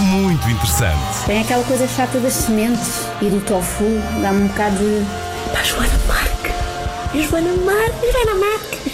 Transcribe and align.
muito 0.00 0.48
interessante. 0.48 1.24
Tem 1.26 1.40
aquela 1.40 1.64
coisa 1.64 1.86
chata 1.86 2.18
das 2.18 2.32
sementes 2.32 3.06
e 3.20 3.26
do 3.26 3.40
tofu, 3.40 3.84
dá-me 4.22 4.44
um 4.44 4.46
bocado 4.48 4.76
de. 4.76 5.04
Pá, 5.52 5.62
Joana 5.62 5.98
Marque! 6.06 7.22
Joana 7.22 7.54
Marque! 7.64 8.12
Joana 8.12 8.34
Marque! 8.40 8.93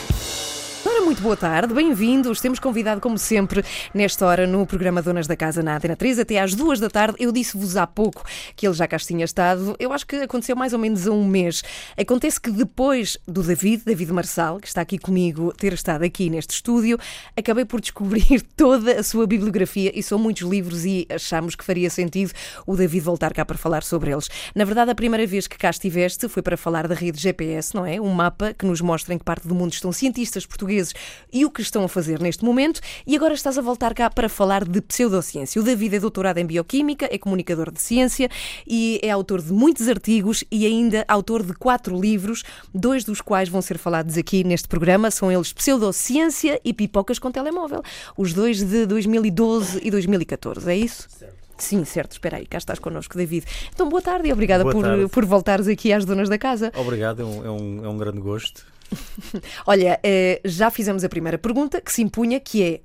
Muito 1.11 1.25
boa 1.25 1.37
tarde, 1.37 1.75
bem-vindos. 1.75 2.41
Temos 2.41 2.61
convidado, 2.61 3.01
como 3.01 3.19
sempre, 3.19 3.65
nesta 3.93 4.25
hora 4.25 4.47
no 4.47 4.65
programa 4.65 5.03
Donas 5.03 5.27
da 5.27 5.35
Casa 5.35 5.61
na 5.61 5.77
Antena 5.77 5.97
3, 5.97 6.21
até 6.21 6.39
às 6.39 6.55
duas 6.55 6.79
da 6.79 6.89
tarde. 6.89 7.17
Eu 7.19 7.33
disse-vos 7.33 7.77
há 7.77 7.85
pouco 7.85 8.25
que 8.55 8.65
ele 8.65 8.75
já 8.75 8.87
cá 8.87 8.97
tinha 8.97 9.25
estado. 9.25 9.75
Eu 9.81 9.93
acho 9.93 10.07
que 10.07 10.15
aconteceu 10.15 10.55
mais 10.55 10.73
ou 10.73 10.79
menos 10.79 11.09
há 11.09 11.11
um 11.11 11.27
mês. 11.27 11.65
Acontece 11.99 12.41
que 12.41 12.53
depois 12.53 13.19
do 13.27 13.43
David, 13.43 13.83
David 13.85 14.13
Marçal, 14.13 14.61
que 14.61 14.69
está 14.69 14.83
aqui 14.83 14.99
comigo, 14.99 15.53
ter 15.53 15.73
estado 15.73 16.05
aqui 16.05 16.31
neste 16.31 16.55
estúdio, 16.55 16.97
acabei 17.37 17.65
por 17.65 17.81
descobrir 17.81 18.41
toda 18.57 19.01
a 19.01 19.03
sua 19.03 19.27
bibliografia 19.27 19.91
e 19.93 20.05
são 20.05 20.17
muitos 20.17 20.49
livros 20.49 20.85
e 20.85 21.09
achamos 21.11 21.57
que 21.57 21.65
faria 21.65 21.91
sentido 21.91 22.31
o 22.65 22.77
David 22.77 23.03
voltar 23.03 23.35
cá 23.35 23.45
para 23.45 23.59
falar 23.59 23.83
sobre 23.83 24.13
eles. 24.13 24.29
Na 24.55 24.65
verdade, 24.65 24.93
a 24.93 24.95
primeira 24.95 25.27
vez 25.27 25.49
que 25.49 25.59
cá 25.59 25.71
estiveste 25.71 26.29
foi 26.29 26.41
para 26.41 26.57
falar 26.57 26.87
da 26.87 26.95
rede 26.95 27.21
GPS, 27.21 27.75
não 27.75 27.85
é? 27.85 28.01
Um 28.01 28.11
mapa 28.11 28.55
que 28.57 28.65
nos 28.65 28.81
mostra 28.81 29.13
em 29.13 29.19
que 29.19 29.25
parte 29.25 29.49
do 29.49 29.57
mundo 29.57 29.73
estão 29.73 29.91
cientistas 29.91 30.47
portugueses 30.47 30.95
e 31.33 31.45
o 31.45 31.51
que 31.51 31.63
estão 31.63 31.85
a 31.85 31.89
fazer 31.89 32.21
neste 32.21 32.45
momento. 32.45 32.81
E 33.07 33.17
agora 33.17 33.35
estás 33.35 33.59
a 33.59 33.63
voltar 33.63 33.95
cá 33.95 34.11
para 34.11 34.29
falar 34.29 34.65
de 34.65 34.81
pseudociência. 34.81 35.61
O 35.61 35.65
David 35.65 35.97
é 35.97 36.01
doutorado 36.01 36.39
em 36.39 36.47
Bioquímica, 36.47 37.09
é 37.11 37.19
comunicador 37.19 37.71
de 37.71 37.81
ciência 37.81 38.29
e 38.67 39.01
é 39.03 39.11
autor 39.11 39.43
de 39.43 39.53
muitos 39.53 39.89
artigos 39.89 40.45
e 40.51 40.67
ainda 40.67 41.05
autor 41.09 41.43
de 41.43 41.53
quatro 41.55 41.99
livros, 41.99 42.43
dois 42.75 43.05
dos 43.05 43.21
quais 43.21 43.49
vão 43.49 43.63
ser 43.63 43.79
falados 43.79 44.17
aqui 44.17 44.45
neste 44.45 44.69
programa. 44.69 45.11
São 45.11 45.31
eles 45.31 45.53
Pseudociência 45.53 46.61
e 46.65 46.73
Pipocas 46.73 47.19
com 47.19 47.31
Telemóvel. 47.31 47.83
Os 48.17 48.33
dois 48.33 48.63
de 48.63 48.87
2012 48.87 49.81
e 49.83 49.91
2014, 49.91 50.71
é 50.71 50.77
isso? 50.77 51.09
Certo. 51.09 51.41
Sim, 51.61 51.85
certo. 51.85 52.13
Espera 52.13 52.39
aí, 52.39 52.47
cá 52.47 52.59
estás 52.59 52.79
connosco, 52.79 53.17
David. 53.17 53.45
Então, 53.73 53.89
boa 53.89 54.01
tarde 54.01 54.29
e 54.29 54.33
obrigada 54.33 54.65
Boa 54.65 54.75
por, 54.75 54.83
tarde. 54.83 55.09
por 55.09 55.25
voltares 55.27 55.69
aqui 55.69 55.93
às 55.93 56.05
donas 56.05 56.29
da 56.29 56.39
casa. 56.39 56.73
Obrigado, 56.75 57.23
é 57.23 57.25
um, 57.25 57.45
é 57.45 57.51
um, 57.51 57.85
é 57.85 57.89
um 57.89 57.99
grande 57.99 58.21
gosto. 58.21 58.65
Olha, 59.67 59.99
eh, 60.03 60.41
já 60.45 60.71
fizemos 60.71 61.05
a 61.05 61.09
primeira 61.09 61.39
pergunta 61.39 61.81
que 61.81 61.93
se 61.93 62.03
impunha, 62.03 62.41
que 62.41 62.63
é 62.63 62.81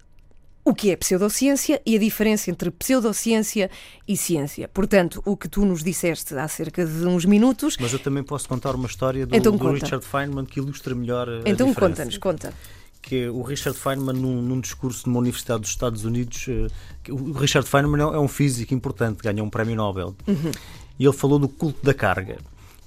o 0.63 0.73
que 0.73 0.89
é 0.89 0.95
pseudociência 0.95 1.79
e 1.85 1.95
a 1.95 1.99
diferença 1.99 2.49
entre 2.49 2.71
pseudociência 2.71 3.69
e 4.07 4.17
ciência. 4.17 4.67
Portanto, 4.67 5.21
o 5.23 5.37
que 5.37 5.47
tu 5.47 5.63
nos 5.63 5.83
disseste 5.83 6.33
há 6.33 6.47
cerca 6.47 6.83
de 6.83 7.05
uns 7.05 7.23
minutos. 7.23 7.77
Mas 7.79 7.93
eu 7.93 7.99
também 7.99 8.23
posso 8.23 8.49
contar 8.49 8.73
uma 8.73 8.87
história 8.87 9.27
do, 9.27 9.35
Então 9.35 9.55
do. 9.55 9.71
Richard 9.71 10.03
Feynman 10.03 10.43
que 10.45 10.59
ilustra 10.59 10.95
melhor 10.95 11.29
a 11.29 11.37
Então 11.45 11.67
diferença. 11.67 11.79
conta-nos, 11.79 12.17
conta. 12.17 12.53
Que 12.99 13.27
o 13.29 13.43
Richard 13.43 13.77
Feynman, 13.77 14.15
num, 14.15 14.41
num 14.41 14.59
discurso 14.59 15.07
numa 15.07 15.19
universidade 15.19 15.61
dos 15.61 15.69
Estados 15.69 16.03
Unidos, 16.03 16.47
eh, 16.49 17.11
o 17.11 17.33
Richard 17.33 17.69
Feynman 17.69 18.01
é 18.01 18.15
é 18.15 18.19
um 18.19 18.27
físico 18.27 18.73
importante, 18.73 19.21
ganhou 19.21 19.45
um 19.45 19.49
prémio 19.51 19.75
Nobel. 19.75 20.15
Uhum. 20.27 20.51
E 20.97 21.05
ele 21.05 21.13
falou 21.13 21.37
do 21.37 21.47
culto 21.47 21.85
da 21.85 21.93
carga. 21.93 22.37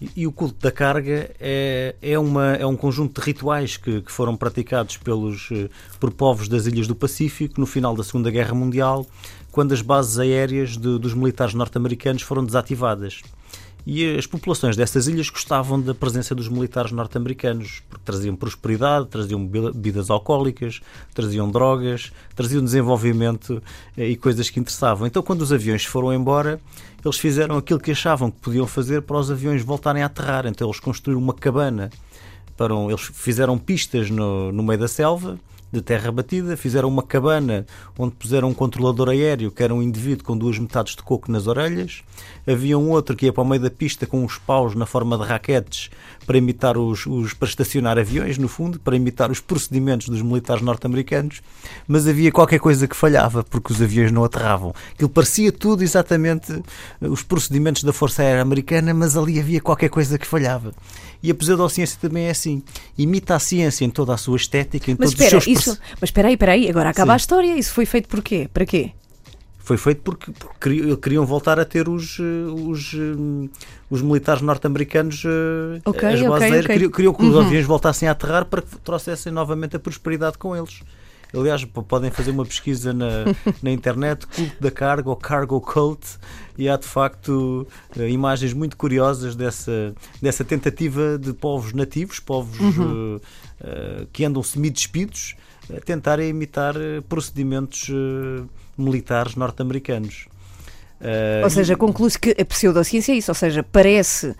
E, 0.00 0.10
e 0.16 0.26
o 0.26 0.32
culto 0.32 0.54
da 0.60 0.70
carga 0.70 1.30
é, 1.40 1.94
é, 2.00 2.18
uma, 2.18 2.52
é 2.54 2.64
um 2.66 2.76
conjunto 2.76 3.20
de 3.20 3.26
rituais 3.26 3.76
que, 3.76 4.00
que 4.02 4.12
foram 4.12 4.36
praticados 4.36 4.96
pelos, 4.96 5.48
eh, 5.50 5.68
por 5.98 6.10
povos 6.12 6.48
das 6.48 6.66
ilhas 6.66 6.86
do 6.86 6.94
Pacífico 6.94 7.60
no 7.60 7.66
final 7.66 7.96
da 7.96 8.04
Segunda 8.04 8.30
Guerra 8.30 8.54
Mundial, 8.54 9.06
quando 9.50 9.72
as 9.72 9.82
bases 9.82 10.18
aéreas 10.18 10.76
de- 10.76 10.98
dos 10.98 11.14
militares 11.14 11.54
norte-americanos 11.54 12.22
foram 12.22 12.44
desativadas. 12.44 13.22
E 13.86 14.16
as 14.18 14.26
populações 14.26 14.76
dessas 14.76 15.08
ilhas 15.08 15.30
gostavam 15.30 15.80
da 15.80 15.94
presença 15.94 16.34
dos 16.34 16.46
militares 16.48 16.92
norte-americanos, 16.92 17.82
porque 17.88 18.04
traziam 18.04 18.36
prosperidade, 18.36 19.06
traziam 19.08 19.44
be- 19.46 19.72
bebidas 19.72 20.10
alcoólicas, 20.10 20.80
traziam 21.14 21.50
drogas, 21.50 22.12
traziam 22.36 22.62
desenvolvimento 22.62 23.62
eh, 23.96 24.10
e 24.10 24.16
coisas 24.16 24.50
que 24.50 24.60
interessavam. 24.60 25.06
Então, 25.06 25.22
quando 25.22 25.40
os 25.40 25.52
aviões 25.52 25.84
foram 25.84 26.12
embora, 26.12 26.60
eles 27.04 27.18
fizeram 27.18 27.56
aquilo 27.56 27.78
que 27.80 27.90
achavam 27.92 28.30
que 28.30 28.40
podiam 28.40 28.66
fazer 28.66 29.02
para 29.02 29.16
os 29.16 29.30
aviões 29.30 29.62
voltarem 29.62 30.02
a 30.02 30.06
aterrar. 30.06 30.46
Então, 30.46 30.68
eles 30.68 30.80
construíram 30.80 31.20
uma 31.22 31.32
cabana. 31.34 31.90
Para 32.56 32.74
um- 32.74 32.90
eles 32.90 33.02
fizeram 33.14 33.56
pistas 33.56 34.10
no, 34.10 34.50
no 34.52 34.62
meio 34.62 34.80
da 34.80 34.88
selva, 34.88 35.38
de 35.70 35.82
terra 35.82 36.10
batida, 36.10 36.56
fizeram 36.56 36.88
uma 36.88 37.02
cabana 37.02 37.66
onde 37.98 38.14
puseram 38.14 38.48
um 38.48 38.54
controlador 38.54 39.08
aéreo, 39.10 39.50
que 39.50 39.62
era 39.62 39.74
um 39.74 39.82
indivíduo 39.82 40.24
com 40.24 40.36
duas 40.36 40.58
metades 40.58 40.96
de 40.96 41.02
coco 41.02 41.30
nas 41.30 41.46
orelhas. 41.46 42.02
Havia 42.46 42.78
um 42.78 42.90
outro 42.90 43.14
que 43.14 43.26
ia 43.26 43.32
para 43.32 43.42
o 43.42 43.46
meio 43.46 43.60
da 43.62 43.70
pista 43.70 44.06
com 44.06 44.24
uns 44.24 44.38
paus 44.38 44.74
na 44.74 44.86
forma 44.86 45.18
de 45.18 45.24
raquetes 45.24 45.90
para 46.26 46.38
imitar 46.38 46.76
os, 46.78 47.06
os- 47.06 47.32
para 47.34 47.48
estacionar 47.48 47.98
aviões, 47.98 48.38
no 48.38 48.48
fundo, 48.48 48.78
para 48.80 48.96
imitar 48.96 49.30
os 49.30 49.40
procedimentos 49.40 50.08
dos 50.08 50.22
militares 50.22 50.62
norte-americanos. 50.62 51.40
Mas 51.86 52.06
havia 52.08 52.32
qualquer 52.32 52.58
coisa 52.60 52.86
que 52.88 52.96
falhava, 52.96 53.44
porque 53.44 53.72
os 53.72 53.80
aviões 53.80 54.10
não 54.12 54.24
aterravam. 54.24 54.74
Aquilo 54.92 55.08
parecia 55.10 55.52
tudo 55.52 55.82
exatamente 55.82 56.52
eh, 57.00 57.08
os 57.08 57.22
procedimentos 57.22 57.82
da 57.82 57.92
Força 57.92 58.22
Aérea 58.22 58.42
Americana, 58.42 58.92
mas 58.94 59.16
ali 59.16 59.38
havia 59.38 59.60
qualquer 59.60 59.88
coisa 59.90 60.18
que 60.18 60.26
falhava. 60.26 60.72
E 61.22 61.30
a 61.30 61.34
pseudociência 61.34 61.98
também 62.00 62.24
é 62.26 62.30
assim. 62.30 62.62
Imita 62.96 63.34
a 63.34 63.38
ciência 63.40 63.84
em 63.84 63.90
toda 63.90 64.14
a 64.14 64.16
sua 64.16 64.36
estética, 64.36 64.90
em 64.90 64.96
Mas 64.98 65.10
todos 65.10 65.14
os 65.14 65.24
espera, 65.26 65.42
seus 65.42 65.46
isso, 65.58 65.78
mas 66.00 66.08
espera 66.08 66.28
aí, 66.28 66.34
espera 66.34 66.52
aí, 66.52 66.68
agora 66.68 66.90
acaba 66.90 67.12
Sim. 67.12 67.14
a 67.14 67.16
história. 67.16 67.56
Isso 67.58 67.72
foi 67.72 67.86
feito 67.86 68.08
por 68.08 68.22
quê? 68.22 68.48
Para 68.52 68.64
quê? 68.66 68.92
Foi 69.58 69.76
feito 69.76 70.00
porque, 70.02 70.32
porque 70.32 70.96
queriam, 70.96 71.26
voltar 71.26 71.60
a 71.60 71.64
ter 71.64 71.90
os, 71.90 72.18
eh, 72.18 72.50
os, 72.50 72.94
eh, 72.94 73.50
os 73.90 74.00
militares 74.00 74.40
norte-americanos 74.40 75.22
eh, 75.26 75.80
Ok, 75.84 76.08
as 76.08 76.22
bases 76.22 76.42
aéreas. 76.44 76.64
ok. 76.64 76.74
Queriam, 76.74 76.90
queriam 76.90 77.12
que 77.14 77.22
os 77.22 77.34
Uhum. 77.34 77.40
aviões 77.40 77.66
voltassem 77.66 78.08
a 78.08 78.12
aterrar 78.12 78.46
para 78.46 78.62
que 78.62 78.76
trouxessem 78.78 79.30
novamente 79.30 79.76
a 79.76 79.78
prosperidade 79.78 80.38
com 80.38 80.56
eles. 80.56 80.80
Aliás, 81.36 81.62
podem 81.66 82.10
fazer 82.10 82.30
uma 82.30 82.46
pesquisa 82.46 82.94
na, 82.94 83.06
na 83.62 83.70
internet, 83.70 84.26
culto 84.28 84.56
da 84.58 84.70
carga 84.70 85.10
ou 85.10 85.16
cargo 85.16 85.60
cult, 85.60 86.00
e 86.56 86.66
há 86.66 86.78
de 86.78 86.86
facto 86.86 87.66
eh, 87.98 88.08
imagens 88.08 88.54
muito 88.54 88.74
curiosas 88.74 89.36
dessa, 89.36 89.94
dessa 90.22 90.42
tentativa 90.46 91.18
de 91.18 91.34
povos 91.34 91.74
nativos, 91.74 92.18
povos 92.18 92.58
Uhum. 92.58 93.20
eh, 93.20 93.26
eh, 93.60 94.06
que 94.14 94.24
andam 94.24 94.42
semi-despidos, 94.42 95.34
a 95.76 95.80
tentarem 95.80 96.28
imitar 96.28 96.74
eh, 96.76 97.00
procedimentos 97.08 97.88
eh, 97.90 98.44
militares 98.76 99.34
norte-americanos. 99.36 100.26
Eh, 101.00 101.42
Ou 101.44 101.50
seja, 101.50 101.76
conclui-se 101.76 102.18
que 102.18 102.30
a 102.40 102.44
pseudociência 102.44 103.12
é 103.12 103.16
isso. 103.16 103.30
Ou 103.30 103.34
seja, 103.34 103.62
parece, 103.62 104.34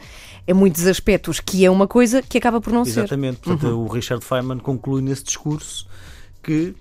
em 0.47 0.55
muitos 0.55 0.87
aspectos, 0.87 1.41
que 1.41 1.65
é 1.65 1.71
uma 1.71 1.87
coisa 1.87 2.23
que 2.23 2.39
acaba 2.39 2.61
por 2.61 2.73
não 2.73 2.85
ser. 2.85 3.01
Exatamente. 3.01 3.39
Portanto, 3.39 3.67
o 3.79 3.87
Richard 3.87 4.25
Feynman 4.25 4.59
conclui 4.59 5.03
nesse 5.03 5.25
discurso 5.25 5.87
que 6.43 6.75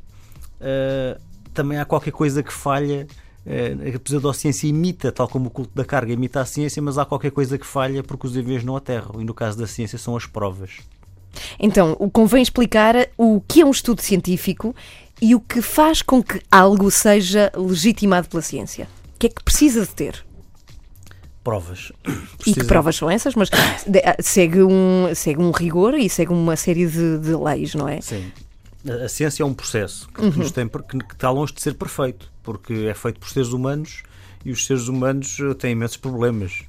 eh, 0.62 1.18
também 1.54 1.78
há 1.80 1.86
qualquer 1.86 2.12
coisa 2.12 2.42
que 2.42 2.54
falha. 2.54 3.08
eh, 3.46 3.94
a 3.96 4.00
pseudociência 4.00 4.68
imita, 4.68 5.12
tal 5.12 5.28
como 5.28 5.48
o 5.48 5.50
culto 5.50 5.72
da 5.76 5.86
carga 5.86 6.12
imita 6.12 6.42
a 6.42 6.46
ciência, 6.46 6.82
mas 6.82 6.98
há 6.98 7.06
qualquer 7.06 7.32
coisa 7.32 7.58
que 7.58 7.66
falha 7.66 8.04
porque 8.04 8.28
os 8.28 8.36
aviões 8.38 8.64
não 8.64 8.76
aterram. 8.76 9.22
E 9.22 9.24
no 9.24 9.34
caso 9.34 9.58
da 9.58 9.68
ciência 9.68 9.98
são 9.98 10.16
as 10.18 10.26
provas. 10.26 10.80
Então, 11.60 11.96
o- 12.00 12.10
convém 12.10 12.42
explicar 12.42 12.96
o 13.18 13.42
que 13.48 13.62
é 13.62 13.66
um 13.66 13.72
estudo 13.72 14.02
científico 14.02 14.76
e 15.22 15.34
o 15.36 15.40
que 15.40 15.62
faz 15.62 16.02
com 16.02 16.22
que 16.22 16.42
algo 16.52 16.90
seja 16.92 17.52
legitimado 17.56 18.28
pela 18.30 18.42
ciência. 18.42 18.88
O 19.16 19.20
que 19.20 19.28
é 19.28 19.30
que 19.30 19.44
precisa 19.44 19.82
de 19.82 19.90
ter? 19.96 20.24
Provas. 21.44 21.94
E 22.46 22.54
que 22.54 22.64
provas 22.66 22.96
são 22.98 23.10
essas? 23.10 23.34
Mas 23.34 23.50
ah, 23.54 24.16
segue 24.22 24.62
um, 24.62 25.08
segue 25.16 25.40
um 25.42 25.52
rigor 25.52 25.94
e 25.96 26.10
segue 26.10 26.34
uma 26.34 26.56
série 26.58 26.86
de, 26.88 27.18
de 27.20 27.34
leis, 27.36 27.74
não 27.74 27.88
é? 27.88 28.02
Sim. 28.02 28.30
A 29.04 29.08
ciência 29.08 29.44
é 29.44 29.46
um 29.46 29.54
processo 29.54 30.08
que, 30.14 30.22
Uhum. 30.22 30.30
nos 30.32 30.52
tem, 30.52 30.68
que, 30.68 30.98
está 31.14 31.30
longe 31.32 31.54
de 31.54 31.62
ser 31.62 31.74
perfeito, 31.76 32.32
porque 32.44 32.74
é 32.90 32.94
feito 32.94 33.20
por 33.20 33.30
seres 33.30 33.50
humanos 33.50 34.04
e 34.46 34.52
os 34.52 34.66
seres 34.66 34.88
humanos 34.88 35.38
eh, 35.40 35.54
têm 35.54 35.72
imensos 35.72 35.98
problemas. 35.98 36.64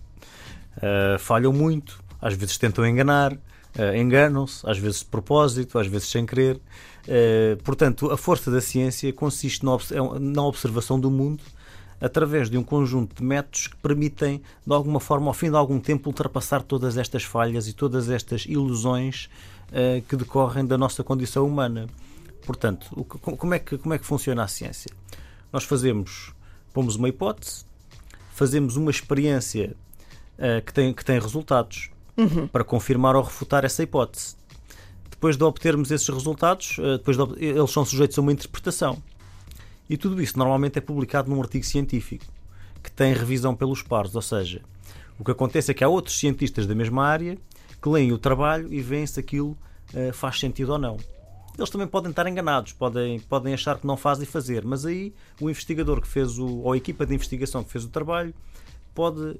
Ah, 0.80 1.16
falham 1.18 1.52
muito, 1.52 2.00
às 2.22 2.34
vezes 2.34 2.56
tentam 2.56 2.86
enganar, 2.86 3.36
ah, 3.78 3.96
enganam-se, 3.96 4.68
às 4.68 4.78
vezes 4.78 5.00
de 5.00 5.06
propósito, 5.06 5.78
às 5.78 5.86
vezes 5.86 6.08
sem 6.08 6.26
querer. 6.26 6.60
Ah, 7.08 7.56
portanto, 7.64 8.10
a 8.10 8.16
força 8.16 8.50
da 8.50 8.60
ciência 8.60 9.12
consiste 9.12 9.64
é 9.64 10.18
na 10.20 10.42
observação 10.42 10.98
do 10.98 11.10
mundo 11.10 11.42
através 12.00 12.48
de 12.48 12.56
um 12.56 12.62
conjunto 12.62 13.16
de 13.16 13.24
métodos 13.24 13.66
que 13.66 13.76
permitem, 13.76 14.40
de 14.64 14.72
alguma 14.72 15.00
forma, 15.00 15.26
ao 15.26 15.34
fim 15.34 15.50
de 15.50 15.56
algum 15.56 15.80
tempo, 15.80 16.08
ultrapassar 16.08 16.62
todas 16.62 16.96
estas 16.96 17.24
falhas 17.24 17.66
e 17.66 17.72
todas 17.72 18.08
estas 18.08 18.44
ilusões 18.46 19.28
eh, 19.72 20.02
que 20.08 20.16
decorrem 20.16 20.64
da 20.64 20.78
nossa 20.78 21.02
condição 21.02 21.44
humana. 21.44 21.88
Portanto, 22.46 22.86
o 22.92 23.04
como, 23.04 23.52
é 23.52 23.58
que, 23.58 23.76
como 23.76 23.92
é 23.92 23.98
que 23.98 24.06
funciona 24.06 24.42
a 24.42 24.48
ciência? 24.48 24.90
Nós 25.52 25.64
fazemos, 25.64 26.32
pomos 26.72 26.96
uma 26.96 27.08
hipótese, 27.08 27.66
fazemos 28.32 28.76
uma 28.76 28.90
experiência 28.90 29.76
uh, 30.38 30.64
que, 30.64 30.72
tem, 30.72 30.94
que 30.94 31.04
tem 31.04 31.18
resultados 31.18 31.90
para 32.52 32.64
confirmar 32.64 33.16
ou 33.16 33.22
refutar 33.22 33.64
essa 33.64 33.82
hipótese. 33.82 34.36
Depois 35.10 35.36
de 35.36 35.44
obtermos 35.44 35.90
esses 35.90 36.08
resultados, 36.08 36.78
uh, 36.78 36.98
depois 36.98 37.16
de, 37.16 37.44
eles 37.44 37.70
são 37.70 37.84
sujeitos 37.84 38.18
a 38.18 38.20
uma 38.20 38.32
interpretação. 38.32 39.02
E 39.88 39.96
tudo 39.96 40.20
isso 40.22 40.38
normalmente 40.38 40.78
é 40.78 40.80
publicado 40.80 41.30
num 41.30 41.40
artigo 41.40 41.64
científico 41.64 42.24
que 42.82 42.92
tem 42.92 43.12
revisão 43.12 43.54
pelos 43.54 43.82
pares, 43.82 44.14
ou 44.14 44.22
seja, 44.22 44.62
o 45.18 45.24
que 45.24 45.32
acontece 45.32 45.70
é 45.70 45.74
que 45.74 45.82
há 45.82 45.88
outros 45.88 46.18
cientistas 46.18 46.66
da 46.66 46.74
mesma 46.74 47.04
área 47.04 47.36
que 47.82 47.88
leem 47.88 48.12
o 48.12 48.18
trabalho 48.18 48.72
e 48.72 48.80
veem 48.80 49.06
se 49.06 49.18
aquilo 49.18 49.56
uh, 49.92 50.12
faz 50.12 50.38
sentido 50.38 50.72
ou 50.72 50.78
não. 50.78 50.96
Eles 51.56 51.70
também 51.70 51.88
podem 51.88 52.10
estar 52.10 52.24
enganados, 52.28 52.72
podem, 52.72 53.18
podem 53.18 53.52
achar 53.52 53.78
que 53.78 53.86
não 53.86 53.96
fazem 53.96 54.24
fazer, 54.24 54.64
mas 54.64 54.86
aí 54.86 55.12
o 55.40 55.50
investigador 55.50 56.00
que 56.00 56.06
fez 56.06 56.38
o, 56.38 56.58
ou 56.58 56.72
a 56.72 56.76
equipa 56.76 57.04
de 57.04 57.14
investigação 57.14 57.64
que 57.64 57.70
fez 57.72 57.84
o 57.84 57.88
trabalho 57.88 58.32
pode 58.98 59.20
uh, 59.20 59.38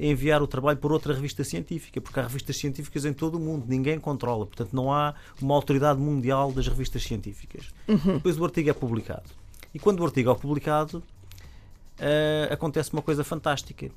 enviar 0.00 0.40
o 0.40 0.46
trabalho 0.46 0.78
por 0.78 0.92
outra 0.92 1.12
revista 1.12 1.42
científica, 1.42 2.00
porque 2.00 2.20
há 2.20 2.22
revistas 2.22 2.56
científicas 2.56 3.04
em 3.04 3.12
todo 3.12 3.38
o 3.38 3.40
mundo, 3.40 3.64
ninguém 3.66 3.98
controla, 3.98 4.46
portanto 4.46 4.72
não 4.72 4.92
há 4.92 5.16
uma 5.42 5.52
autoridade 5.52 5.98
mundial 5.98 6.52
das 6.52 6.68
revistas 6.68 7.02
científicas. 7.02 7.70
Uhum. 7.88 8.14
Depois 8.14 8.38
o 8.38 8.44
artigo 8.44 8.70
é 8.70 8.72
publicado. 8.72 9.28
E 9.74 9.80
quando 9.80 9.98
o 9.98 10.04
artigo 10.04 10.30
é 10.30 10.34
publicado, 10.36 10.98
uh, 10.98 12.52
acontece 12.52 12.92
uma 12.92 13.02
coisa 13.02 13.24
fantástica. 13.24 13.90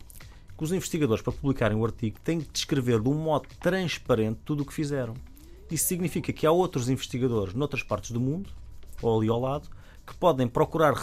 Que 0.57 0.63
os 0.63 0.71
investigadores, 0.71 1.24
para 1.24 1.31
publicarem 1.31 1.77
o 1.77 1.86
artigo, 1.86 2.18
têm 2.24 2.42
que 2.42 2.50
descrever 2.51 3.00
de 3.00 3.10
um 3.10 3.13
modo 3.13 3.48
transparente 3.60 4.39
tudo 4.44 4.63
o 4.63 4.65
que 4.65 4.74
fizeram. 4.74 5.13
Isso 5.69 5.86
significa 5.86 6.33
que 6.33 6.48
há 6.48 6.51
outros 6.51 6.89
investigadores 6.89 7.54
noutras 7.54 7.83
partes 7.83 8.10
do 8.10 8.19
mundo, 8.19 8.50
ou 9.00 9.19
ali 9.19 9.30
ao 9.30 9.39
lado, 9.39 9.69
que 10.05 10.13
podem 10.15 10.47
procurar 10.47 10.94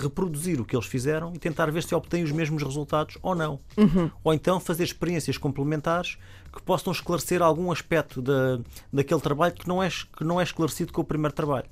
reproduzir 0.00 0.60
o 0.60 0.64
que 0.64 0.74
eles 0.74 0.86
fizeram 0.86 1.34
e 1.34 1.38
tentar 1.38 1.70
ver 1.70 1.82
se 1.82 1.94
obtêm 1.94 2.24
os 2.24 2.32
mesmos 2.32 2.62
resultados 2.62 3.18
ou 3.22 3.34
não. 3.34 3.58
Uhum. 3.76 4.10
Ou 4.24 4.32
então 4.32 4.58
fazer 4.58 4.84
experiências 4.84 5.36
complementares 5.36 6.16
que 6.52 6.62
possam 6.62 6.92
esclarecer 6.92 7.42
algum 7.42 7.70
aspecto 7.70 8.22
da, 8.22 8.58
daquele 8.90 9.20
trabalho 9.20 9.54
que 9.54 9.68
não, 9.68 9.82
é, 9.82 9.88
que 9.90 10.24
não 10.24 10.40
é 10.40 10.44
esclarecido 10.44 10.92
com 10.92 11.02
o 11.02 11.04
primeiro 11.04 11.34
trabalho 11.34 11.68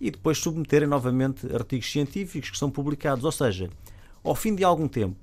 e 0.00 0.10
depois 0.10 0.38
submeterem 0.38 0.88
novamente 0.88 1.46
artigos 1.54 1.90
científicos 1.90 2.50
que 2.50 2.58
são 2.58 2.68
publicados. 2.68 3.24
Ou 3.24 3.30
seja, 3.30 3.70
ao 4.24 4.34
fim 4.34 4.52
de 4.52 4.64
algum 4.64 4.88
tempo, 4.88 5.16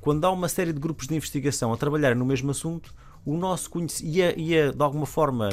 quando 0.00 0.24
há 0.24 0.30
uma 0.30 0.48
série 0.48 0.72
de 0.72 0.78
grupos 0.78 1.08
de 1.08 1.16
investigação 1.16 1.72
a 1.72 1.76
trabalharem 1.76 2.16
no 2.16 2.24
mesmo 2.24 2.52
assunto, 2.52 2.94
o 3.24 3.36
nosso 3.36 3.68
conhecimento 3.68 4.16
e, 4.16 4.22
a, 4.22 4.34
e 4.36 4.58
a, 4.58 4.70
de 4.70 4.82
alguma 4.82 5.06
forma 5.06 5.48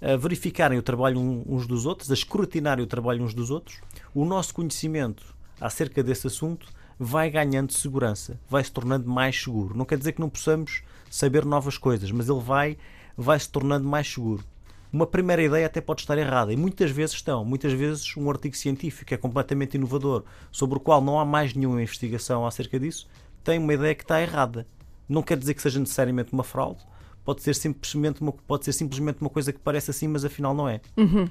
a 0.00 0.16
verificarem 0.16 0.78
o 0.78 0.82
trabalho 0.82 1.18
uns 1.46 1.66
dos 1.66 1.86
outros, 1.86 2.10
a 2.10 2.14
escrutinarem 2.14 2.84
o 2.84 2.88
trabalho 2.88 3.24
uns 3.24 3.34
dos 3.34 3.50
outros, 3.50 3.80
o 4.14 4.24
nosso 4.24 4.54
conhecimento 4.54 5.34
acerca 5.60 6.02
desse 6.02 6.26
assunto 6.26 6.66
vai 6.98 7.30
ganhando 7.30 7.72
segurança, 7.72 8.38
vai 8.48 8.62
se 8.62 8.72
tornando 8.72 9.08
mais 9.08 9.42
seguro. 9.42 9.76
Não 9.76 9.84
quer 9.84 9.98
dizer 9.98 10.12
que 10.12 10.20
não 10.20 10.28
possamos 10.28 10.82
saber 11.10 11.44
novas 11.44 11.78
coisas, 11.78 12.10
mas 12.10 12.28
ele 12.28 12.40
vai, 12.40 12.76
vai 13.16 13.38
se 13.38 13.48
tornando 13.48 13.88
mais 13.88 14.12
seguro 14.12 14.44
uma 14.92 15.06
primeira 15.06 15.42
ideia 15.42 15.66
até 15.66 15.80
pode 15.80 16.00
estar 16.00 16.16
errada 16.16 16.52
e 16.52 16.56
muitas 16.56 16.90
vezes 16.90 17.16
estão. 17.16 17.44
Muitas 17.44 17.72
vezes 17.72 18.16
um 18.16 18.30
artigo 18.30 18.56
científico 18.56 19.12
é 19.12 19.16
completamente 19.16 19.74
inovador, 19.74 20.24
sobre 20.50 20.78
o 20.78 20.80
qual 20.80 21.02
não 21.02 21.20
há 21.20 21.24
mais 21.24 21.54
nenhuma 21.54 21.82
investigação 21.82 22.46
acerca 22.46 22.80
disso, 22.80 23.06
tem 23.44 23.58
uma 23.58 23.74
ideia 23.74 23.94
que 23.94 24.04
está 24.04 24.22
errada. 24.22 24.66
Não 25.08 25.22
quer 25.22 25.36
dizer 25.36 25.54
que 25.54 25.62
seja 25.62 25.78
necessariamente 25.78 26.32
uma 26.32 26.42
fraude, 26.42 26.82
pode 27.26 27.42
ser 27.42 27.56
simplesmente 27.56 28.22
uma, 28.22 28.30
pode 28.32 28.64
ser 28.64 28.72
simplesmente 28.72 29.20
uma 29.20 29.28
coisa 29.28 29.52
que 29.52 29.58
parece 29.58 29.90
assim, 29.90 30.06
mas 30.06 30.24
afinal 30.24 30.54
não 30.54 30.68
é. 30.68 30.80
Uhum. 30.96 31.26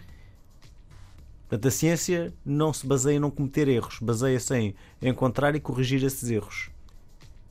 Portanto, 1.48 1.68
a 1.68 1.72
ciência 1.72 2.34
não 2.46 2.74
se 2.74 2.86
baseia 2.86 3.16
em 3.16 3.20
não 3.20 3.32
cometer 3.32 3.70
erros, 3.70 4.00
baseia-se 4.02 4.54
em 4.54 4.76
encontrar 5.02 5.56
e 5.56 5.60
corrigir 5.62 6.04
esses 6.04 6.30
erros. 6.30 6.70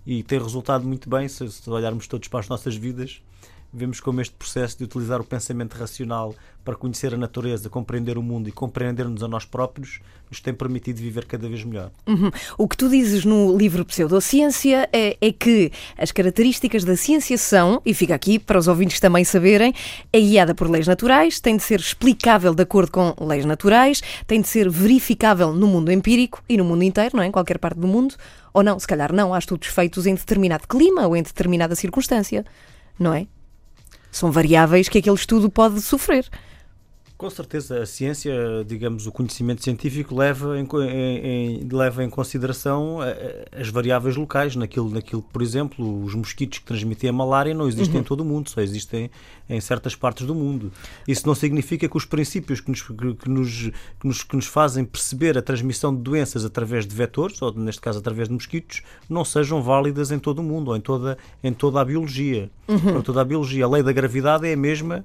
E 0.05 0.23
tem 0.23 0.39
resultado 0.39 0.87
muito 0.87 1.09
bem 1.09 1.27
se, 1.27 1.51
se 1.51 1.71
olharmos 1.71 2.07
todos 2.07 2.29
para 2.29 2.41
as 2.41 2.49
nossas 2.49 2.77
vidas 2.77 3.23
vemos 3.75 4.01
como 4.01 4.21
este 4.21 4.35
processo 4.35 4.79
de 4.79 4.85
utilizar 4.85 5.21
o 5.21 5.25
pensamento 5.25 5.75
racional 5.75 6.35
para 6.65 6.75
conhecer 6.75 7.13
a 7.13 7.17
natureza, 7.17 7.69
compreender 7.69 8.17
o 8.17 8.23
mundo 8.23 8.49
e 8.49 8.53
compreender-nos 8.53 9.23
a 9.23 9.29
nós 9.29 9.45
próprios, 9.45 10.01
nos 10.31 10.41
tem 10.41 10.55
permitido 10.55 10.97
viver 10.97 11.27
cada 11.27 11.47
vez 11.47 11.63
melhor. 11.63 11.91
Uhum. 12.07 12.31
O 12.57 12.67
que 12.67 12.77
tu 12.77 12.89
dizes 12.89 13.25
no 13.25 13.55
livro 13.55 13.85
Pseudociência 13.85 14.89
é, 14.91 15.17
é 15.21 15.33
que 15.33 15.71
as 15.99 16.11
características 16.11 16.83
da 16.85 16.97
ciência 16.97 17.37
são, 17.37 17.83
e 17.85 17.93
fica 17.93 18.15
aqui 18.15 18.39
para 18.39 18.59
os 18.59 18.67
ouvintes 18.67 18.99
também 18.99 19.25
saberem, 19.25 19.75
é 20.11 20.21
guiada 20.21 20.55
por 20.55 20.71
leis 20.71 20.87
naturais, 20.87 21.39
tem 21.39 21.57
de 21.57 21.63
ser 21.63 21.81
explicável 21.81 22.55
de 22.55 22.63
acordo 22.63 22.91
com 22.91 23.15
leis 23.27 23.45
naturais, 23.45 24.01
tem 24.27 24.41
de 24.41 24.49
ser 24.49 24.71
verificável 24.71 25.53
no 25.53 25.67
mundo 25.67 25.93
empírico 25.93 26.43
e 26.49 26.57
no 26.57 26.65
mundo 26.65 26.83
inteiro, 26.83 27.17
não 27.17 27.23
é? 27.23 27.27
em 27.27 27.33
qualquer 27.33 27.59
parte 27.59 27.79
do 27.79 27.87
mundo, 27.87 28.15
ou 28.55 28.63
não, 28.63 28.79
se 28.79 28.87
calhar 28.87 29.13
não, 29.13 29.35
há 29.35 29.39
estudos 29.39 29.69
feitos 29.69 30.07
em 30.07 30.15
determinado 30.15 30.67
clima 30.67 31.07
ou 31.07 31.15
em 31.15 31.23
determinada 31.23 31.75
circunstância, 31.75 32.45
não 32.99 33.13
é? 33.13 33.27
São 34.15 34.31
variáveis 34.31 34.89
que 34.89 34.99
aquele 34.99 35.17
estudo 35.17 35.51
pode 35.51 35.81
sofrer. 35.81 36.25
Com 37.25 37.31
certeza, 37.31 37.81
a 37.81 37.87
ciência, 37.87 38.35
digamos, 38.67 39.07
o 39.07 39.11
conhecimento 39.11 39.65
científico 39.65 40.15
leva 40.15 40.59
em, 40.61 40.69
em, 40.85 41.69
leva 41.73 42.05
em 42.05 42.11
consideração 42.11 43.03
eh, 43.03 43.47
as 43.51 43.71
variáveis 43.71 44.15
locais, 44.15 44.55
naquilo, 44.55 44.91
naquilo 44.91 45.23
que, 45.23 45.33
por 45.33 45.41
exemplo, 45.41 46.05
os 46.05 46.15
mosquitos 46.15 46.59
que 46.59 46.67
transmitem 46.67 47.09
a 47.09 47.13
malária 47.15 47.55
não 47.55 47.67
existem 47.67 47.95
uhum. 47.95 48.01
em 48.03 48.05
todo 48.05 48.21
o 48.21 48.27
mundo, 48.27 48.51
só 48.51 48.61
existem 48.61 49.11
em 49.49 49.59
certas 49.59 49.97
partes 49.97 50.27
do 50.27 50.35
mundo. 50.35 50.71
Isso 51.09 51.27
não 51.27 51.35
significa 51.35 51.89
que 51.89 51.97
os 51.97 52.05
princípios 52.05 52.61
que 52.61 52.71
nos, 52.71 52.83
que 52.83 53.31
nos, 53.31 53.71
que 53.99 54.07
nos, 54.07 54.23
que 54.23 54.37
nos 54.37 54.47
fazem 54.47 54.85
perceber 54.85 55.39
a 55.39 55.41
transmissão 55.41 55.97
de 55.97 56.03
doenças 56.03 56.45
através 56.45 56.87
de 56.87 56.95
vetores, 56.95 57.41
ou 57.41 57.55
neste 57.55 57.81
caso 57.81 58.01
através 58.01 58.29
de 58.29 58.35
mosquitos, 58.35 58.83
não 59.09 59.25
sejam 59.25 59.63
válidas 59.63 60.13
em 60.13 60.19
todo 60.19 60.41
o 60.41 60.43
mundo, 60.43 60.73
ou 60.73 60.77
em 60.77 60.81
toda, 60.83 61.17
em 61.43 61.55
toda 61.55 61.81
a 61.81 61.85
biologia. 61.87 62.51
Uhum. 62.69 62.79
Para 62.79 63.03
toda 63.03 63.23
a 63.23 63.25
biologia, 63.25 63.65
a 63.65 63.69
lei 63.71 63.83
da 63.83 63.93
gravidade 63.93 64.47
é 64.47 64.53
a 64.53 64.57
mesma 64.59 65.03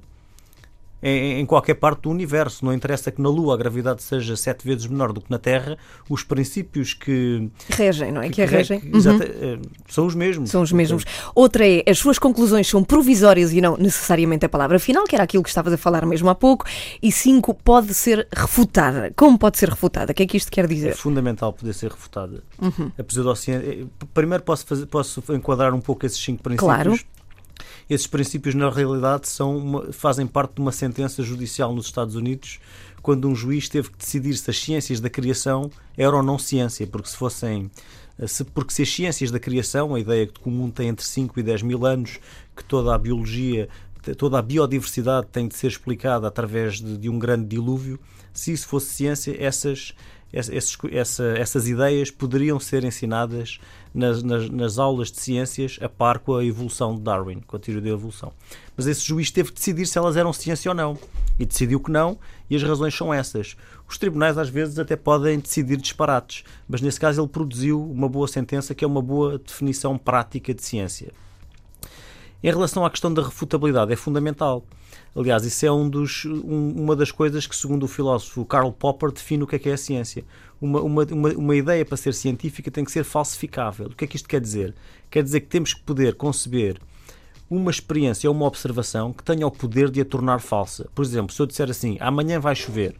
em, 1.01 1.40
em, 1.40 1.46
qualquer 1.46 1.75
parte 1.75 2.01
do 2.01 2.10
universo. 2.10 2.63
Não 2.66 2.74
interessa 2.74 3.12
que 3.12 3.22
na 3.22 3.30
Lua 3.30 3.54
a 3.54 3.57
gravidade 3.57 4.04
seja 4.04 4.36
sete 4.36 4.66
vezes 4.66 4.88
menor 4.88 5.13
do 5.13 5.22
que 5.22 5.30
na 5.30 5.40
Terra, 5.40 5.78
os 6.10 6.24
princípios 6.24 6.94
que. 6.94 7.50
Regem, 7.69 8.12
não 8.12 8.22
é? 8.22 8.28
Que, 8.28 8.36
que 8.36 8.42
a 8.42 8.46
regem. 8.46 8.80
Que, 8.80 8.88
uhum. 8.88 9.19
Eh, 9.22 9.60
são 9.88 10.06
os 10.06 10.16
mesmos. 10.16 10.50
São 10.50 10.62
os 10.62 10.72
mesmos. 10.72 11.06
Outra 11.34 11.68
é, 11.68 11.84
as 11.88 11.98
suas 11.98 12.19
conclusões 12.19 12.68
são 12.68 12.84
provisórias 12.84 13.54
e 13.54 13.62
não 13.62 13.78
necessariamente 13.78 14.46
a 14.46 14.50
palavra 14.50 14.80
final, 14.80 15.06
que 15.06 15.16
era 15.16 15.24
aquilo 15.24 15.44
que 15.44 15.50
estavas 15.50 15.74
a 15.74 15.78
falar 15.78 16.06
mesmo 16.06 16.30
há 16.30 16.36
pouco. 16.36 16.66
E 17.02 17.12
cinco, 17.12 17.54
pode 17.54 17.94
ser 17.94 18.28
refutada. 18.36 19.12
Como 19.16 19.38
pode 19.38 19.57
ser 19.57 19.69
refutada? 19.69 20.12
O 20.12 20.16
que 20.16 20.24
é 20.24 20.25
que 20.25 20.38
isto 20.38 20.52
quer 20.52 20.68
dizer? 20.68 20.90
É 20.90 20.95
fundamental 20.95 21.54
poder 21.54 21.74
ser 21.74 21.92
refutada. 21.92 22.44
Uhum. 22.62 22.92
A 22.98 23.04
pseudociência. 23.04 23.84
Eh, 23.84 23.86
primeiro 24.13 24.44
posso, 24.44 24.66
fazer, 24.66 24.86
posso 24.86 25.24
enquadrar 25.30 25.74
um 25.74 25.81
pouco 25.81 26.06
esses 26.06 26.19
cinco 26.19 26.44
princípios. 26.44 26.68
Claro. 26.68 27.00
Esses 27.90 28.06
princípios, 28.06 28.54
na 28.54 28.70
realidade, 28.70 29.28
são 29.28 29.58
uma, 29.58 29.92
fazem 29.92 30.28
parte 30.28 30.56
de 30.56 30.62
uma 30.62 30.72
sentença 30.72 31.24
judicial 31.24 31.74
nos 31.74 31.88
Estados 31.88 32.16
Unidos, 32.16 32.60
quando 33.02 33.28
um 33.28 33.36
juiz 33.36 33.68
teve 33.68 33.90
que 33.90 33.98
decidir 33.98 34.38
se 34.38 34.50
as 34.50 34.60
ciências 34.60 35.00
da 35.00 35.10
criação 35.10 35.72
eram 35.98 36.18
ou 36.18 36.24
não 36.24 36.38
ciência, 36.38 36.86
porque 36.86 37.10
se 37.10 37.18
fossem. 37.18 37.72
Se, 38.28 38.44
porque 38.44 38.74
se 38.74 38.84
as 38.84 38.94
ciências 38.94 39.31
da 39.31 39.40
criação, 39.40 39.96
a 39.96 40.00
ideia 40.00 40.28
que 40.28 40.48
o 40.48 40.52
mundo 40.52 40.74
tem 40.74 40.90
entre 40.90 41.06
5 41.06 41.40
e 41.40 41.44
10 41.44 41.64
mil 41.64 41.86
anos, 41.86 42.19
que 42.56 42.64
toda 42.64 42.94
a 42.94 42.98
biologia, 42.98 43.68
toda 44.18 44.38
a 44.38 44.42
biodiversidade 44.42 45.28
tem 45.31 45.48
de 45.48 45.56
ser 45.56 45.68
explicada 45.68 46.28
através 46.28 46.80
de, 46.81 46.98
de 46.98 47.10
um 47.10 47.18
grande 47.18 47.48
dilúvio, 47.48 48.00
se 48.34 48.52
isso 48.52 48.68
fosse 48.68 48.88
ciência, 48.88 49.36
essas, 49.40 49.96
essas, 50.31 50.78
essa, 50.92 51.24
essas 51.38 51.68
ideias 51.68 52.12
poderiam 52.12 52.60
ser 52.60 52.84
ensinadas 52.84 53.60
nas, 53.94 54.22
nas, 54.24 54.50
nas, 54.50 54.78
aulas 54.78 55.12
de 55.12 55.19
ciências 55.19 55.80
a 55.81 55.90
par 55.90 56.19
com 56.19 56.36
a 56.36 56.46
evolução 56.46 56.96
de 56.96 57.02
Darwin, 57.02 57.42
com 57.42 57.56
a 57.56 57.60
teoria 57.60 57.81
da 57.81 57.90
evolução. 57.90 58.31
Mas 58.76 58.88
esse 58.88 59.06
juiz 59.06 59.31
teve 59.31 59.50
que 59.50 59.56
decidir 59.56 59.86
se 59.86 59.98
elas 59.98 60.16
eram 60.16 60.31
ciência 60.31 60.69
ou 60.69 60.76
não. 60.76 60.98
E 61.40 61.46
decidiu 61.46 61.80
que 61.80 61.92
não, 61.92 62.18
e 62.50 62.56
as 62.56 62.64
razões 62.64 62.96
são 62.96 63.14
essas. 63.14 63.56
Os 63.88 63.98
tribunais 63.98 64.38
às 64.38 64.50
vezes 64.50 64.78
até 64.78 64.96
podem 64.96 65.40
decidir 65.40 65.78
disparates, 65.78 66.44
mas 66.68 66.81
nesse 66.81 67.00
caso 67.00 67.22
ele 67.22 67.30
produziu 67.30 67.81
uma 67.81 68.10
boa 68.10 68.28
sentença 68.28 68.76
que 68.76 68.84
é 68.84 68.88
uma 68.88 69.02
boa 69.02 69.40
definição 69.40 69.98
prática 69.98 70.54
de 70.54 70.64
ciência. 70.64 71.12
Em 72.42 72.50
relação 72.50 72.86
à 72.86 72.90
questão 72.90 73.14
da 73.14 73.22
refutabilidade, 73.22 73.92
é 73.92 73.96
fundamental. 73.96 74.64
Aliás, 75.16 75.44
isso 75.44 75.66
é 75.66 75.72
um 75.72 75.90
dos, 75.90 76.24
um, 76.26 76.72
uma 76.78 76.96
das 76.96 77.12
coisas 77.12 77.46
que, 77.46 77.56
segundo 77.56 77.84
o 77.84 77.88
filósofo 77.88 78.46
Karl 78.46 78.72
Popper, 78.72 79.12
define 79.12 79.44
o 79.44 79.48
que 79.48 79.56
é 79.56 79.60
que 79.60 79.69
é 79.69 79.74
a 79.74 79.78
ciência. 79.78 80.24
Uma, 80.61 80.81
uma, 80.81 81.04
uma, 81.06 81.30
uma 81.30 81.56
ideia 81.56 81.85
para 81.85 81.95
ser 81.95 82.13
científica 82.13 82.69
tem 82.69 82.83
que 82.83 82.92
ser 82.92 83.04
falsificável. 83.04 83.87
O 83.87 83.95
que 83.95 84.04
é 84.04 84.07
que 84.07 84.16
isto 84.16 84.28
quer 84.28 84.42
dizer? 84.42 84.75
Quer 85.09 85.23
dizer 85.23 85.42
que 85.42 85.47
temos 85.47 85.73
que 85.73 85.81
poder 85.81 86.16
conceber 86.16 86.80
uma 87.49 87.71
experiência 87.71 88.30
ou 88.30 88.35
uma 88.35 88.45
observação 88.45 89.11
que 89.11 89.23
tenha 89.23 89.47
o 89.47 89.51
poder 89.51 89.89
de 89.89 90.01
a 90.01 90.06
tornar 90.06 90.39
falsa. 90.39 90.87
Por 90.94 91.04
exemplo, 91.04 91.33
se 91.33 91.42
eu 91.42 91.45
disser 91.45 91.69
assim, 91.69 91.97
amanhã 91.99 92.39
vai 92.39 92.56
chover, 92.56 92.95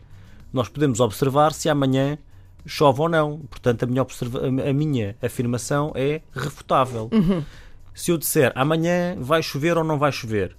nós 0.51 0.67
podemos 0.67 0.99
observar 0.99 1.53
se 1.53 1.69
amanhã 1.69 2.17
chove 2.65 3.01
ou 3.01 3.09
não. 3.09 3.39
Portanto, 3.49 3.83
a 3.83 3.85
minha, 3.85 4.05
a 4.67 4.73
minha 4.73 5.15
afirmação 5.21 5.91
é 5.95 6.21
refutável. 6.33 7.09
Uhum. 7.11 7.43
Se 7.93 8.11
eu 8.11 8.17
disser 8.17 8.51
amanhã 8.55 9.15
vai 9.19 9.43
chover 9.43 9.77
ou 9.77 9.83
não 9.83 9.99
vai 9.99 10.11
chover, 10.11 10.55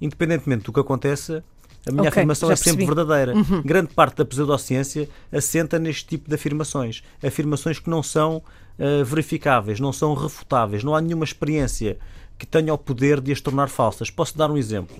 independentemente 0.00 0.64
do 0.64 0.72
que 0.72 0.80
aconteça, 0.80 1.42
a 1.88 1.92
minha 1.92 2.02
okay, 2.02 2.20
afirmação 2.20 2.50
é 2.50 2.56
sempre 2.56 2.84
verdadeira. 2.84 3.34
Uhum. 3.34 3.62
Grande 3.62 3.94
parte 3.94 4.16
da 4.16 4.24
pseudociência 4.24 5.08
assenta 5.32 5.78
neste 5.78 6.06
tipo 6.06 6.28
de 6.28 6.34
afirmações. 6.34 7.02
Afirmações 7.24 7.78
que 7.78 7.88
não 7.88 8.02
são 8.02 8.42
uh, 8.78 9.04
verificáveis, 9.04 9.80
não 9.80 9.92
são 9.92 10.14
refutáveis, 10.14 10.84
não 10.84 10.94
há 10.94 11.00
nenhuma 11.00 11.24
experiência 11.24 11.98
que 12.38 12.46
tenha 12.46 12.72
o 12.72 12.78
poder 12.78 13.20
de 13.20 13.32
as 13.32 13.40
tornar 13.40 13.68
falsas. 13.68 14.10
Posso 14.10 14.36
dar 14.36 14.50
um 14.50 14.56
exemplo 14.56 14.96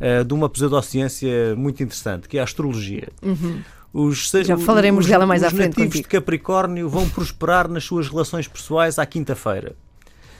uh, 0.00 0.24
de 0.24 0.32
uma 0.34 0.48
pseudociência 0.48 1.54
muito 1.56 1.82
interessante, 1.82 2.28
que 2.28 2.38
é 2.38 2.40
a 2.40 2.44
astrologia. 2.44 3.08
Uhum. 3.22 3.60
Os, 3.92 4.32
Já 4.44 4.56
falaremos 4.58 5.04
os, 5.04 5.10
dela 5.10 5.24
mais 5.24 5.44
à 5.44 5.50
frente. 5.50 5.70
Os 5.70 5.76
nativos 5.76 6.00
de 6.00 6.08
Capricórnio 6.08 6.88
vão 6.88 7.08
prosperar 7.08 7.68
nas 7.68 7.84
suas 7.84 8.08
relações 8.08 8.48
pessoais 8.48 8.98
à 8.98 9.06
quinta-feira 9.06 9.76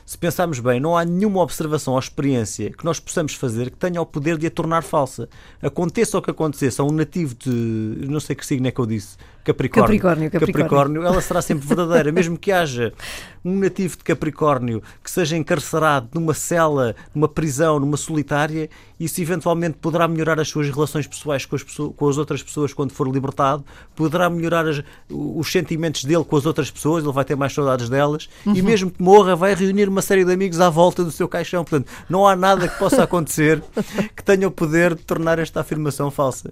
se 0.07 0.19
pensarmos 0.19 0.61
bem, 0.61 0.79
não 0.79 0.97
há 0.97 1.05
nenhuma 1.05 1.41
observação 1.41 1.95
ou 1.95 1.99
experiência 1.99 2.71
que 2.71 2.85
nós 2.85 3.01
possamos 3.01 3.35
fazer 3.35 3.71
que 3.71 3.77
tenha 3.77 4.03
o 4.03 4.07
poder 4.07 4.37
de 4.37 4.47
a 4.47 4.51
tornar 4.51 4.83
falsa. 4.83 5.29
Aconteça 5.63 6.19
o 6.19 6.23
que 6.23 6.31
aconteça 6.31 6.85
um 6.85 6.91
nativo 6.91 7.35
de. 7.35 7.51
não 8.07 8.21
sei 8.21 8.37
que 8.37 8.45
signo 8.45 8.67
é 8.67 8.71
que 8.71 8.81
eu 8.81 8.87
disse. 8.87 9.17
Capricórnio. 9.45 9.87
Capricórnio, 9.87 10.31
Capricórnio. 10.31 10.69
Capricórnio, 10.69 11.03
ela 11.03 11.21
será 11.21 11.43
sempre 11.43 11.67
verdadeira, 11.67 12.11
mesmo 12.13 12.39
que 12.39 12.51
haja 12.51 12.93
um 13.45 13.59
nativo 13.59 13.99
de 13.99 14.03
Capricórnio 14.03 14.83
que 15.03 15.11
seja 15.11 15.37
encarcerado 15.37 16.09
numa 16.15 16.33
cela, 16.33 16.97
numa 17.15 17.29
prisão, 17.29 17.79
numa 17.79 17.97
solitária, 17.97 18.71
isso 18.99 19.21
eventualmente 19.21 19.77
poderá 19.79 20.09
melhorar 20.09 20.41
as 20.41 20.49
suas 20.49 20.71
relações 20.71 21.07
pessoais 21.07 21.45
com 21.45 21.55
as, 21.55 21.63
pessoas, 21.63 21.93
com 21.95 22.09
as 22.09 22.17
outras 22.17 22.43
pessoas 22.43 22.73
quando 22.73 22.93
for 22.93 23.07
libertado, 23.07 23.63
poderá 23.95 24.31
melhorar 24.31 24.67
as, 24.67 24.83
os 25.11 25.53
sentimentos 25.53 26.05
dele 26.05 26.25
com 26.25 26.37
as 26.37 26.47
outras 26.47 26.71
pessoas, 26.71 27.05
ele 27.05 27.13
vai 27.13 27.25
ter 27.25 27.37
mais 27.37 27.53
saudades 27.53 27.91
delas, 27.91 28.31
uhum. 28.47 28.55
e 28.55 28.63
mesmo 28.63 28.91
que 28.91 29.03
morra, 29.03 29.37
vai 29.37 29.55
reunir 29.55 29.89
uma 29.91 30.01
série 30.01 30.25
de 30.25 30.33
amigos 30.33 30.59
à 30.61 30.71
volta 30.71 31.05
do 31.05 31.11
seu 31.11 31.29
caixão. 31.29 31.65
Portanto, 31.65 31.91
não 32.09 32.27
há 32.27 32.35
nada 32.35 32.67
que 32.67 32.79
possa 32.79 33.03
acontecer 33.03 33.63
que 34.17 34.25
tenha 34.25 34.49
o 34.49 34.51
poder 34.51 34.95
de 34.95 35.03
tornar 35.03 35.39
esta 35.39 35.61
afirmação 35.61 36.11
falsa. 36.11 36.51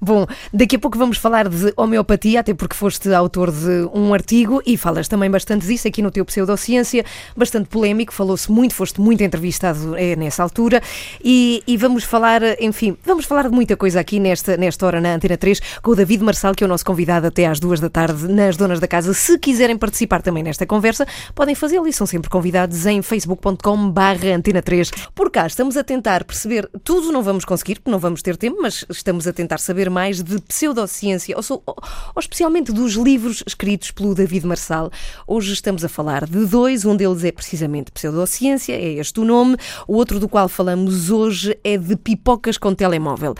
Bom, 0.00 0.24
daqui 0.52 0.76
a 0.76 0.78
pouco 0.78 0.96
vamos 0.96 1.18
falar 1.18 1.48
de 1.48 1.72
homeopatia 1.76 2.27
até 2.36 2.52
porque 2.52 2.74
foste 2.74 3.12
autor 3.12 3.50
de 3.50 3.88
um 3.94 4.12
artigo 4.12 4.62
e 4.66 4.76
falas 4.76 5.08
também 5.08 5.30
bastante 5.30 5.66
disso 5.66 5.88
aqui 5.88 6.02
no 6.02 6.10
teu 6.10 6.24
Pseudociência, 6.24 7.04
bastante 7.36 7.68
polémico, 7.68 8.12
falou-se 8.12 8.50
muito, 8.50 8.74
foste 8.74 9.00
muito 9.00 9.22
entrevistado 9.22 9.96
é, 9.96 10.16
nessa 10.16 10.42
altura 10.42 10.82
e, 11.22 11.62
e, 11.66 11.76
vamos 11.76 12.04
falar, 12.04 12.42
enfim, 12.60 12.96
vamos 13.04 13.24
falar 13.24 13.48
de 13.48 13.54
muita 13.54 13.76
coisa 13.76 14.00
aqui 14.00 14.18
nesta, 14.18 14.56
nesta 14.56 14.84
hora 14.86 15.00
na 15.00 15.14
Antena 15.14 15.36
3 15.36 15.60
com 15.82 15.92
o 15.92 15.96
David 15.96 16.22
Marçal, 16.22 16.54
que 16.54 16.64
é 16.64 16.66
o 16.66 16.68
nosso 16.68 16.84
convidado 16.84 17.26
até 17.26 17.46
às 17.46 17.60
duas 17.60 17.80
da 17.80 17.88
tarde 17.88 18.28
nas 18.28 18.56
Donas 18.56 18.80
da 18.80 18.88
Casa. 18.88 19.14
Se 19.14 19.38
quiserem 19.38 19.76
participar 19.76 20.22
também 20.22 20.42
nesta 20.42 20.66
conversa, 20.66 21.06
podem 21.34 21.54
fazê-lo 21.54 21.86
e 21.86 21.92
são 21.92 22.06
sempre 22.06 22.28
convidados 22.28 22.86
em 22.86 23.00
facebook.com 23.02 23.90
barra 23.90 24.34
Antena 24.34 24.62
3. 24.62 24.90
Por 25.14 25.30
cá 25.30 25.46
estamos 25.46 25.76
a 25.76 25.84
tentar 25.84 26.24
perceber, 26.24 26.68
tudo 26.82 27.12
não 27.12 27.22
vamos 27.22 27.44
conseguir, 27.44 27.76
porque 27.76 27.90
não 27.90 27.98
vamos 27.98 28.22
ter 28.22 28.36
tempo, 28.36 28.58
mas 28.60 28.84
estamos 28.90 29.26
a 29.26 29.32
tentar 29.32 29.58
saber 29.58 29.88
mais 29.90 30.22
de 30.22 30.40
pseudociência, 30.42 31.36
ou, 31.36 31.62
ou 31.66 32.17
especialmente 32.20 32.72
dos 32.72 32.94
livros 32.94 33.42
escritos 33.46 33.90
pelo 33.90 34.14
David 34.14 34.46
Marçal. 34.46 34.90
Hoje 35.26 35.52
estamos 35.52 35.84
a 35.84 35.88
falar 35.88 36.26
de 36.26 36.46
dois, 36.46 36.84
um 36.84 36.96
deles 36.96 37.24
é 37.24 37.32
precisamente 37.32 37.90
Pseudociência, 37.92 38.72
é 38.74 38.94
este 38.94 39.20
o 39.20 39.24
nome, 39.24 39.56
o 39.86 39.94
outro 39.94 40.18
do 40.18 40.28
qual 40.28 40.48
falamos 40.48 41.10
hoje 41.10 41.58
é 41.62 41.76
de 41.76 41.96
Pipocas 41.96 42.58
com 42.58 42.74
Telemóvel. 42.74 43.34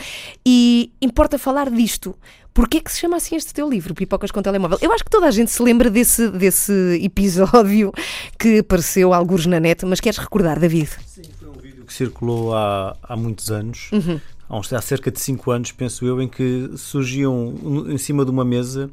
E 0.46 0.92
importa 1.00 1.38
falar 1.38 1.70
disto. 1.70 2.14
Porquê 2.54 2.80
que 2.80 2.90
se 2.90 2.98
chama 2.98 3.16
assim 3.16 3.36
este 3.36 3.54
teu 3.54 3.68
livro, 3.70 3.94
Pipocas 3.94 4.30
com 4.30 4.42
Telemóvel? 4.42 4.78
Eu 4.80 4.92
acho 4.92 5.04
que 5.04 5.10
toda 5.10 5.26
a 5.26 5.30
gente 5.30 5.50
se 5.50 5.62
lembra 5.62 5.88
desse, 5.88 6.28
desse 6.30 7.00
episódio 7.02 7.92
que 8.38 8.58
apareceu 8.58 9.14
alguns 9.14 9.46
na 9.46 9.60
net, 9.60 9.84
mas 9.86 10.00
queres 10.00 10.18
recordar, 10.18 10.58
David? 10.58 10.90
Sim, 11.06 11.22
foi 11.38 11.48
um 11.48 11.52
vídeo 11.52 11.84
que 11.84 11.92
circulou 11.92 12.54
há, 12.54 12.96
há 13.02 13.16
muitos 13.16 13.50
anos. 13.50 13.90
Uhum 13.92 14.20
há, 14.48 14.80
cerca 14.80 15.10
de 15.10 15.20
5 15.20 15.50
anos, 15.50 15.72
penso 15.72 16.04
eu, 16.04 16.20
em 16.20 16.28
que 16.28 16.70
surgiam 16.76 17.54
em 17.88 17.98
cima 17.98 18.24
de 18.24 18.30
uma 18.30 18.44
mesa 18.44 18.90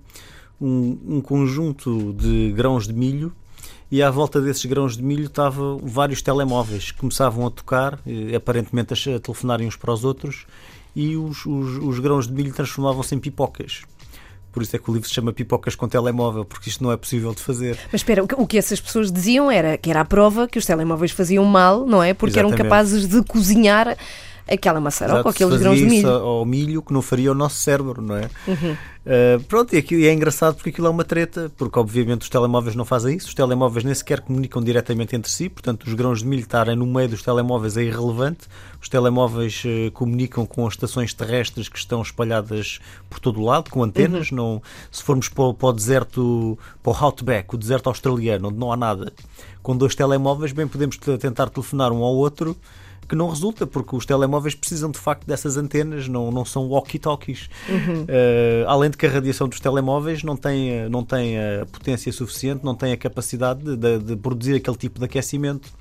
um, 0.59 0.97
um 1.07 1.21
conjunto 1.21 2.13
de 2.13 2.51
grãos 2.51 2.87
de 2.87 2.93
milho 2.93 3.33
e 3.91 4.01
à 4.01 4.09
volta 4.09 4.41
desses 4.41 4.65
grãos 4.65 4.97
de 4.97 5.03
milho 5.03 5.25
estavam 5.25 5.79
vários 5.83 6.21
telemóveis 6.21 6.91
que 6.91 6.99
começavam 6.99 7.45
a 7.45 7.51
tocar, 7.51 7.99
aparentemente 8.35 8.93
a 8.93 9.19
telefonarem 9.19 9.67
uns 9.67 9.75
para 9.75 9.93
os 9.93 10.03
outros, 10.03 10.45
e 10.95 11.15
os, 11.15 11.45
os, 11.45 11.77
os 11.77 11.99
grãos 11.99 12.27
de 12.27 12.33
milho 12.33 12.53
transformavam-se 12.53 13.13
em 13.13 13.19
pipocas. 13.19 13.83
Por 14.51 14.63
isso 14.63 14.73
é 14.73 14.79
que 14.79 14.89
o 14.89 14.93
livro 14.93 15.05
se 15.05 15.13
chama 15.13 15.33
Pipocas 15.33 15.75
com 15.75 15.85
Telemóvel, 15.85 16.45
porque 16.45 16.69
isto 16.69 16.81
não 16.81 16.89
é 16.89 16.95
possível 16.95 17.33
de 17.33 17.41
fazer. 17.41 17.77
Mas 17.91 17.99
espera, 17.99 18.23
o 18.23 18.47
que 18.47 18.57
essas 18.57 18.79
pessoas 18.79 19.11
diziam 19.11 19.51
era 19.51 19.77
que 19.77 19.89
era 19.89 19.99
a 19.99 20.05
prova 20.05 20.47
que 20.47 20.57
os 20.57 20.65
telemóveis 20.65 21.11
faziam 21.11 21.43
mal, 21.43 21.85
não 21.85 22.01
é? 22.01 22.13
Porque 22.13 22.39
Exatamente. 22.39 22.61
eram 22.61 22.69
capazes 22.69 23.05
de 23.05 23.21
cozinhar 23.23 23.97
aquela 24.47 24.79
maçaroca, 24.79 25.29
aqueles 25.29 25.59
grãos 25.59 25.77
de 25.77 25.85
milho. 25.85 26.09
ao 26.09 26.45
milho 26.45 26.81
que 26.81 26.93
não 26.93 27.01
faria 27.01 27.31
o 27.31 27.35
nosso 27.35 27.55
cérebro, 27.55 28.01
não 28.01 28.15
é? 28.15 28.29
Uhum. 28.47 28.73
Uh, 29.05 29.43
pronto, 29.43 29.73
e, 29.73 29.77
aquilo, 29.77 30.01
e 30.01 30.07
é 30.07 30.13
engraçado 30.13 30.55
porque 30.55 30.69
aquilo 30.69 30.87
é 30.87 30.89
uma 30.89 31.03
treta, 31.03 31.51
porque 31.57 31.77
obviamente 31.77 32.23
os 32.23 32.29
telemóveis 32.29 32.75
não 32.75 32.85
fazem 32.85 33.15
isso, 33.15 33.27
os 33.27 33.33
telemóveis 33.33 33.83
nem 33.83 33.93
sequer 33.93 34.21
comunicam 34.21 34.63
diretamente 34.63 35.15
entre 35.15 35.31
si, 35.31 35.47
portanto 35.47 35.85
os 35.85 35.93
grãos 35.93 36.19
de 36.19 36.25
milho 36.25 36.41
estarem 36.41 36.75
no 36.75 36.85
meio 36.85 37.09
dos 37.09 37.21
telemóveis 37.21 37.77
é 37.77 37.83
irrelevante. 37.83 38.47
Os 38.81 38.89
telemóveis 38.89 39.63
uh, 39.65 39.91
comunicam 39.91 40.45
com 40.45 40.67
as 40.67 40.73
estações 40.73 41.13
terrestres 41.13 41.67
que 41.67 41.77
estão 41.77 42.01
espalhadas 42.01 42.79
por 43.09 43.19
todo 43.19 43.39
o 43.41 43.45
lado, 43.45 43.69
com 43.69 43.83
antenas. 43.83 44.29
Uhum. 44.31 44.37
Não, 44.37 44.61
se 44.91 45.03
formos 45.03 45.27
para, 45.29 45.53
para 45.53 45.69
o 45.69 45.73
deserto, 45.73 46.57
para 46.83 46.91
o 46.91 46.95
Outback, 46.95 47.55
o 47.55 47.57
deserto 47.57 47.87
australiano, 47.87 48.49
onde 48.49 48.57
não 48.57 48.71
há 48.71 48.77
nada, 48.77 49.11
com 49.63 49.75
dois 49.75 49.95
telemóveis, 49.95 50.51
bem 50.51 50.67
podemos 50.67 50.97
tentar 50.97 51.49
telefonar 51.49 51.91
um 51.91 52.03
ao 52.03 52.13
outro 52.15 52.55
que 53.07 53.15
não 53.15 53.29
resulta, 53.29 53.67
porque 53.67 53.95
os 53.95 54.05
telemóveis 54.05 54.55
precisam 54.55 54.89
de 54.89 54.97
facto 54.97 55.25
dessas 55.25 55.57
antenas, 55.57 56.07
não, 56.07 56.31
não 56.31 56.43
são 56.43 56.67
walkie-talkies. 56.67 57.49
Uhum. 57.69 58.03
Uh, 58.03 58.67
além 58.67 58.89
de 58.89 58.97
que 58.97 59.05
a 59.05 59.09
radiação 59.09 59.47
dos 59.47 59.59
telemóveis 59.59 60.23
não 60.23 60.35
tem, 60.35 60.89
não 60.89 61.03
tem 61.03 61.37
a 61.37 61.65
potência 61.71 62.11
suficiente, 62.11 62.63
não 62.63 62.75
tem 62.75 62.91
a 62.91 62.97
capacidade 62.97 63.63
de, 63.63 63.75
de, 63.75 63.99
de 63.99 64.15
produzir 64.15 64.55
aquele 64.55 64.77
tipo 64.77 64.99
de 64.99 65.05
aquecimento. 65.05 65.71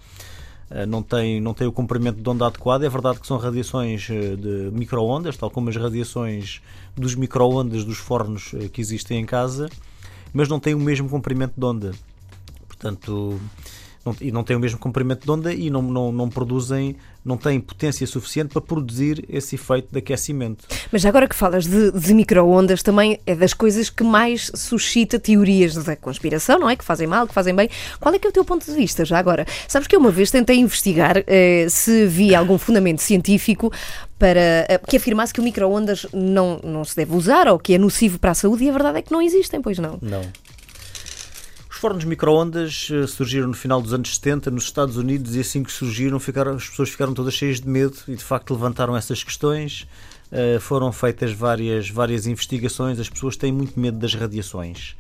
Uh, 0.70 0.86
não 0.86 1.02
tem, 1.02 1.40
não 1.40 1.54
tem 1.54 1.66
o 1.66 1.72
comprimento 1.72 2.20
de 2.20 2.28
onda 2.28 2.46
adequado. 2.46 2.84
É 2.84 2.88
verdade 2.88 3.20
que 3.20 3.26
são 3.26 3.38
radiações 3.38 4.08
eh, 4.10 4.36
de 4.36 4.70
microondas, 4.72 5.36
tal 5.36 5.50
como 5.50 5.70
as 5.70 5.76
radiações 5.76 6.60
dos 6.94 7.14
microondas 7.14 7.84
dos 7.84 7.98
fornos 7.98 8.54
que 8.72 8.80
existem 8.80 9.20
em 9.20 9.26
casa, 9.26 9.68
mas 10.32 10.48
não 10.48 10.60
tem 10.60 10.74
o 10.74 10.78
mesmo 10.78 11.08
comprimento 11.08 11.54
de 11.56 11.64
onda. 11.64 11.92
Portanto, 12.66 13.40
não, 14.04 14.16
e 14.20 14.30
não 14.30 14.44
têm 14.44 14.56
o 14.56 14.60
mesmo 14.60 14.78
comprimento 14.78 15.24
de 15.24 15.30
onda 15.30 15.52
e 15.52 15.70
não, 15.70 15.80
não, 15.80 16.12
não 16.12 16.28
produzem, 16.28 16.96
não 17.24 17.36
têm 17.36 17.58
potência 17.60 18.06
suficiente 18.06 18.52
para 18.52 18.60
produzir 18.60 19.24
esse 19.28 19.54
efeito 19.54 19.88
de 19.90 19.98
aquecimento. 19.98 20.66
Mas 20.92 21.04
agora 21.06 21.26
que 21.26 21.34
falas 21.34 21.66
de, 21.66 21.90
de 21.90 22.14
micro-ondas, 22.14 22.82
também 22.82 23.18
é 23.26 23.34
das 23.34 23.54
coisas 23.54 23.88
que 23.88 24.04
mais 24.04 24.50
suscita 24.54 25.18
teorias 25.18 25.74
da 25.74 25.96
conspiração, 25.96 26.58
não 26.58 26.68
é? 26.68 26.76
Que 26.76 26.84
fazem 26.84 27.06
mal, 27.06 27.26
que 27.26 27.34
fazem 27.34 27.54
bem. 27.54 27.70
Qual 27.98 28.14
é 28.14 28.18
que 28.18 28.26
é 28.26 28.30
o 28.30 28.32
teu 28.32 28.44
ponto 28.44 28.66
de 28.66 28.72
vista 28.72 29.04
já 29.04 29.18
agora? 29.18 29.46
Sabes 29.66 29.88
que 29.88 29.96
eu 29.96 30.00
uma 30.00 30.10
vez 30.10 30.30
tentei 30.30 30.58
investigar 30.58 31.24
eh, 31.26 31.66
se 31.70 32.04
havia 32.04 32.38
algum 32.38 32.58
fundamento 32.58 33.00
científico 33.00 33.72
para 34.18 34.66
eh, 34.68 34.80
que 34.86 34.96
afirmasse 34.96 35.32
que 35.32 35.40
o 35.40 35.42
micro-ondas 35.42 36.06
não, 36.12 36.60
não 36.62 36.84
se 36.84 36.94
deve 36.94 37.14
usar 37.16 37.48
ou 37.48 37.58
que 37.58 37.74
é 37.74 37.78
nocivo 37.78 38.18
para 38.18 38.32
a 38.32 38.34
saúde 38.34 38.64
e 38.64 38.68
a 38.68 38.72
verdade 38.72 38.98
é 38.98 39.02
que 39.02 39.12
não 39.12 39.22
existem, 39.22 39.62
pois 39.62 39.78
não? 39.78 39.98
Não 40.02 40.22
fornos 41.84 42.04
microondas 42.06 42.88
eh, 42.90 43.06
surgiram 43.06 43.46
no 43.46 43.52
final 43.52 43.82
dos 43.82 43.92
anos 43.92 44.14
70 44.14 44.50
nos 44.50 44.64
Estados 44.64 44.96
Unidos 44.96 45.36
e 45.36 45.40
assim 45.40 45.62
que 45.62 45.70
surgiram 45.70 46.18
ficaram, 46.18 46.52
as 46.52 46.66
pessoas 46.66 46.88
ficaram 46.88 47.12
todas 47.12 47.34
cheias 47.34 47.60
de 47.60 47.68
medo 47.68 47.94
e 48.08 48.16
de 48.16 48.24
facto 48.24 48.54
levantaram 48.54 48.96
essas 48.96 49.22
questões. 49.22 49.86
Uh, 50.32 50.58
foram 50.60 50.90
feitas 50.90 51.34
várias, 51.34 51.90
várias 51.90 52.26
investigações, 52.26 52.98
as 52.98 53.10
pessoas 53.10 53.36
têm 53.36 53.52
muito 53.52 53.78
medo 53.78 53.98
das 53.98 54.14
radiações. 54.14 54.96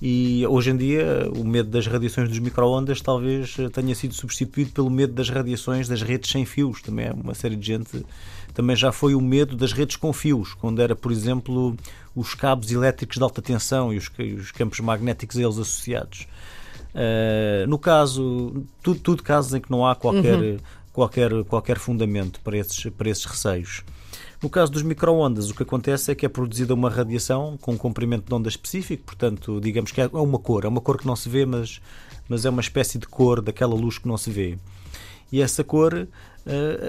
E 0.00 0.46
hoje 0.46 0.70
em 0.70 0.78
dia 0.78 1.30
o 1.36 1.44
medo 1.44 1.68
das 1.68 1.86
radiações 1.86 2.30
dos 2.30 2.38
microondas 2.38 3.02
talvez 3.02 3.56
eh, 3.58 3.68
tenha 3.68 3.94
sido 3.94 4.14
substituído 4.14 4.70
pelo 4.72 4.90
medo 4.90 5.12
das 5.12 5.28
radiações 5.28 5.88
das 5.88 6.00
redes 6.00 6.30
sem 6.30 6.46
fios. 6.46 6.80
Também 6.80 7.08
é 7.08 7.12
uma 7.12 7.34
série 7.34 7.54
de 7.54 7.66
gente 7.66 8.02
também 8.54 8.76
já 8.76 8.92
foi 8.92 9.14
o 9.14 9.20
medo 9.20 9.56
das 9.56 9.72
redes 9.72 9.96
com 9.96 10.12
fios, 10.12 10.54
quando 10.54 10.80
era, 10.80 10.94
por 10.94 11.10
exemplo, 11.10 11.76
os 12.14 12.34
cabos 12.34 12.70
elétricos 12.70 13.16
de 13.16 13.22
alta 13.22 13.42
tensão 13.42 13.92
e 13.92 13.98
os, 13.98 14.10
os 14.40 14.52
campos 14.52 14.78
magnéticos 14.80 15.36
a 15.36 15.42
eles 15.42 15.58
associados. 15.58 16.28
Uh, 16.94 17.66
no 17.66 17.76
caso, 17.76 18.64
tudo, 18.80 19.00
tudo 19.00 19.22
casos 19.22 19.52
em 19.52 19.60
que 19.60 19.70
não 19.70 19.84
há 19.84 19.96
qualquer, 19.96 20.38
uhum. 20.38 20.56
qualquer, 20.92 21.44
qualquer 21.44 21.78
fundamento 21.78 22.40
para 22.40 22.56
esses, 22.56 22.84
para 22.96 23.10
esses 23.10 23.24
receios. 23.24 23.82
No 24.40 24.48
caso 24.48 24.70
dos 24.70 24.82
microondas, 24.82 25.50
o 25.50 25.54
que 25.54 25.64
acontece 25.64 26.12
é 26.12 26.14
que 26.14 26.24
é 26.24 26.28
produzida 26.28 26.72
uma 26.72 26.88
radiação 26.88 27.58
com 27.60 27.72
um 27.72 27.76
comprimento 27.76 28.28
de 28.28 28.34
onda 28.34 28.48
específico, 28.48 29.02
portanto, 29.04 29.60
digamos 29.60 29.90
que 29.90 30.00
é 30.00 30.06
uma 30.06 30.38
cor, 30.38 30.64
é 30.64 30.68
uma 30.68 30.80
cor 30.80 30.98
que 30.98 31.06
não 31.06 31.16
se 31.16 31.28
vê, 31.28 31.44
mas, 31.44 31.80
mas 32.28 32.44
é 32.44 32.50
uma 32.50 32.60
espécie 32.60 32.98
de 32.98 33.08
cor 33.08 33.40
daquela 33.40 33.74
luz 33.74 33.98
que 33.98 34.06
não 34.06 34.16
se 34.16 34.30
vê. 34.30 34.56
E 35.32 35.40
essa 35.40 35.64
cor 35.64 36.06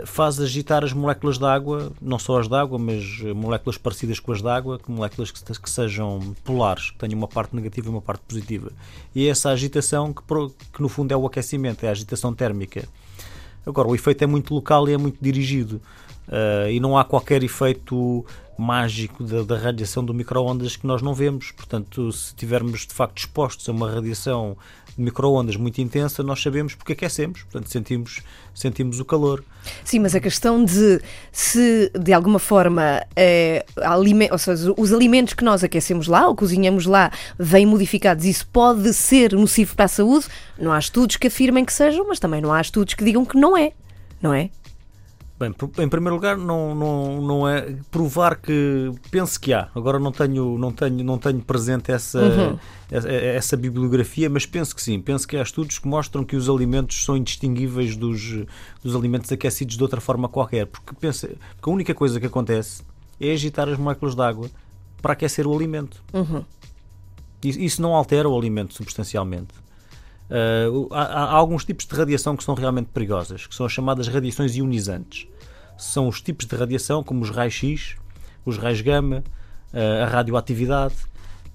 faz 0.05 0.39
agitar 0.39 0.83
as 0.83 0.91
moléculas 0.91 1.38
de 1.38 1.45
água, 1.45 1.91
não 2.01 2.19
só 2.19 2.39
as 2.39 2.47
de 2.47 2.55
água, 2.55 2.77
mas 2.77 3.21
moléculas 3.35 3.77
parecidas 3.77 4.19
com 4.19 4.31
as 4.31 4.41
de 4.41 4.50
água, 4.50 4.79
moléculas 4.88 5.31
que, 5.31 5.59
que, 5.59 5.69
sejam 5.69 6.35
polares, 6.43 6.91
que 6.91 6.97
tenham 6.97 7.17
uma 7.17 7.27
parte 7.27 7.55
negativa 7.55 7.88
e 7.88 7.89
uma 7.89 8.01
parte 8.01 8.24
positiva. 8.27 8.71
E 9.13 9.25
é 9.25 9.29
essa 9.29 9.50
agitação 9.50 10.13
que, 10.13 10.21
que 10.74 10.81
no 10.81 10.89
fundo 10.89 11.13
é 11.13 11.17
o 11.17 11.25
aquecimento, 11.25 11.85
é 11.85 11.89
a 11.89 11.91
agitação 11.91 12.33
térmica. 12.33 12.88
Agora, 13.65 13.88
o 13.88 13.95
efeito 13.95 14.24
é 14.24 14.27
muito 14.27 14.53
local 14.53 14.88
e 14.88 14.93
é 14.93 14.97
muito 14.97 15.17
dirigido. 15.19 15.81
Uh, 16.27 16.69
e 16.69 16.79
não 16.79 16.97
há 16.97 17.03
qualquer 17.03 17.43
efeito 17.43 18.25
mágico 18.57 19.24
da, 19.24 19.43
da 19.43 19.57
radiação 19.57 20.03
do 20.03 20.13
micro-ondas 20.13 20.75
que 20.75 20.88
nós 20.88 21.01
não 21.01 21.13
vemos. 21.13 21.51
Portanto, 21.51 22.12
se 22.12 22.27
estivermos 22.27 22.85
de 22.85 22.93
facto 22.93 23.17
expostos 23.17 23.67
a 23.67 23.71
uma 23.71 23.91
radiação 23.91 24.57
de 24.98 25.04
micro-ondas 25.04 25.56
muito 25.58 25.82
intensa, 25.82 26.24
nós 26.24 26.42
sabemos 26.42 26.74
porque 26.74 26.94
aquecemos, 26.94 27.44
portanto 27.44 27.70
sentimos, 27.70 28.22
sentimos 28.54 29.00
o 29.00 29.06
calor. 29.06 29.44
Sim, 29.84 30.00
mas 30.00 30.16
a 30.16 30.20
questão 30.20 30.64
de 30.64 31.02
se 31.32 31.92
de 32.00 32.14
alguma 32.14 32.40
forma 32.40 33.04
é, 33.16 33.66
aliment, 33.82 34.30
ou 34.32 34.38
seja, 34.38 34.74
os 34.78 34.94
alimentos 34.94 35.34
que 35.34 35.44
nós 35.44 35.64
aquecemos 35.64 36.08
lá 36.08 36.28
ou 36.28 36.36
cozinhamos 36.36 36.86
lá 36.86 37.12
vêm 37.38 37.66
modificados, 37.66 38.25
isso 38.25 38.48
pode 38.48 38.94
ser 38.94 39.34
nocivo 39.34 39.75
para 39.75 39.86
a 39.86 39.90
saúde, 39.90 40.28
não 40.58 40.72
há 40.72 40.80
estudos 40.80 41.18
que 41.18 41.28
afirmem 41.28 41.66
que 41.66 41.74
sejam, 41.74 42.08
mas 42.08 42.20
também 42.20 42.42
não 42.42 42.54
há 42.54 42.62
estudos 42.62 42.94
que 42.94 43.04
digam 43.04 43.25
que 43.25 43.38
não 43.38 43.58
é, 43.58 43.74
não 44.22 44.34
é? 44.34 44.50
Bem, 45.38 45.54
em 45.80 45.89
primeiro 45.89 46.15
lugar, 46.15 46.38
não, 46.38 46.74
não, 46.74 47.22
não 47.22 47.48
é 47.48 47.75
provar 47.92 48.38
que 48.38 48.89
penso 49.12 49.38
que 49.38 49.51
há. 49.51 49.68
Agora 49.75 50.00
não 50.00 50.10
tenho, 50.10 50.58
não 50.58 50.72
tenho, 50.72 51.04
não 51.04 51.18
tenho 51.18 51.42
presente 51.42 51.92
essa, 51.92 52.22
uhum. 52.22 52.60
essa, 52.89 53.12
essa, 53.12 53.58
bibliografia, 53.58 54.30
mas 54.30 54.46
penso 54.46 54.74
que 54.74 54.82
sim. 54.82 55.01
Penso 55.01 55.27
que 55.27 55.36
há 55.36 55.42
estudos 55.42 55.77
que 55.77 55.89
mostram 55.89 56.24
que 56.24 56.38
os 56.38 56.50
alimentos 56.50 57.04
são 57.04 57.18
indistinguíveis 57.18 57.98
dos, 57.98 58.46
dos 58.82 58.96
alimentos 58.96 59.30
aquecidos 59.30 59.75
de 59.75 59.84
outra 59.84 60.00
forma 60.00 60.30
qualquer. 60.30 60.68
Porque, 60.68 60.96
pensa, 60.96 61.27
porque 61.27 61.70
a 61.70 61.74
única 61.74 61.94
coisa 61.94 62.18
que 62.18 62.27
acontece 62.27 62.82
é 63.20 63.34
agitar 63.34 63.68
as 63.68 63.77
moléculas 63.77 64.15
de 64.15 64.22
água 64.22 64.50
para 65.01 65.12
aquecer 65.12 65.46
o 65.46 65.54
alimento. 65.54 66.01
Uhum. 66.13 66.46
Isso 67.44 67.82
não 67.82 67.94
altera 67.94 68.30
o 68.30 68.38
alimento 68.38 68.74
substancialmente. 68.74 69.64
Uh, 70.29 70.88
há, 70.91 71.03
há, 71.03 71.32
alguns 71.34 71.63
tipos 71.63 71.86
de 71.86 71.96
radiação 71.96 72.36
que 72.36 72.44
são 72.44 72.55
realmente 72.55 72.88
perigosas, 72.88 73.46
que 73.46 73.53
são 73.53 73.65
as 73.65 73.72
chamadas 73.72 74.08
radiações 74.08 74.55
ionizantes. 74.55 75.27
São 75.77 76.08
os 76.08 76.22
tipos 76.22 76.46
de 76.46 76.55
radiação, 76.55 77.03
como 77.03 77.22
os 77.22 77.29
raios 77.29 77.53
X, 77.53 77.96
os 78.46 78.58
raios 78.58 78.82
gama, 78.82 79.24
uh, 79.74 80.03
a 80.03 80.08
radioatividade, 80.08 80.96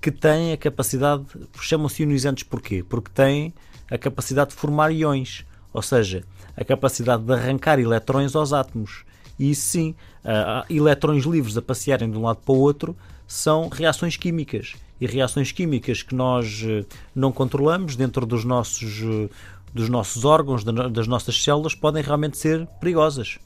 que 0.00 0.10
têm 0.10 0.52
a 0.52 0.56
capacidade, 0.56 1.24
chamam-se 1.60 2.02
ionizantes 2.02 2.44
porquê? 2.44 2.82
Porque 2.82 3.10
têm 3.10 3.52
a 3.90 3.98
capacidade 3.98 4.50
de 4.50 4.56
formar 4.56 4.90
iões, 4.90 5.44
ou 5.72 5.82
seja, 5.82 6.24
a 6.56 6.64
capacidade 6.64 7.22
de 7.22 7.32
arrancar 7.32 7.78
eletrões 7.78 8.34
aos 8.34 8.52
átomos. 8.52 9.04
E 9.38 9.54
sim, 9.54 9.94
uh, 10.24 10.64
eletrões 10.72 11.24
livres 11.24 11.56
a 11.56 11.62
passearem 11.62 12.10
de 12.10 12.16
um 12.16 12.22
lado 12.22 12.38
para 12.44 12.54
o 12.54 12.58
outro 12.58 12.96
são 13.30 13.68
reações 13.68 14.16
químicas 14.16 14.74
e 15.00 15.06
reações 15.06 15.52
químicas 15.52 16.02
que 16.02 16.16
nós 16.16 16.62
eh, 16.66 16.84
não 17.14 17.30
controlamos 17.30 17.94
dentro 17.94 18.26
dos 18.26 18.44
nossos, 18.44 19.00
eh, 19.02 19.28
dos 19.72 19.88
nossos 19.88 20.24
órgãos, 20.24 20.64
das 20.64 21.06
nossas 21.06 21.40
células, 21.40 21.72
podem 21.72 22.02
realmente 22.02 22.36
ser 22.36 22.66
perigosas. 22.80 23.38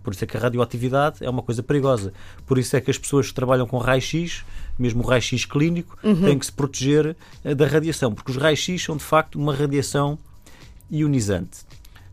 Por 0.00 0.12
isso 0.12 0.22
é 0.22 0.28
que 0.28 0.36
a 0.36 0.40
radioatividade 0.40 1.24
é 1.24 1.28
uma 1.28 1.42
coisa 1.42 1.60
perigosa. 1.60 2.12
Por 2.46 2.56
isso 2.56 2.76
é 2.76 2.80
que 2.80 2.88
as 2.88 2.96
pessoas 2.96 3.28
que 3.28 3.34
trabalham 3.34 3.66
com 3.66 3.78
raio-x, 3.78 4.44
mesmo 4.78 5.02
o 5.02 5.06
raio-x 5.06 5.44
clínico, 5.44 5.98
uhum. 6.04 6.22
têm 6.22 6.38
que 6.38 6.46
se 6.46 6.52
proteger 6.52 7.16
eh, 7.44 7.52
da 7.52 7.66
radiação, 7.66 8.14
porque 8.14 8.30
os 8.30 8.36
raios-x 8.36 8.84
são 8.84 8.96
de 8.96 9.02
facto 9.02 9.40
uma 9.40 9.52
radiação 9.52 10.16
ionizante. 10.88 11.66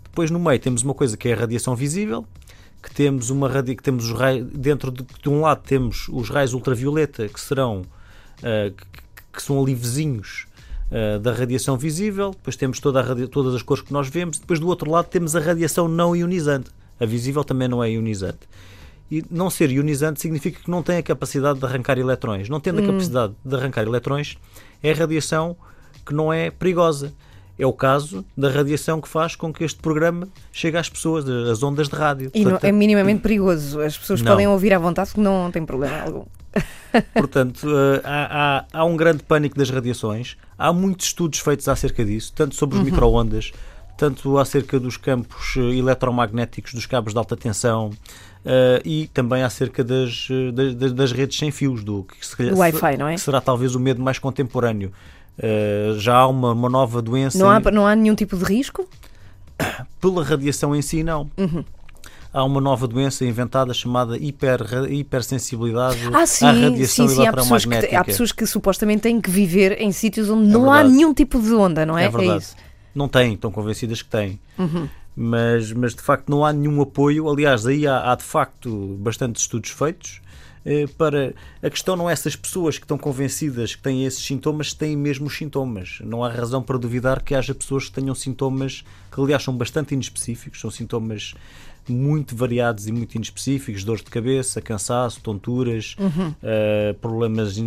Depois 0.04 0.32
no 0.32 0.40
meio 0.40 0.60
temos 0.60 0.82
uma 0.82 0.96
coisa 0.96 1.16
que 1.16 1.30
é 1.30 1.34
a 1.34 1.38
radiação 1.38 1.76
visível, 1.76 2.26
que 2.82 2.94
temos 2.94 3.30
uma 3.30 3.50
que 3.64 3.76
temos 3.84 4.06
os 4.06 4.18
raios, 4.18 4.48
dentro 4.54 4.92
de, 4.92 5.04
de 5.04 5.30
um 5.30 5.42
lado 5.42 5.62
temos 5.66 6.08
os 6.10 6.30
raios 6.30 6.54
ultravioleta 6.54 7.28
que 7.28 7.40
serão 7.40 7.82
uh, 7.82 8.72
que, 8.72 9.14
que, 9.34 9.44
são 9.44 9.62
ali 9.62 9.76
vizinhos 9.76 10.46
uh, 10.92 11.20
da 11.20 11.34
radiação 11.34 11.78
visível, 11.78 12.32
depois 12.32 12.56
temos 12.56 12.80
toda 12.80 13.28
todas 13.28 13.54
as 13.54 13.62
cores 13.62 13.84
que 13.84 13.92
nós 13.92 14.08
vemos, 14.08 14.40
depois 14.40 14.60
do 14.60 14.68
outro 14.68 14.90
lado 14.90 15.08
temos 15.08 15.36
a 15.36 15.40
radiação 15.40 15.88
não 15.88 16.16
ionizante. 16.16 16.72
A 17.00 17.06
visível 17.06 17.44
também 17.46 17.68
não 17.68 17.82
é 17.82 17.90
ionizante. 17.92 18.40
E 19.10 19.24
não 19.32 19.50
ser 19.50 19.72
ionizante 19.72 20.22
significa 20.22 20.62
que 20.62 20.70
não 20.70 20.84
tem 20.84 20.98
a 20.98 21.04
capacidade 21.04 21.58
de 21.58 21.66
arrancar 21.66 21.98
eletrões. 21.98 22.50
Não 22.50 22.60
tendo 22.60 22.80
a 22.80 22.84
hum. 22.84 22.88
capacidade 22.88 23.34
de 23.44 23.56
arrancar 23.56 23.84
eletrões, 23.84 24.38
é 24.84 24.92
radiação 24.92 25.56
que 26.06 26.14
não 26.14 26.32
é 26.32 26.52
perigosa. 26.52 27.14
É 27.60 27.66
o 27.66 27.74
caso 27.74 28.24
da 28.38 28.50
radiação 28.50 29.02
que 29.02 29.08
faz 29.10 29.36
com 29.36 29.52
que 29.52 29.66
este 29.66 29.82
programa 29.82 30.30
chegue 30.50 30.78
às 30.78 30.88
pessoas, 30.88 31.28
as 31.28 31.62
ondas 31.62 31.90
de 31.90 31.96
rádio. 31.96 32.32
E 32.34 32.42
Portanto, 32.42 32.64
não 32.64 32.70
é 32.70 32.72
minimamente 32.72 33.22
perigoso. 33.22 33.82
As 33.82 33.98
pessoas 33.98 34.22
não. 34.22 34.32
podem 34.32 34.48
ouvir 34.48 34.74
à 34.74 34.80
vontade, 34.80 35.12
não 35.18 35.52
tem 35.52 35.66
problema 35.66 36.00
algum. 36.00 36.24
Portanto, 37.14 37.68
uh, 37.68 38.02
há, 38.02 38.60
há, 38.60 38.66
há, 38.80 38.86
um 38.86 38.96
grande 38.96 39.24
pânico 39.24 39.58
das 39.58 39.70
radiações. 39.70 40.38
Há 40.58 40.72
muitos 40.72 41.08
estudos 41.08 41.40
feitos 41.40 41.68
acerca 41.68 42.04
disso, 42.06 42.32
tanto 42.34 42.56
sobre 42.56 42.78
os 42.78 42.80
uhum. 42.82 42.90
microondas, 42.90 43.52
tanto 43.98 44.38
acerca 44.38 44.80
dos 44.80 44.96
campos 44.96 45.56
eh, 45.58 45.76
eletromagnéticos 45.76 46.74
dos 46.74 46.86
cabos 46.86 47.12
de 47.12 47.20
alta 47.20 47.36
tensão. 47.36 47.90
Uh, 48.40 48.80
e 48.86 49.08
também 49.08 49.44
acerca 49.44 49.84
das, 49.84 50.30
das, 50.54 50.94
das, 50.94 51.12
redes 51.12 51.38
sem 51.38 51.52
fios, 51.52 51.84
do 51.84 52.04
que, 52.04 52.26
se, 52.26 52.54
Wi-Fi, 52.54 52.96
não 52.98 53.10
é? 53.10 53.16
que 53.16 53.20
será 53.20 53.42
talvez 53.42 53.76
o 53.76 53.80
medo 53.82 54.02
mais 54.02 54.18
contemporâneo. 54.18 54.94
Uh, 55.40 55.98
já 55.98 56.18
há 56.18 56.28
uma, 56.28 56.52
uma 56.52 56.70
nova 56.70 57.02
doença. 57.02 57.38
Não 57.38 57.50
há, 57.50 57.60
não 57.72 57.88
há 57.88 57.96
nenhum 57.96 58.16
tipo 58.16 58.36
de 58.36 58.44
risco? 58.44 58.88
Pela 60.02 60.24
radiação 60.24 60.76
em 60.76 60.82
si, 60.82 61.04
não. 61.04 61.30
Uhum 61.38 61.64
há 62.34 62.44
uma 62.44 62.62
nova 62.62 62.88
doença 62.88 63.26
inventada 63.26 63.74
chamada 63.74 64.18
hiper, 64.18 64.62
hipersensibilidade 64.90 66.00
ah, 66.14 66.26
sim, 66.26 66.46
à 66.46 66.52
radiação 66.52 67.08
sim, 67.08 67.16
sim. 67.16 67.22
eletromagnética. 67.22 67.70
Há 67.70 67.70
pessoas, 67.70 67.90
que, 67.90 67.96
há 67.96 68.04
pessoas 68.04 68.32
que 68.32 68.46
supostamente 68.46 69.02
têm 69.02 69.20
que 69.20 69.30
viver 69.30 69.82
em 69.82 69.92
sítios 69.92 70.30
onde 70.30 70.50
é 70.50 70.54
não 70.54 70.62
verdade. 70.62 70.88
há 70.88 70.92
nenhum 70.92 71.14
tipo 71.14 71.42
de 71.42 71.54
onda, 71.54 71.86
não 71.86 71.98
é? 71.98 72.06
É 72.06 72.10
verdade. 72.10 72.46
É 72.56 72.70
não 72.94 73.08
têm, 73.08 73.34
estão 73.34 73.52
convencidas 73.52 74.02
que 74.02 74.10
têm. 74.10 74.40
Uhum. 74.58 74.88
Mas, 75.16 75.72
mas 75.74 75.94
de 75.94 76.02
facto 76.02 76.30
não 76.30 76.46
há 76.46 76.54
nenhum 76.54 76.82
apoio. 76.82 77.30
Aliás, 77.30 77.66
aí 77.66 77.86
há, 77.86 78.12
há 78.12 78.16
de 78.16 78.24
facto 78.24 78.98
bastantes 79.00 79.44
estudos 79.44 79.72
feitos 79.72 80.22
eh, 80.22 80.29
para 80.98 81.34
a 81.62 81.70
questão 81.70 81.96
não 81.96 82.10
é 82.10 82.14
essas 82.14 82.36
pessoas 82.36 82.78
que 82.78 82.86
estão 82.86 82.98
convencidas 82.98 83.76
que 83.76 83.82
têm 83.82 84.06
esses 84.06 84.24
sintomas 84.24 84.74
têm 84.74 84.96
mesmo 84.96 85.28
os 85.28 85.38
sintomas. 85.38 86.00
Não 86.04 86.24
há 86.24 86.30
razão 86.30 86.62
para 86.62 86.78
duvidar 86.78 87.24
que 87.24 87.34
haja 87.34 87.56
pessoas 87.56 87.86
que 87.86 87.92
tenham 87.92 88.14
sintomas 88.16 88.84
que 89.12 89.20
aliás 89.20 89.44
são 89.44 89.56
bastante 89.56 89.94
inespecíficos, 89.94 90.60
são 90.60 90.70
sintomas 90.70 91.34
muito 91.88 92.36
variados 92.36 92.88
e 92.88 92.92
muito 92.92 93.16
inespecíficos, 93.16 93.84
dores 93.84 94.04
de 94.04 94.10
cabeça, 94.10 94.62
cansaço, 94.62 95.22
tonturas, 95.22 95.96
uhum. 96.00 96.30
uh, 96.30 96.94
problemas 97.02 97.58
uh, 97.58 97.64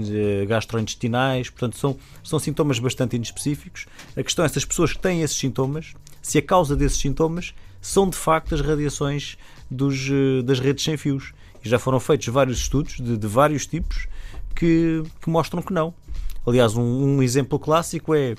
gastrointestinais, 0.47 1.51
portanto 1.51 1.77
são, 1.77 1.97
são 2.23 2.39
sintomas 2.39 2.79
bastante 2.79 3.17
inespecíficos. 3.17 3.87
A 4.17 4.23
questão 4.23 4.45
é 4.45 4.47
essas 4.47 4.65
pessoas 4.65 4.93
que 4.93 5.01
têm 5.01 5.23
esses 5.23 5.37
sintomas, 5.37 5.95
se 6.21 6.39
a 6.39 6.43
causa 6.43 6.77
desses 6.77 6.99
sintomas 6.99 7.53
são 7.81 8.09
de 8.09 8.17
facto 8.17 8.55
as 8.55 8.61
radiações 8.61 9.37
dos, 9.69 10.09
das 10.45 10.61
redes 10.61 10.85
sem 10.85 10.97
fios. 10.97 11.33
E 11.65 11.69
já 11.69 11.79
foram 11.79 12.01
feitos 12.01 12.29
vários 12.29 12.59
estudos 12.59 12.97
de, 12.97 13.17
de 13.17 13.27
vários 13.27 13.67
tipos 13.67 14.07
que, 14.55 15.03
que, 15.21 15.31
mostram 15.31 15.63
que 15.63 15.73
não. 15.73 15.95
Aliás, 16.47 16.77
um, 16.77 16.83
um 16.83 17.23
exemplo 17.23 17.59
clássico 17.59 18.15
é 18.15 18.35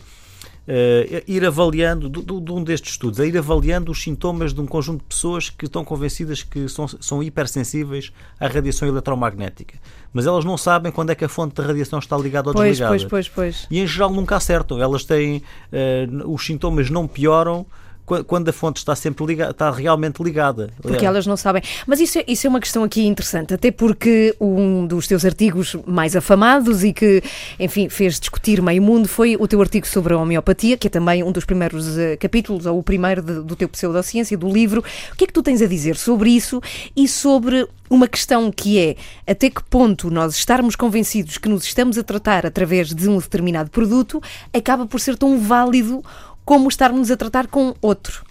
Uh, 0.66 1.20
ir 1.28 1.46
avaliando, 1.46 2.10
de, 2.10 2.52
um 2.54 2.64
destes 2.64 2.92
estudos, 2.92 3.20
é 3.20 3.28
ir 3.28 3.38
avaliando 3.38 3.92
os 3.92 4.02
sintomas 4.02 4.54
de 4.54 4.62
um 4.62 4.66
conjunto 4.66 5.02
de 5.02 5.08
pessoas 5.08 5.50
que 5.50 5.66
estão 5.66 5.84
convencidas 5.84 6.42
que 6.42 6.70
são, 6.70 6.88
são 6.88 7.22
hipersensíveis 7.22 8.14
à 8.40 8.48
radiação 8.48 8.88
eletromagnética. 8.88 9.78
Mas 10.14 10.26
elas 10.26 10.46
não 10.46 10.58
sabem 10.58 10.90
quando 10.90 11.10
é 11.10 11.16
que 11.16 11.26
a 11.26 11.28
fonte 11.28 11.62
de 11.62 11.68
radiação 11.68 12.00
está 12.00 12.18
ligada 12.18 12.48
ou 12.48 12.54
pois, 12.54 12.78
desligada. 12.78 12.92
Pois, 12.92 13.04
pois, 13.04 13.28
pois. 13.28 13.68
E 13.70 13.82
em 13.82 13.86
geral 13.86 14.10
nunca 14.10 14.38
acertam. 14.38 14.80
Elas 14.80 15.04
têm. 15.04 15.44
Uh, 15.70 16.34
os 16.34 16.46
sintomas 16.46 16.90
não 16.90 17.10
pioram 17.10 17.66
quando 18.06 18.50
a 18.50 18.54
fonte 18.54 18.78
está 18.78 18.96
sempre 18.96 19.26
ligada, 19.26 19.52
está 19.52 19.72
realmente 19.72 20.22
ligada. 20.22 20.70
Porque 20.82 21.06
elas 21.06 21.26
não 21.26 21.38
sabem. 21.38 21.62
Mas 21.88 22.00
isso 22.00 22.20
é, 22.20 22.26
isso 22.28 22.46
é 22.46 22.50
uma 22.50 22.60
questão 22.60 22.84
aqui 22.84 23.06
interessante, 23.06 23.54
até 23.54 23.72
porque 23.72 24.36
um 24.40 24.86
dos 24.86 25.08
teus 25.08 25.24
artigos 25.24 25.76
mais 25.86 26.16
afamados 26.16 26.84
e 26.84 26.92
que, 26.94 27.24
enfim, 27.60 27.90
fez 27.90 28.20
discutir 28.20 28.62
meio 28.62 28.82
mundo 28.82 29.08
foi 29.08 29.36
o 29.38 29.48
teu 29.48 29.62
artigo 29.62 29.88
sobre 29.88 30.14
a 30.14 30.18
homeopatia, 30.18 30.78
que 30.78 30.88
é 30.88 30.90
também 30.90 31.24
um 31.24 31.32
dos 31.32 31.46
primeiros 31.46 31.88
uh, 31.88 32.18
capítulos, 32.20 32.66
ou 32.66 32.80
o 32.80 32.84
primeiro 32.84 33.22
de, 33.22 33.42
do 33.42 33.56
teu 33.56 33.70
pseudociência, 33.70 34.38
do 34.38 34.50
livro. 34.50 34.84
O 35.12 35.16
que 35.16 35.24
é 35.24 35.28
que 35.28 35.34
tu 35.34 35.42
tens 35.42 35.62
a 35.62 35.68
dizer 35.68 35.96
sobre 35.96 36.30
isso 36.30 36.62
e 36.96 37.08
sobre 37.08 37.68
uma 37.90 38.08
questão 38.08 38.52
que 38.52 38.80
é 38.80 38.96
até 39.28 39.50
que 39.50 39.64
ponto 39.64 40.10
nós 40.10 40.36
estarmos 40.36 40.76
convencidos 40.76 41.38
que 41.38 41.48
nos 41.48 41.64
estamos 41.64 41.98
a 41.98 42.04
tratar 42.04 42.46
através 42.46 42.94
de 42.94 43.08
um 43.08 43.18
determinado 43.20 43.70
produto 43.70 44.22
acaba 44.52 44.86
por 44.88 45.00
ser 45.00 45.16
tão 45.16 45.38
válido 45.38 46.04
como 46.46 46.68
estarmos 46.68 47.10
a 47.10 47.18
tratar 47.18 47.48
com 47.48 47.76
outro. 47.82 48.24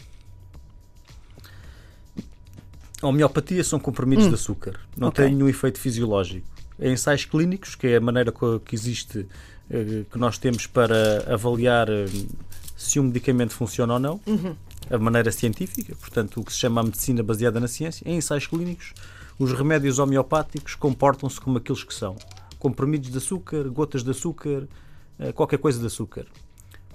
A 3.01 3.09
homeopatia 3.09 3.65
são 3.65 3.81
comprimidos 3.81 4.27
hum. 4.27 4.29
de 4.29 4.35
açúcar, 4.35 4.79
não 4.97 5.09
okay. 5.09 5.27
tem 5.27 5.35
nenhum 5.35 5.49
efeito 5.49 5.79
fisiológico. 5.79 6.47
Em 6.79 6.93
ensaios 6.93 7.25
clínicos, 7.25 7.75
que 7.75 7.89
é 7.89 7.97
a 7.97 8.01
maneira 8.01 8.33
que 8.65 8.75
existe, 8.75 9.27
eh, 9.71 10.05
que 10.11 10.19
nós 10.19 10.39
temos 10.39 10.67
para 10.67 11.33
avaliar 11.33 11.89
eh, 11.89 12.07
se 12.77 13.01
um 13.01 13.05
medicamento 13.05 13.53
funciona 13.55 13.95
ou 13.95 13.99
não, 13.99 14.21
uhum. 14.27 14.55
a 14.89 14.99
maneira 14.99 15.33
científica, 15.33 15.95
portanto, 15.97 16.41
o 16.41 16.45
que 16.45 16.53
se 16.53 16.59
chama 16.59 16.81
a 16.81 16.85
medicina 16.85 17.23
baseada 17.23 17.59
na 17.59 17.69
ciência, 17.69 18.09
em 18.09 18.17
ensaios 18.17 18.47
clínicos, 18.47 18.95
os 19.39 19.53
remédios 19.53 19.99
homeopáticos 19.99 20.75
comportam-se 20.77 21.41
como 21.41 21.59
aqueles 21.59 21.83
que 21.83 21.95
são: 21.95 22.17
comprimidos 22.59 23.11
de 23.11 23.19
açúcar, 23.19 23.69
gotas 23.69 24.05
de 24.05 24.11
açúcar, 24.11 24.69
eh, 25.19 25.33
qualquer 25.33 25.59
coisa 25.59 25.81
de 25.81 25.87
açúcar 25.87 26.27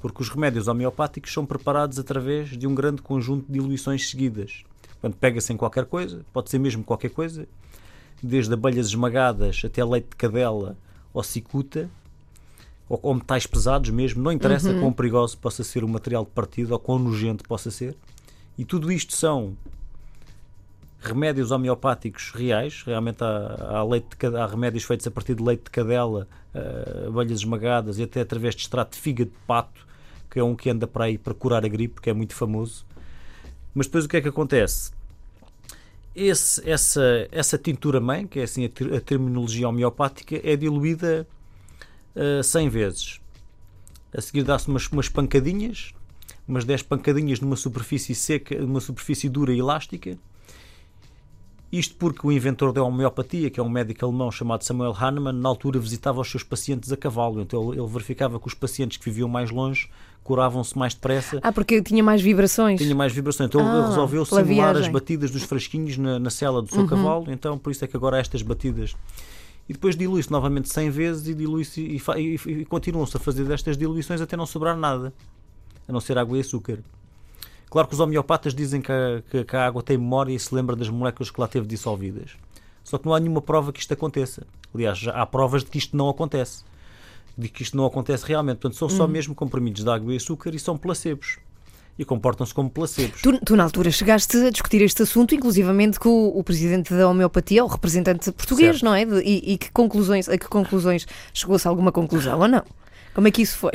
porque 0.07 0.23
os 0.23 0.29
remédios 0.29 0.69
homeopáticos 0.69 1.33
são 1.33 1.45
preparados 1.45 1.99
através 1.99 2.49
de 2.49 2.65
um 2.65 2.73
grande 2.73 3.01
conjunto 3.01 3.45
de 3.45 3.59
diluições 3.59 4.09
seguidas. 4.09 4.63
Portanto, 5.01 5.17
pega-se 5.19 5.51
em 5.51 5.57
qualquer 5.57 5.85
coisa, 5.85 6.25
pode 6.31 6.49
ser 6.49 6.59
mesmo 6.59 6.81
qualquer 6.81 7.09
coisa, 7.09 7.45
desde 8.23 8.53
abelhas 8.53 8.87
esmagadas 8.87 9.61
até 9.65 9.83
leite 9.83 10.09
de 10.11 10.15
cadela 10.15 10.77
ou 11.13 11.21
cicuta, 11.21 11.89
ou, 12.87 12.99
ou 13.03 13.15
metais 13.15 13.45
pesados 13.45 13.89
mesmo, 13.89 14.23
não 14.23 14.31
interessa 14.31 14.73
quão 14.79 14.93
perigoso 14.93 15.37
possa 15.37 15.61
ser 15.61 15.83
o 15.83 15.89
material 15.89 16.23
de 16.23 16.31
partido 16.31 16.71
ou 16.71 16.79
quão 16.79 16.97
nojento 16.97 17.43
possa 17.43 17.69
ser. 17.69 17.95
E 18.57 18.63
tudo 18.63 18.91
isto 18.91 19.13
são 19.13 19.57
remédios 20.99 21.51
homeopáticos 21.51 22.31
reais, 22.31 22.81
realmente 22.85 23.23
há, 23.23 23.77
há, 23.77 23.83
leite 23.83 24.07
de, 24.17 24.37
há 24.37 24.45
remédios 24.47 24.83
feitos 24.83 25.05
a 25.05 25.11
partir 25.11 25.35
de 25.35 25.43
leite 25.43 25.65
de 25.65 25.69
cadela, 25.69 26.27
uh, 26.55 27.07
abelhas 27.07 27.39
esmagadas 27.39 27.99
e 27.99 28.03
até 28.03 28.21
através 28.21 28.55
de 28.55 28.61
extrato 28.61 28.95
de 28.95 29.01
fígado 29.01 29.29
de 29.29 29.37
pato, 29.45 29.86
que 30.37 30.39
é 30.39 30.43
um 30.43 30.55
que 30.55 30.69
anda 30.69 30.85
para 30.85 31.05
aí 31.05 31.17
para 31.17 31.33
curar 31.33 31.65
a 31.65 31.67
gripe, 31.67 31.99
que 31.99 32.11
é 32.11 32.13
muito 32.13 32.35
famoso. 32.35 32.85
Mas 33.73 33.87
depois 33.87 34.05
o 34.05 34.07
que 34.07 34.17
é 34.17 34.21
que 34.21 34.27
acontece? 34.27 34.91
Esse, 36.15 36.69
essa, 36.69 37.27
essa 37.31 37.57
tintura 37.57 37.99
mãe, 37.99 38.27
que 38.27 38.39
é 38.39 38.43
assim 38.43 38.65
a, 38.65 38.97
a 38.97 39.01
terminologia 39.01 39.67
homeopática, 39.67 40.39
é 40.43 40.55
diluída 40.55 41.27
uh, 42.15 42.43
100 42.43 42.69
vezes. 42.69 43.19
A 44.13 44.21
seguir 44.21 44.43
dá-se 44.43 44.67
umas, 44.67 44.87
umas 44.89 45.09
pancadinhas, 45.09 45.91
umas 46.47 46.63
10 46.63 46.83
pancadinhas 46.83 47.39
numa 47.39 47.55
superfície 47.55 48.13
seca, 48.13 48.59
numa 48.59 48.79
superfície 48.79 49.27
dura 49.27 49.51
e 49.51 49.57
elástica, 49.57 50.19
isto 51.71 51.95
porque 51.95 52.25
o 52.25 52.31
inventor 52.31 52.71
da 52.71 52.81
homeopatia, 52.81 53.49
que 53.49 53.59
é 53.59 53.63
um 53.63 53.69
médico 53.69 54.05
alemão 54.05 54.31
chamado 54.31 54.63
Samuel 54.63 54.95
Hahnemann, 54.97 55.37
na 55.37 55.49
altura 55.49 55.79
visitava 55.79 56.21
os 56.21 56.29
seus 56.29 56.43
pacientes 56.43 56.91
a 56.91 56.97
cavalo. 56.97 57.41
Então 57.41 57.73
ele 57.73 57.85
verificava 57.87 58.39
que 58.39 58.47
os 58.47 58.53
pacientes 58.53 58.97
que 58.97 59.05
viviam 59.05 59.27
mais 59.27 59.51
longe 59.51 59.89
curavam-se 60.23 60.77
mais 60.77 60.93
depressa. 60.93 61.39
Ah, 61.41 61.51
porque 61.51 61.81
tinha 61.81 62.03
mais 62.03 62.21
vibrações. 62.21 62.79
Tinha 62.79 62.95
mais 62.95 63.13
vibrações. 63.13 63.49
Então 63.49 63.61
ah, 63.61 63.79
ele 63.79 63.87
resolveu 63.87 64.25
simular 64.25 64.77
as 64.77 64.87
batidas 64.87 65.29
dos 65.29 65.43
frasquinhos 65.43 65.97
na, 65.97 66.19
na 66.19 66.29
cela 66.29 66.61
do 66.61 66.69
seu 66.69 66.81
uhum. 66.81 66.87
cavalo. 66.87 67.25
Então 67.31 67.57
por 67.57 67.71
isso 67.71 67.83
é 67.83 67.87
que 67.87 67.97
agora 67.97 68.17
há 68.17 68.19
estas 68.19 68.41
batidas. 68.41 68.95
E 69.67 69.73
depois 69.73 69.97
dilui-se 69.97 70.31
novamente 70.31 70.69
100 70.69 70.89
vezes 70.89 71.27
e 71.27 71.33
dilui-se 71.33 71.81
e, 71.81 71.97
e, 71.97 72.35
e, 72.45 72.51
e 72.61 72.65
continuam-se 72.65 73.17
a 73.17 73.19
fazer 73.19 73.43
destas 73.43 73.77
diluições 73.77 74.21
até 74.21 74.37
não 74.37 74.45
sobrar 74.45 74.77
nada, 74.77 75.13
a 75.85 75.91
não 75.91 75.99
ser 75.99 76.17
água 76.17 76.37
e 76.37 76.39
açúcar. 76.39 76.79
Claro 77.69 77.87
que 77.87 77.93
os 77.93 77.99
homeopatas 77.99 78.53
dizem 78.53 78.81
que 78.81 78.91
a, 78.91 79.21
que, 79.29 79.43
que 79.43 79.55
a 79.55 79.65
água 79.65 79.83
tem 79.83 79.97
memória 79.97 80.33
e 80.33 80.39
se 80.39 80.53
lembra 80.53 80.75
das 80.75 80.89
moléculas 80.89 81.29
que 81.29 81.39
lá 81.39 81.47
teve 81.47 81.67
dissolvidas. 81.67 82.31
Só 82.83 82.97
que 82.97 83.05
não 83.05 83.13
há 83.13 83.19
nenhuma 83.19 83.41
prova 83.41 83.73
que 83.73 83.81
isto 83.81 83.93
aconteça. 83.93 84.47
Aliás, 84.73 84.97
já 84.97 85.11
há 85.11 85.25
provas 85.25 85.63
de 85.63 85.69
que 85.69 85.77
isto 85.77 85.95
não 85.97 86.07
acontece. 86.07 86.63
De 87.37 87.49
que 87.49 87.61
isto 87.61 87.75
não 87.75 87.85
acontece 87.85 88.25
realmente. 88.25 88.59
Portanto, 88.59 88.77
são 88.77 88.87
só 88.87 89.03
uhum. 89.03 89.09
mesmo 89.09 89.35
comprimidos 89.35 89.83
de 89.83 89.89
água 89.89 90.13
e 90.13 90.15
açúcar 90.15 90.55
e 90.55 90.59
são 90.59 90.77
placebos. 90.77 91.37
E 91.99 92.05
comportam-se 92.05 92.53
como 92.53 92.69
placebos. 92.69 93.21
Tu, 93.21 93.39
tu, 93.43 93.55
na 93.57 93.63
altura, 93.63 93.91
chegaste 93.91 94.37
a 94.37 94.49
discutir 94.49 94.81
este 94.81 95.03
assunto, 95.03 95.35
inclusivamente 95.35 95.99
com 95.99 96.09
o, 96.09 96.39
o 96.39 96.43
presidente 96.43 96.93
da 96.93 97.09
homeopatia, 97.09 97.65
o 97.65 97.67
representante 97.67 98.31
português, 98.31 98.79
certo. 98.79 98.85
não 98.85 98.93
é? 98.93 99.03
E, 99.21 99.53
e, 99.53 99.57
que 99.57 99.69
conclusões, 99.71 100.29
a 100.29 100.37
que 100.37 100.47
conclusões 100.47 101.05
chegou-se 101.33 101.67
a 101.67 101.71
alguma 101.71 101.91
conclusão 101.91 102.39
ou 102.39 102.47
não? 102.47 102.63
Como 103.17 103.27
é 103.27 103.31
que 103.31 103.41
isso 103.41 103.57
foi? 103.57 103.71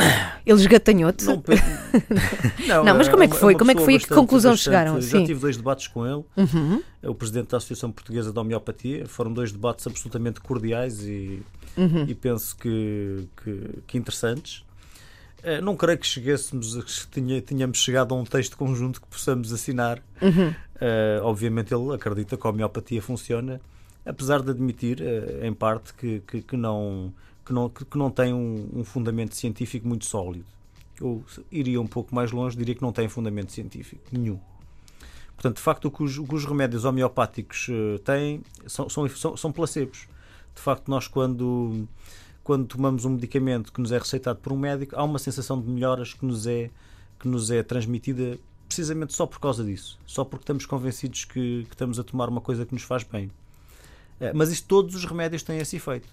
Ele 0.46 0.60
esgatanhou-te? 0.60 1.24
Não, 1.24 1.42
não, 2.68 2.84
não, 2.84 2.96
mas 2.96 3.08
como 3.08 3.24
é 3.24 3.26
que 3.26 3.34
é 3.34 3.36
foi? 3.36 3.56
Como 3.56 3.72
é 3.72 3.74
que 3.74 3.82
foi? 3.82 3.96
A 3.96 3.98
que 3.98 4.06
conclusão 4.06 4.52
bastante, 4.52 4.64
chegaram? 4.64 5.00
Já 5.00 5.18
Sim. 5.18 5.24
tive 5.24 5.40
dois 5.40 5.56
debates 5.56 5.88
com 5.88 6.06
ele, 6.06 6.24
uhum. 6.36 6.80
É 7.02 7.10
o 7.10 7.14
presidente 7.16 7.48
da 7.48 7.56
Associação 7.56 7.90
Portuguesa 7.90 8.32
de 8.32 8.38
Homeopatia. 8.38 9.04
Foram 9.08 9.32
dois 9.32 9.50
debates 9.50 9.84
absolutamente 9.84 10.40
cordiais 10.40 11.00
e, 11.00 11.42
uhum. 11.76 12.04
e 12.06 12.14
penso 12.14 12.56
que, 12.56 13.26
que, 13.42 13.82
que 13.84 13.98
interessantes. 13.98 14.64
Eh, 15.42 15.60
não 15.60 15.74
creio 15.74 15.98
que 15.98 16.06
chegássemos, 16.06 17.04
que 17.06 17.40
tenhamos 17.40 17.78
chegado 17.78 18.14
a 18.14 18.16
um 18.16 18.22
texto 18.22 18.56
conjunto 18.56 19.00
que 19.00 19.08
possamos 19.08 19.52
assinar. 19.52 20.00
Uhum. 20.22 20.50
Uh, 20.50 21.24
obviamente 21.24 21.74
ele 21.74 21.92
acredita 21.92 22.36
que 22.36 22.46
a 22.46 22.50
homeopatia 22.50 23.02
funciona, 23.02 23.60
apesar 24.06 24.40
de 24.40 24.52
admitir, 24.52 25.00
uh, 25.00 25.44
em 25.44 25.52
parte, 25.52 25.92
que, 25.94 26.20
que, 26.20 26.42
que 26.42 26.56
não 26.56 27.12
que 27.44 27.52
não, 27.52 27.68
que, 27.68 27.84
que 27.84 27.98
não 27.98 28.10
tem 28.10 28.32
um, 28.32 28.68
um, 28.74 28.84
fundamento 28.84 29.34
científico 29.34 29.86
muito 29.86 30.04
sólido. 30.04 30.46
Eu 31.00 31.24
iria 31.50 31.80
um 31.80 31.86
pouco 31.86 32.14
mais 32.14 32.30
longe, 32.30 32.56
diria 32.56 32.74
que 32.74 32.82
não 32.82 32.92
tem 32.92 33.08
fundamento 33.08 33.52
científico 33.52 34.02
nenhum. 34.12 34.38
Portanto, 35.34 35.56
de 35.56 35.62
facto, 35.62 35.86
o 35.86 35.90
que 35.90 36.02
os, 36.02 36.18
o 36.18 36.24
que 36.24 36.34
os 36.34 36.44
remédios 36.44 36.84
homeopáticos 36.84 37.66
uh, 37.68 37.98
têm 38.00 38.42
são, 38.66 38.88
são, 38.88 39.36
são, 39.36 39.50
placebos. 39.50 40.06
De 40.54 40.60
facto, 40.60 40.88
nós 40.88 41.08
quando, 41.08 41.88
quando 42.44 42.66
tomamos 42.66 43.04
um 43.04 43.10
medicamento 43.10 43.72
que 43.72 43.80
nos 43.80 43.90
é 43.90 43.98
receitado 43.98 44.38
por 44.38 44.52
um 44.52 44.58
médico, 44.58 44.94
há 44.94 45.02
uma 45.02 45.18
sensação 45.18 45.60
de 45.60 45.68
melhoras 45.68 46.14
que 46.14 46.24
nos 46.24 46.46
é, 46.46 46.70
que 47.18 47.26
nos 47.26 47.50
é 47.50 47.62
transmitida 47.62 48.38
precisamente 48.68 49.14
só 49.14 49.26
por 49.26 49.40
causa 49.40 49.64
disso. 49.64 49.98
Só 50.06 50.24
porque 50.24 50.44
estamos 50.44 50.64
convencidos 50.64 51.24
que, 51.24 51.64
que 51.64 51.74
estamos 51.74 51.98
a 51.98 52.04
tomar 52.04 52.28
uma 52.28 52.40
coisa 52.40 52.64
que 52.64 52.72
nos 52.72 52.84
faz 52.84 53.02
bem. 53.02 53.26
Uh, 54.20 54.30
mas 54.34 54.52
isso 54.52 54.64
todos 54.68 54.94
os 54.94 55.04
remédios 55.04 55.42
têm 55.42 55.58
esse 55.58 55.74
efeito 55.74 56.08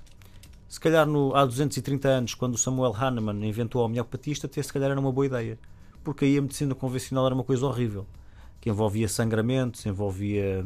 se 0.70 0.80
calhar 0.80 1.08
no, 1.08 1.36
há 1.36 1.44
230 1.44 2.08
anos, 2.08 2.36
quando 2.36 2.54
o 2.54 2.58
Samuel 2.58 2.96
Hahnemann 2.96 3.44
inventou 3.44 3.82
a 3.82 3.86
homeopatia, 3.86 4.36
até 4.44 4.62
se 4.62 4.72
calhar 4.72 4.92
era 4.92 5.00
uma 5.00 5.12
boa 5.12 5.26
ideia. 5.26 5.58
Porque 6.04 6.26
aí 6.26 6.38
a 6.38 6.42
medicina 6.42 6.76
convencional 6.76 7.26
era 7.26 7.34
uma 7.34 7.44
coisa 7.44 7.66
horrível, 7.66 8.06
que 8.62 8.70
envolvia 8.70 9.10
sangramentos, 9.10 9.84
envolvia 9.88 10.64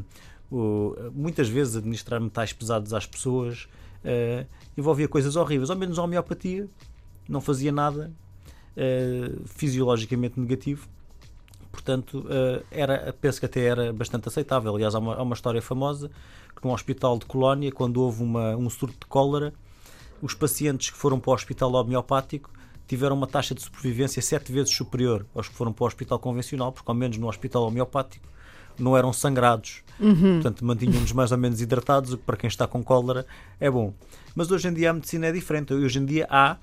uh, 0.51 1.11
muitas 1.15 1.47
vezes 1.47 1.77
administrar 1.77 2.19
metais 2.19 2.51
pesados 2.51 2.93
às 2.93 3.05
pessoas, 3.05 3.69
uh, 4.03 4.45
envolvia 4.77 5.07
coisas 5.07 5.37
horríveis. 5.37 5.69
Ao 5.69 5.77
menos 5.77 5.97
a 5.97 6.03
homeopatia 6.03 6.67
não 7.29 7.39
fazia 7.39 7.71
nada 7.71 8.11
uh, 8.75 9.47
fisiologicamente 9.47 10.37
negativo. 10.37 10.85
Portanto, 11.71 12.23
era, 12.69 13.11
penso 13.19 13.39
que 13.39 13.47
até 13.47 13.61
era 13.61 13.91
bastante 13.91 14.27
aceitável. 14.27 14.75
Aliás, 14.75 14.93
há 14.93 14.99
uma, 14.99 15.15
há 15.15 15.23
uma 15.23 15.33
história 15.33 15.59
famosa 15.59 16.11
que 16.55 16.63
num 16.63 16.71
hospital 16.71 17.17
de 17.17 17.25
Colónia, 17.25 17.71
quando 17.71 17.97
houve 17.97 18.21
uma, 18.21 18.55
um 18.55 18.69
surto 18.69 18.95
de 18.99 19.05
cólera, 19.07 19.51
os 20.23 20.33
pacientes 20.33 20.89
que 20.89 20.97
foram 20.97 21.19
para 21.19 21.31
o 21.31 21.33
hospital 21.33 21.73
homeopático 21.73 22.49
tiveram 22.87 23.13
uma 23.13 23.27
taxa 23.27 23.53
de 23.53 23.61
sobrevivência 23.61 24.21
sete 24.21 24.53
vezes 24.53 24.73
superior 24.73 25.25
aos 25.35 25.49
que 25.49 25.55
foram 25.55 25.73
para 25.73 25.83
o 25.83 25.87
hospital 25.87 26.17
convencional, 26.17 26.71
porque 26.71 26.89
ao 26.89 26.95
menos 26.95 27.17
no 27.17 27.27
hospital 27.27 27.63
homeopático 27.67 28.25
não 28.79 28.95
eram 28.95 29.11
sangrados, 29.11 29.83
uhum. 29.99 30.35
portanto 30.35 30.63
mantinham-nos 30.63 31.11
mais 31.11 31.33
ou 31.33 31.37
menos 31.37 31.59
hidratados, 31.59 32.13
o 32.13 32.17
que 32.17 32.23
para 32.23 32.37
quem 32.37 32.47
está 32.47 32.65
com 32.65 32.81
cólera 32.81 33.25
é 33.59 33.69
bom. 33.69 33.93
Mas 34.33 34.49
hoje 34.49 34.69
em 34.69 34.73
dia 34.73 34.91
a 34.91 34.93
medicina 34.93 35.27
é 35.27 35.31
diferente. 35.31 35.73
Hoje 35.73 35.99
em 35.99 36.05
dia 36.05 36.25
há 36.29 36.57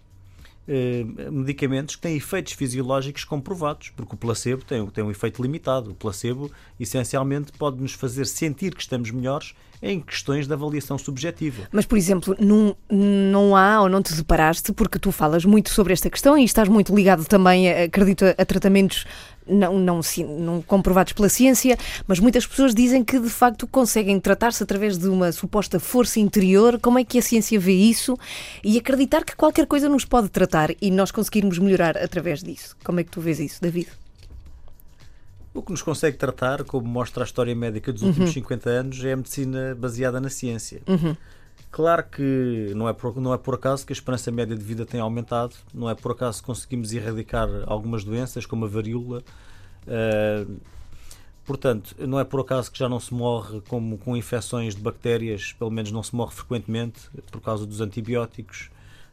eh, 0.67 1.05
medicamentos 1.31 1.97
que 1.97 2.03
têm 2.03 2.17
efeitos 2.17 2.55
fisiológicos 2.55 3.25
comprovados, 3.25 3.91
porque 3.91 4.15
o 4.15 4.19
placebo 4.19 4.65
tem, 4.65 4.85
tem 4.87 5.05
um 5.05 5.11
efeito 5.11 5.43
limitado. 5.43 5.91
O 5.91 5.95
placebo 5.95 6.51
essencialmente 6.81 7.53
pode 7.53 7.81
nos 7.81 7.93
fazer 7.93 8.27
sentir 8.27 8.75
que 8.75 8.81
estamos 8.81 9.11
melhores 9.11 9.55
em 9.83 10.01
questões 10.01 10.47
de 10.47 10.53
avaliação 10.53 10.99
subjetiva. 10.99 11.63
Mas, 11.73 11.87
por 11.87 11.97
exemplo, 11.97 12.37
não, 12.39 12.77
não 12.91 13.57
há 13.57 13.83
ou 13.83 13.89
não 13.89 14.03
te 14.03 14.13
separaste, 14.13 14.73
porque 14.73 14.99
tu 14.99 15.11
falas 15.11 15.45
muito 15.45 15.71
sobre 15.71 15.93
esta 15.93 16.11
questão 16.11 16.37
e 16.37 16.45
estás 16.45 16.69
muito 16.69 16.95
ligado 16.95 17.25
também, 17.25 17.71
acredito, 17.71 18.25
a 18.25 18.45
tratamentos 18.45 19.07
não, 19.47 19.79
não, 19.79 20.01
não 20.39 20.63
comprovados 20.63 21.13
pela 21.13 21.29
ciência, 21.29 21.77
mas 22.07 22.21
muitas 22.21 22.47
pessoas 22.47 22.75
dizem 22.75 23.03
que 23.03 23.19
de 23.19 23.29
facto 23.31 23.67
conseguem 23.67 24.21
tratar-se 24.21 24.63
através 24.63 24.97
de 24.97 25.09
uma 25.09 25.33
suposta 25.33 25.81
força 25.81 26.21
interior. 26.21 26.79
Como 26.79 26.99
é 26.99 27.05
que 27.05 27.19
a 27.19 27.23
ciência 27.23 27.59
vê 27.59 27.73
isso? 27.73 28.19
E 28.63 28.79
acreditar 28.79 29.25
que 29.25 29.35
qualquer 29.35 29.67
coisa 29.67 29.89
nos 29.89 30.05
pode 30.05 30.29
tratar 30.29 30.71
e 30.81 30.91
nós 30.91 31.11
conseguirmos 31.11 31.59
melhorar 31.59 31.97
através 31.97 32.43
disso. 32.43 32.77
Como 32.85 33.01
é 33.01 33.05
que 33.05 33.11
tu 33.11 33.21
vês 33.21 33.41
isso, 33.41 33.61
David? 33.61 33.89
O 35.53 35.63
que 35.63 35.73
nos 35.73 35.83
consegue 35.83 36.17
tratar, 36.17 36.63
como 36.65 36.87
mostra 36.87 37.25
a 37.25 37.27
história 37.27 37.55
médica 37.55 37.93
dos 37.93 38.03
últimos 38.03 38.29
uhum. 38.29 38.35
50 38.35 38.71
anos, 38.71 39.05
é 39.05 39.13
a 39.13 39.17
medicina 39.17 39.75
baseada 39.75 40.21
na 40.21 40.31
ciência. 40.31 40.81
Uhum. 40.87 41.17
Claro 41.71 42.05
que 42.05 42.73
não 42.75 42.89
é, 42.89 42.93
por, 42.93 43.17
não 43.21 43.33
é 43.33 43.39
por 43.39 43.55
acaso 43.55 43.87
que 43.87 43.93
a 43.93 43.95
esperança 43.95 44.31
média 44.31 44.57
de 44.57 44.63
vida 44.63 44.85
tem 44.85 45.01
aumentado, 45.01 45.55
não 45.73 45.89
é 45.89 45.95
por 45.95 46.13
acaso 46.13 46.41
que 46.41 46.47
conseguimos 46.47 46.93
erradicar 46.93 47.49
algumas 47.67 48.03
doenças, 48.03 48.45
como 48.45 48.65
a 48.65 48.69
varíola. 48.69 49.23
Uh, 49.87 50.61
portanto, 51.45 51.95
não 51.99 52.19
é 52.19 52.25
por 52.25 52.41
acaso 52.41 52.71
que 52.73 52.79
já 52.79 52.89
não 52.89 52.99
se 52.99 53.15
morre 53.15 53.61
como, 53.69 53.99
com 53.99 54.17
infecções 54.17 54.75
de 54.75 54.83
bactérias, 54.83 55.53
pelo 55.53 55.71
menos 55.71 55.93
não 55.93 56.03
se 56.03 56.15
morre 56.15 56.33
frequentemente, 56.33 57.09
por 57.31 57.41
causa 57.41 57.65
dos 57.65 57.81
antibióticos. 57.81 58.71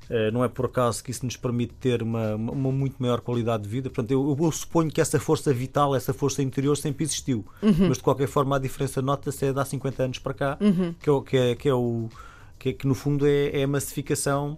Eh, 0.10 0.32
não 0.32 0.43
é 0.43 0.48
por 0.48 0.65
acaso 0.65 1.04
que 1.04 1.12
isso 1.12 1.26
nos 1.26 1.36
permite 1.36 1.74
ter 1.74 2.02
uma, 2.02 2.36
uma 2.36 2.72
muito 2.72 2.96
maior 3.00 3.20
qualidade 3.20 3.63
de 3.63 3.70
vida. 3.70 3.89
Portanto, 3.89 4.12
eu, 4.12 4.38
eu, 4.39 4.52
suponho 4.52 4.89
que 4.89 5.02
essa 5.02 5.20
força 5.20 5.54
vital, 5.54 5.96
essa 5.96 6.13
força 6.13 6.41
interior 6.41 6.78
sempre 6.78 7.04
existiu. 7.04 7.46
Uhum. 7.62 7.89
Mas 7.89 7.98
de 7.98 8.04
qualquer 8.04 8.28
forma 8.28 8.56
a 8.56 8.60
diferença 8.60 9.02
nota-se 9.02 9.46
é 9.46 9.54
de 9.54 9.60
há 9.60 9.65
50 9.65 10.04
anos 10.04 10.20
para 10.20 10.34
cá, 10.34 10.58
uhum. 10.62 10.93
que, 10.93 11.10
é, 11.10 11.22
que, 11.22 11.38
é, 11.38 11.56
que, 11.56 11.70
é 11.70 11.74
o, 11.74 12.10
que, 12.58 12.70
é, 12.70 12.74
que 12.74 12.88
no 12.88 12.96
fundo 12.96 13.28
é, 13.28 13.60
é 13.60 13.63
a 13.63 13.67
massificação 13.67 14.58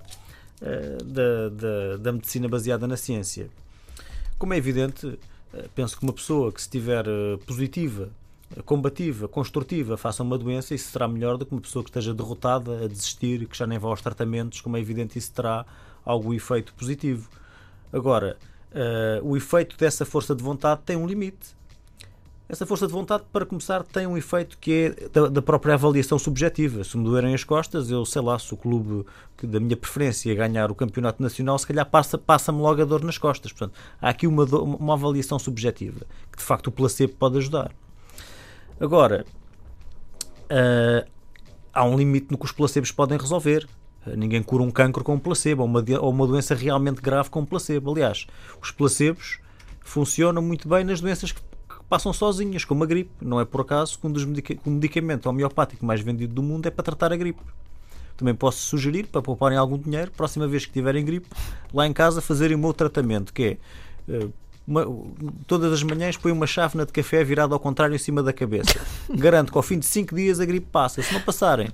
uh, 0.62 1.04
da, 1.04 1.50
da, 1.50 1.98
da, 1.98 2.12
medicina 2.12 2.48
baseada 2.48 2.88
na 2.88 2.96
ciência. 2.96 3.50
Como 4.38 4.54
é 4.54 4.58
evidente, 4.58 5.08
uh, 5.08 5.18
penso 5.74 5.98
que 5.98 6.04
uma 6.04 6.14
pessoa 6.14 6.52
que 6.52 6.60
estiver 6.60 7.08
uh, 7.08 7.40
positiva 7.46 8.12
combativa, 8.66 9.28
construtiva, 9.28 9.96
faça 9.98 10.24
uma 10.24 10.38
doença, 10.38 10.74
isso 10.74 10.92
será 10.92 11.08
melhor 11.08 11.38
do 11.38 11.46
que 11.46 11.52
uma 11.52 11.62
pessoa 11.62 11.84
que 11.84 11.90
esteja 11.90 12.14
derrotada, 12.14 12.86
a 12.86 12.88
desistir, 12.88 13.46
que 13.48 13.58
já 13.58 13.68
nem 13.68 13.78
vá 13.78 13.90
aos 13.90 14.02
tratamentos, 14.02 14.62
como 14.62 14.76
é 14.78 14.80
evidente, 14.80 15.18
isso 15.18 15.32
terá 15.32 15.66
algum 16.04 16.34
efeito 16.34 16.74
positivo. 16.74 17.30
Agora, 17.94 18.38
uh, 18.72 19.28
o 19.28 19.38
efeito 19.38 19.78
dessa 19.78 20.06
força 20.06 20.36
de 20.36 20.44
vontade 20.44 20.82
tem 20.86 20.96
um 20.96 21.06
limite. 21.06 21.58
essa 22.48 22.66
força 22.66 22.88
de 22.88 22.94
vontade, 22.94 23.24
para 23.32 23.46
começar, 23.46 23.84
tem 23.84 24.08
um 24.08 24.18
efeito 24.18 24.58
que 24.58 24.96
é 24.98 25.10
da, 25.10 25.28
da, 25.28 25.42
própria 25.42 25.76
avaliação 25.76 26.18
subjetiva. 26.18 26.84
Se 26.84 26.98
me 26.98 27.04
doerem 27.04 27.36
as 27.36 27.44
costas, 27.44 27.92
eu 27.92 28.04
sei 28.06 28.22
lá, 28.24 28.38
se 28.40 28.52
o 28.52 28.58
clube 28.58 29.06
da 29.44 29.60
minha 29.60 29.78
preferência 29.78 30.34
ganhar 30.34 30.72
o 30.72 30.76
campeonato 30.76 31.22
nacional, 31.22 31.60
se 31.60 31.68
calhar 31.68 31.86
passa-me 31.86 32.24
passa 32.24 32.52
logo 32.52 32.82
a 32.82 32.86
dor 32.86 33.04
nas 33.04 33.20
costas. 33.20 33.52
Portanto, 33.52 33.78
há 34.02 34.10
aqui 34.10 34.26
uma, 34.26 34.44
uma 34.44 34.94
avaliação 34.94 35.38
subjetiva, 35.38 36.02
que 36.32 36.40
de 36.40 36.44
facto 36.44 36.68
o 36.68 36.72
placebo 36.72 37.14
pode 37.14 37.38
ajudar. 37.38 37.72
Agora, 38.80 39.26
uh, 40.46 41.10
há 41.74 41.84
um 41.84 41.98
limite 41.98 42.28
no 42.32 42.38
que 42.38 42.46
os 42.46 42.52
placebos 42.52 42.92
podem 42.92 43.18
resolver. 43.18 43.68
Ninguém 44.16 44.42
cura 44.42 44.64
um 44.64 44.72
cancro 44.72 45.04
com 45.04 45.16
um 45.16 45.20
placebo, 45.20 45.62
ou 45.62 45.68
uma, 45.68 45.84
ou 46.00 46.10
uma 46.10 46.26
doença 46.26 46.56
realmente 46.56 47.02
grave 47.02 47.30
com 47.30 47.42
um 47.42 47.46
placebo. 47.46 47.92
Aliás, 47.92 48.26
os 48.62 48.72
placebos 48.72 49.40
funcionam 49.82 50.42
muito 50.42 50.68
bem 50.68 50.84
nas 50.84 51.02
doenças 51.02 51.32
que 51.32 51.42
passam 51.90 52.14
sozinhas, 52.14 52.64
como 52.64 52.84
a 52.84 52.88
gripe. 52.88 53.12
Não 53.22 53.40
é 53.40 53.46
por 53.46 53.62
acaso 53.62 54.00
que 54.00 54.08
um 54.08 54.12
dos 54.12 54.24
medica 54.24 54.56
o 54.66 54.70
medicamento 54.70 55.28
homeopático 55.28 55.86
mais 55.86 56.00
vendido 56.02 56.34
do 56.34 56.42
mundo 56.42 56.68
é 56.68 56.72
para 56.72 56.84
tratar 56.84 57.12
a 57.12 57.18
gripe. 57.18 57.42
Também 58.16 58.36
posso 58.36 58.60
sugerir, 58.60 59.08
para 59.08 59.22
pouparem 59.22 59.58
algum 59.58 59.78
dinheiro, 59.78 60.12
próxima 60.12 60.48
vez 60.48 60.66
que 60.66 60.74
tiverem 60.74 61.06
gripe, 61.06 61.28
lá 61.74 61.88
em 61.88 61.94
casa 61.94 62.22
fazerem 62.22 62.56
o 62.56 62.60
meu 62.60 62.74
tratamento, 62.74 63.34
que 63.34 63.58
é 64.08 64.26
uh, 64.26 64.34
uma, 64.70 64.86
todas 65.48 65.74
as 65.74 65.84
manhãs 65.84 66.16
põe 66.16 66.32
uma 66.32 66.46
chávena 66.46 66.86
de 66.86 66.94
café 66.94 67.24
virada 67.24 67.54
ao 67.54 67.60
contrário 67.60 67.96
em 67.96 68.00
cima 68.00 68.22
da 68.22 68.32
cabeça. 68.32 68.80
Garanto 69.10 69.52
que 69.52 69.58
ao 69.58 69.64
fim 69.64 69.80
de 69.80 69.86
5 69.86 70.16
dias 70.16 70.40
a 70.40 70.46
gripe 70.46 70.68
passa. 70.72 71.02
Se 71.02 71.14
não 71.14 71.22
passarem, 71.22 71.70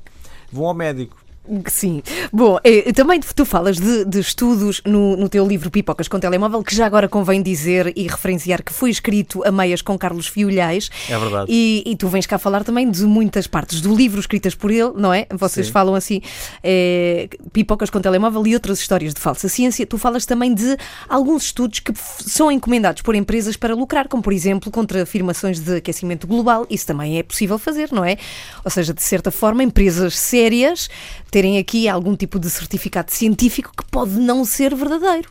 vão 0.51 0.65
ao 0.65 0.73
médico. 0.73 1.24
Sim. 1.67 2.01
Bom, 2.33 2.57
eh, 2.63 2.91
também 2.91 3.19
tu 3.19 3.45
falas 3.45 3.77
de, 3.77 4.05
de 4.05 4.19
estudos 4.19 4.81
no, 4.85 5.15
no, 5.15 5.29
teu 5.29 5.47
livro 5.47 5.69
Pipocas 5.69 6.07
com 6.07 6.19
Telemóvel, 6.19 6.63
que 6.63 6.75
já 6.75 6.85
agora 6.85 7.07
convém 7.07 7.41
dizer 7.41 7.93
e 7.95 8.07
referenciar 8.07 8.63
que 8.63 8.73
foi 8.73 8.89
escrito 8.89 9.43
a 9.45 9.51
meias 9.51 9.81
com 9.81 9.97
Carlos 9.97 10.27
Fiolhais. 10.27 10.89
É 11.09 11.17
verdade. 11.17 11.45
E, 11.49 11.83
e, 11.85 11.95
tu 11.95 12.07
vens 12.07 12.25
cá 12.25 12.37
falar 12.37 12.63
também 12.63 12.89
de 12.89 13.03
muitas 13.03 13.45
partes 13.45 13.79
do 13.79 13.95
livro 13.95 14.19
escritas 14.19 14.55
por 14.55 14.71
ele, 14.71 14.93
não 14.95 15.13
é? 15.13 15.27
Vocês 15.31 15.67
Sim. 15.67 15.71
falam 15.71 15.93
assim, 15.93 16.21
é, 16.63 17.29
Pipocas 17.53 17.89
com 17.89 18.01
Telemóvel 18.01 18.47
e 18.47 18.53
outras 18.55 18.79
histórias 18.79 19.13
de 19.13 19.19
falsa 19.19 19.47
ciência. 19.47 19.85
Tu 19.85 19.97
falas 19.97 20.25
também 20.25 20.53
de 20.53 20.77
alguns 21.07 21.45
estudos 21.45 21.79
que 21.79 21.93
são 21.95 22.51
encomendados 22.51 23.01
por 23.03 23.13
empresas 23.13 23.55
para 23.55 23.75
lucrar, 23.75 24.07
como 24.07 24.23
por 24.23 24.33
exemplo 24.33 24.71
contra 24.71 25.03
afirmações 25.03 25.59
de 25.59 25.75
aquecimento 25.77 26.25
global. 26.25 26.65
Isso 26.69 26.87
também 26.87 27.19
é 27.19 27.23
possível 27.23 27.59
fazer, 27.59 27.91
não 27.91 28.03
é? 28.03 28.17
Ou 28.63 28.71
seja, 28.71 28.93
de 28.93 29.03
certa 29.03 29.29
forma, 29.29 29.63
empresas 29.63 30.17
sérias 30.17 30.89
terem 31.35 31.57
aqui 31.57 31.89
algum 31.89 32.15
tipo 32.15 32.39
de 32.39 32.49
certificado 32.49 33.11
científico 33.11 33.69
que 33.75 33.83
pode 33.91 34.11
não 34.11 34.45
ser 34.45 34.73
verdadeiro. 34.73 35.29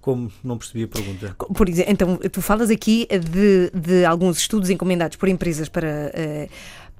Como 0.00 0.32
não 0.42 0.58
percebi 0.58 0.82
a 0.82 0.88
pergunta? 0.88 1.36
Por 1.54 1.68
exemplo, 1.68 1.92
então, 1.92 2.16
tu 2.16 2.42
falas 2.42 2.68
aqui 2.68 3.06
de, 3.06 3.70
de 3.72 4.04
alguns 4.04 4.38
estudos 4.38 4.68
encomendados 4.68 5.16
por 5.16 5.28
empresas 5.28 5.68
para. 5.68 5.88
Uh, 6.12 6.50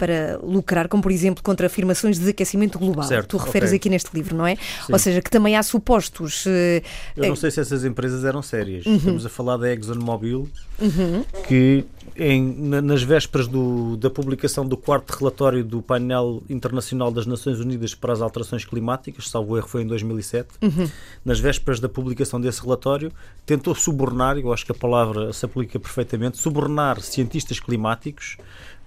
para 0.00 0.40
lucrar, 0.42 0.88
como 0.88 1.02
por 1.02 1.12
exemplo 1.12 1.44
contra 1.44 1.66
afirmações 1.66 2.18
de 2.18 2.30
aquecimento 2.30 2.78
global. 2.78 3.04
Certo, 3.04 3.28
tu 3.28 3.36
referes 3.36 3.68
okay. 3.68 3.76
aqui 3.76 3.90
neste 3.90 4.08
livro, 4.14 4.34
não 4.34 4.46
é? 4.46 4.56
Sim. 4.56 4.94
Ou 4.94 4.98
seja, 4.98 5.20
que 5.20 5.30
também 5.30 5.56
há 5.56 5.62
supostos. 5.62 6.46
Uh, 6.46 6.80
Eu 7.14 7.28
não 7.28 7.36
sei 7.36 7.50
se 7.50 7.60
essas 7.60 7.84
empresas 7.84 8.24
eram 8.24 8.40
sérias. 8.40 8.86
Uhum. 8.86 8.96
Estamos 8.96 9.26
a 9.26 9.28
falar 9.28 9.58
da 9.58 9.70
ExxonMobil, 9.70 10.48
uhum. 10.80 11.24
que 11.46 11.84
em, 12.16 12.42
nas 12.82 13.02
vésperas 13.02 13.46
do, 13.46 13.98
da 13.98 14.08
publicação 14.08 14.66
do 14.66 14.76
quarto 14.76 15.10
relatório 15.10 15.62
do 15.62 15.82
painel 15.82 16.42
internacional 16.48 17.10
das 17.10 17.26
Nações 17.26 17.60
Unidas 17.60 17.94
para 17.94 18.14
as 18.14 18.22
alterações 18.22 18.64
climáticas, 18.64 19.28
salvo 19.28 19.58
erro 19.58 19.68
foi 19.68 19.82
em 19.82 19.86
2007, 19.86 20.48
uhum. 20.62 20.88
nas 21.22 21.38
vésperas 21.38 21.78
da 21.78 21.90
publicação 21.90 22.40
desse 22.40 22.62
relatório, 22.62 23.12
tentou 23.44 23.74
subornar, 23.74 24.38
eu 24.38 24.50
acho 24.50 24.64
que 24.64 24.72
a 24.72 24.74
palavra 24.74 25.30
se 25.34 25.44
aplica 25.44 25.78
perfeitamente, 25.78 26.38
subornar 26.38 27.00
cientistas 27.02 27.60
climáticos 27.60 28.38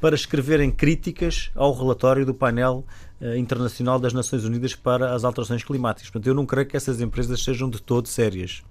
para 0.04 0.16
escreverem 0.16 0.70
críticas 0.70 1.50
ao 1.56 1.74
relatório 1.74 2.26
do 2.26 2.34
painel 2.34 2.84
uh, 3.22 3.38
internacional 3.38 3.98
das 3.98 4.12
Nações 4.12 4.44
Unidas 4.44 4.76
para 4.76 5.14
as 5.16 5.24
alterações 5.24 5.64
climáticas. 5.64 6.10
Portanto, 6.10 6.28
eu 6.28 6.34
não 6.34 6.46
creio 6.46 6.68
que 6.68 6.76
essas 6.76 7.00
empresas 7.00 7.42
sejam 7.42 7.70
de 7.70 7.82
todo 7.82 8.10
sérias. 8.10 8.64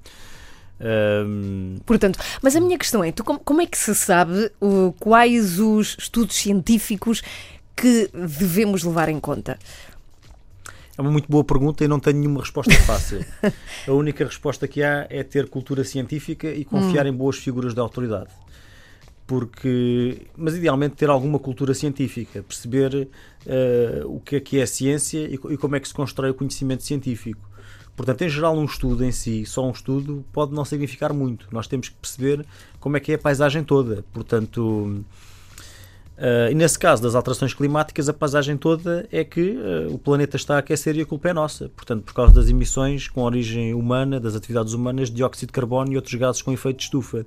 Um... 0.79 1.79
Portanto, 1.87 2.18
mas 2.42 2.55
a 2.55 2.61
minha 2.61 2.77
questão 2.77 3.03
é: 3.03 3.11
tu, 3.11 3.25
como, 3.25 3.38
como 3.38 3.62
é 3.62 3.66
que 3.66 3.79
se 3.79 3.95
sabe 3.95 4.51
uh, 4.61 4.95
quais 5.01 5.59
os 5.59 5.97
estudos 5.99 6.37
científicos 6.37 7.23
que 7.75 8.11
devemos 8.12 8.85
levar 8.85 9.09
em 9.09 9.18
conta? 9.18 9.59
É 10.99 11.01
uma 11.01 11.11
muito 11.11 11.31
boa 11.31 11.45
pergunta 11.45 11.83
e 11.83 11.88
não 11.88 11.99
tenho 11.99 12.18
nenhuma 12.18 12.40
resposta 12.40 12.75
fácil. 12.85 13.25
a 13.88 13.92
única 13.92 14.23
resposta 14.23 14.68
que 14.68 14.83
há 14.83 15.07
é 15.09 15.23
ter 15.23 15.49
cultura 15.49 15.83
científica 15.83 16.51
e 16.51 16.62
confiar 16.62 17.07
hum. 17.07 17.09
em 17.09 17.12
boas 17.14 17.38
figuras 17.38 17.73
de 17.73 17.81
autoridade 17.81 18.29
porque 19.33 20.27
mas 20.37 20.55
idealmente 20.55 20.95
ter 20.95 21.09
alguma 21.09 21.38
cultura 21.38 21.73
científica, 21.73 22.42
perceber 22.42 23.09
uh, 23.47 24.14
o 24.14 24.21
que 24.21 24.37
é 24.37 24.40
que 24.40 24.59
é 24.59 24.62
a 24.62 24.66
ciência 24.66 25.21
e, 25.21 25.37
e, 25.37 25.57
como 25.57 25.75
é 25.75 25.81
que 25.81 25.88
se 25.88 25.95
constrói 25.95 26.29
o 26.29 26.35
conhecimento 26.35 26.83
científico. 26.83 27.40
Portanto, 27.97 28.21
em 28.21 28.29
geral, 28.29 28.55
um 28.55 28.66
estudo 28.66 29.03
em 29.03 29.11
si, 29.11 29.47
só 29.47 29.66
um 29.66 29.71
estudo, 29.71 30.23
pode 30.35 30.53
não 30.53 30.66
significar 30.66 31.14
muito. 31.14 31.47
Nós 31.51 31.66
temos 31.66 31.88
que 31.88 31.95
perceber 31.95 32.45
como 32.79 32.99
é 32.99 33.01
que 33.01 33.11
é 33.11 33.14
a 33.14 33.18
paisagem 33.18 33.64
toda. 33.64 34.05
Portanto, 34.12 35.03
uh, 36.18 36.51
e 36.51 36.55
nesse 36.55 36.79
caso 36.79 37.03
das 37.03 37.14
alterações 37.14 37.55
climáticas, 37.55 38.11
a 38.11 38.12
paisagem 38.12 38.59
toda 38.59 39.09
é 39.11 39.25
que 39.25 39.53
uh, 39.53 39.95
o 39.95 39.99
planeta 39.99 40.37
está 40.37 40.57
a 40.57 40.59
aquecer 40.59 40.95
e 40.95 41.01
a 41.01 41.07
culpa 41.07 41.31
é 41.31 41.33
nossa. 41.33 41.71
Portanto, 41.71 42.03
por 42.05 42.12
causa 42.12 42.35
das 42.35 42.51
emissões 42.51 43.09
com 43.09 43.23
origem 43.23 43.73
humana, 43.73 44.21
das 44.21 44.37
atividades 44.37 44.75
humanas, 44.75 45.09
de 45.09 45.16
dióxido 45.16 45.47
de 45.47 45.55
carbono 45.55 45.90
e 45.90 45.97
outros 45.97 46.14
gases 46.16 46.42
com 46.42 46.53
efeito 46.53 46.77
de 46.77 46.83
estufa. 46.83 47.25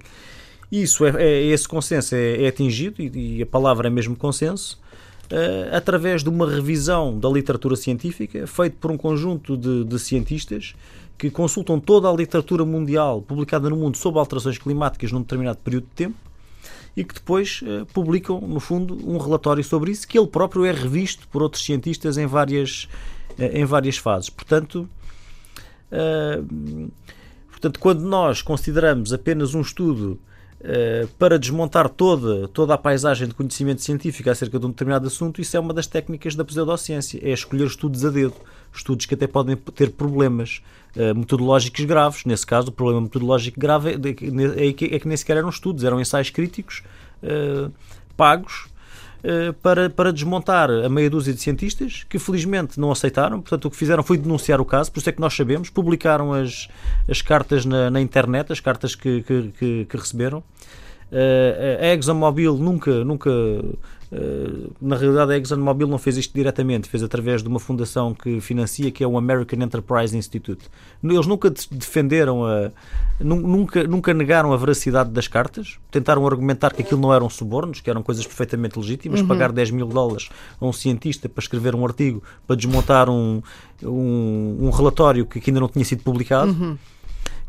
Isso 0.72 1.06
é, 1.06 1.24
é 1.24 1.44
esse 1.46 1.68
consenso 1.68 2.16
é, 2.16 2.44
é 2.44 2.48
atingido 2.48 3.02
e, 3.02 3.38
e, 3.38 3.42
a 3.42 3.46
palavra 3.46 3.88
é 3.88 3.90
mesmo 3.90 4.16
consenso 4.16 4.80
uh, 5.32 5.76
através 5.76 6.24
de 6.24 6.30
uma 6.30 6.50
revisão 6.50 7.18
da 7.18 7.30
literatura 7.30 7.76
científica 7.76 8.48
feita 8.48 8.76
por 8.80 8.92
um 8.92 8.98
conjunto 8.98 9.56
de, 9.56 9.84
de, 9.84 10.00
cientistas 10.00 10.76
que 11.18 11.30
consultam 11.30 11.80
toda 11.80 12.10
a 12.10 12.14
literatura 12.14 12.66
mundial 12.66 13.22
publicada 13.22 13.70
no 13.70 13.76
mundo 13.76 13.98
sobre 13.98 14.20
alterações 14.20 14.58
climáticas 14.58 15.12
num 15.12 15.22
determinado 15.22 15.60
período 15.60 15.86
de 15.86 15.96
tempo 15.96 16.18
e 16.98 17.04
que 17.04 17.14
depois 17.14 17.62
uh, 17.62 17.86
publicam 17.88 18.42
no 18.42 18.60
fundo 18.60 18.98
um 19.08 19.18
relatório 19.18 19.64
sobre 19.64 19.92
isso 19.92 20.08
que 20.08 20.18
ele 20.18 20.28
próprio 20.28 20.66
é 20.66 20.72
revisto 20.72 21.28
por 21.28 21.44
outros 21.44 21.64
cientistas 21.64 22.18
em 22.18 22.26
várias 22.26 22.88
uh, 23.38 23.44
em 23.54 23.66
várias 23.66 23.98
fases. 23.98 24.30
Portanto 24.30 24.90
Portanto, 27.66 27.80
quando 27.80 28.02
nós 28.02 28.42
consideramos 28.42 29.14
apenas 29.14 29.56
um 29.56 29.62
estudo 29.62 30.20
para 31.20 31.38
desmontar 31.38 31.88
toda, 31.90 32.48
toda 32.48 32.74
a 32.74 32.78
paisagem 32.78 33.28
de 33.28 33.34
conhecimento 33.34 33.82
científico 33.82 34.30
acerca 34.30 34.60
de 34.60 34.66
um 34.66 34.70
determinado 34.70 35.08
assunto, 35.08 35.40
isso 35.40 35.56
é 35.56 35.60
uma 35.60 35.74
das 35.74 35.86
técnicas 35.86 36.36
da 36.36 36.44
pseudociência, 36.44 37.20
é 37.24 37.32
escolher 37.32 37.68
estudos 37.68 38.04
a 38.04 38.10
dedo, 38.10 38.36
estudos 38.74 39.06
que 39.06 39.14
até 39.14 39.28
podem 39.28 39.56
ter 39.56 39.92
problemas 39.92 40.62
uh, 40.96 41.16
metodológicos 41.16 41.86
graves. 41.86 42.26
Nesse 42.26 42.46
caso, 42.46 42.70
o 42.70 42.72
problema 42.72 43.02
metodológico 43.02 43.60
grave 43.60 43.92
é, 43.92 43.94
é, 44.68 44.74
que, 44.74 44.86
é 44.86 45.00
que 45.00 45.08
nem 45.08 45.18
sequer 45.18 45.38
eram 45.38 45.50
estudos, 45.50 45.84
eram 45.84 46.00
ensaios 46.00 46.30
críticos 46.30 46.84
uh, 47.24 47.72
pagos 48.18 48.66
eh, 48.66 48.75
para, 49.62 49.90
para 49.90 50.14
desmontar 50.14 50.70
a 50.70 50.90
meia 50.90 51.10
dúzia 51.10 51.34
de 51.34 51.40
cientistas 51.40 52.06
que 52.08 52.20
felizmente 52.20 52.80
não 52.80 52.92
aceitaram. 52.92 53.42
Portanto, 53.42 53.66
o 53.66 53.72
que 53.72 53.78
fizeram 53.78 54.04
foi 54.04 54.18
denunciar 54.18 54.62
o 54.62 54.66
caso, 54.66 54.92
por 54.92 55.00
isso 55.00 55.10
é 55.10 55.12
que 55.12 55.22
nós 55.22 55.34
sabemos. 55.34 55.70
Publicaram 55.70 56.34
as, 56.34 56.68
as 57.10 57.22
cartas 57.22 57.66
na, 57.66 57.90
na 57.90 58.02
internet, 58.02 58.52
as 58.52 58.60
cartas 58.60 58.96
que, 58.96 59.24
que, 59.24 59.52
que, 59.58 59.86
que 59.86 59.98
receberam. 59.98 60.44
Uh, 61.12 61.82
a 61.82 61.94
ExxonMobil 61.94 62.56
nunca, 62.58 63.04
nunca 63.04 63.32
na 64.82 64.96
realidade 64.96 65.34
a 65.34 65.38
ExxonMobil 65.38 65.88
não 65.88 65.98
fez 65.98 66.18
isto 66.18 66.34
diretamente, 66.34 66.88
fez 66.88 67.04
através 67.04 67.42
de 67.42 67.50
uma 67.50 67.60
fundação 67.60 68.14
que 68.14 68.40
financia, 68.40 68.92
que 68.92 69.04
é 69.04 69.08
o 69.08 69.18
American 69.18 69.62
Enterprise 69.64 70.16
Institute. 70.16 70.66
Eles 71.04 71.28
nunca 71.28 71.50
defenderam, 71.50 72.46
a, 72.46 72.72
nunca, 73.20 73.84
nunca 73.86 74.14
negaram 74.14 74.54
a 74.54 74.58
veracidade 74.58 75.10
das 75.10 75.28
cartas, 75.28 75.78
tentaram 75.92 76.26
argumentar 76.26 76.74
que 76.74 76.82
aquilo 76.82 77.02
não 77.02 77.14
eram 77.14 77.30
subornos, 77.30 77.82
que 77.82 77.90
eram 77.90 78.04
coisas 78.04 78.26
perfeitamente 78.26 78.78
legítimas, 78.78 79.22
uhum. 79.22 79.28
pagar 79.28 79.52
10 79.52 79.72
mil 79.72 79.88
dólares 79.88 80.30
a 80.60 80.66
um 80.66 80.74
cientista 80.74 81.28
para 81.28 81.42
escrever 81.42 81.76
um 81.76 81.86
artigo, 81.86 82.24
para 82.48 82.56
desmontar 82.56 83.10
um, 83.10 83.42
um, 83.84 84.58
um 84.62 84.70
relatório 84.70 85.26
que 85.26 85.42
ainda 85.50 85.60
não 85.60 85.70
tinha 85.70 85.86
sido 85.86 86.04
publicado. 86.04 86.52
Uhum 86.52 86.78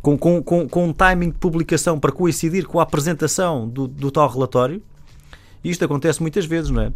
com, 0.07 0.16
com, 0.16 0.40
com, 0.40 0.68
com 0.68 0.85
um 0.87 0.92
timing 0.92 1.31
de 1.31 1.38
publicação 1.38 1.98
para 1.98 2.12
coincidir 2.12 2.64
com 2.66 2.79
a 2.79 2.85
apresentação 2.85 3.68
do, 3.68 3.88
do 3.88 4.09
tal 4.09 4.29
relatório. 4.29 4.81
E 5.62 5.71
isto 5.71 5.85
acontece 5.85 6.21
muitas 6.21 6.47
vezes, 6.47 6.71
não 6.71 6.83
é? 6.83 6.92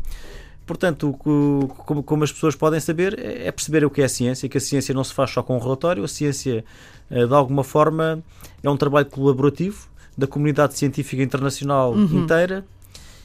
Portanto, 0.66 1.12
como, 1.18 2.02
como, 2.02 2.22
as 2.22 2.30
pessoas 2.30 2.54
podem 2.54 2.78
saber, 2.78 3.18
é, 3.18 3.48
é 3.48 3.52
perceber 3.52 3.84
o 3.84 3.90
que 3.90 4.02
é 4.02 4.04
a 4.04 4.08
ciência, 4.08 4.48
que 4.48 4.56
a 4.56 4.60
ciência 4.60 4.94
não 4.94 5.02
se 5.02 5.12
faz 5.12 5.30
só 5.30 5.42
com 5.42 5.56
um 5.56 5.58
relatório, 5.58 6.04
a 6.04 6.08
ciência, 6.08 6.64
eh, 7.10 7.26
de 7.26 7.34
alguma 7.34 7.64
forma, 7.64 8.22
é 8.62 8.70
um 8.70 8.76
trabalho 8.76 9.06
colaborativo 9.06 9.88
da 10.16 10.28
comunidade 10.28 10.78
científica 10.78 11.22
internacional 11.22 11.92
uhum. 11.92 12.22
inteira 12.22 12.64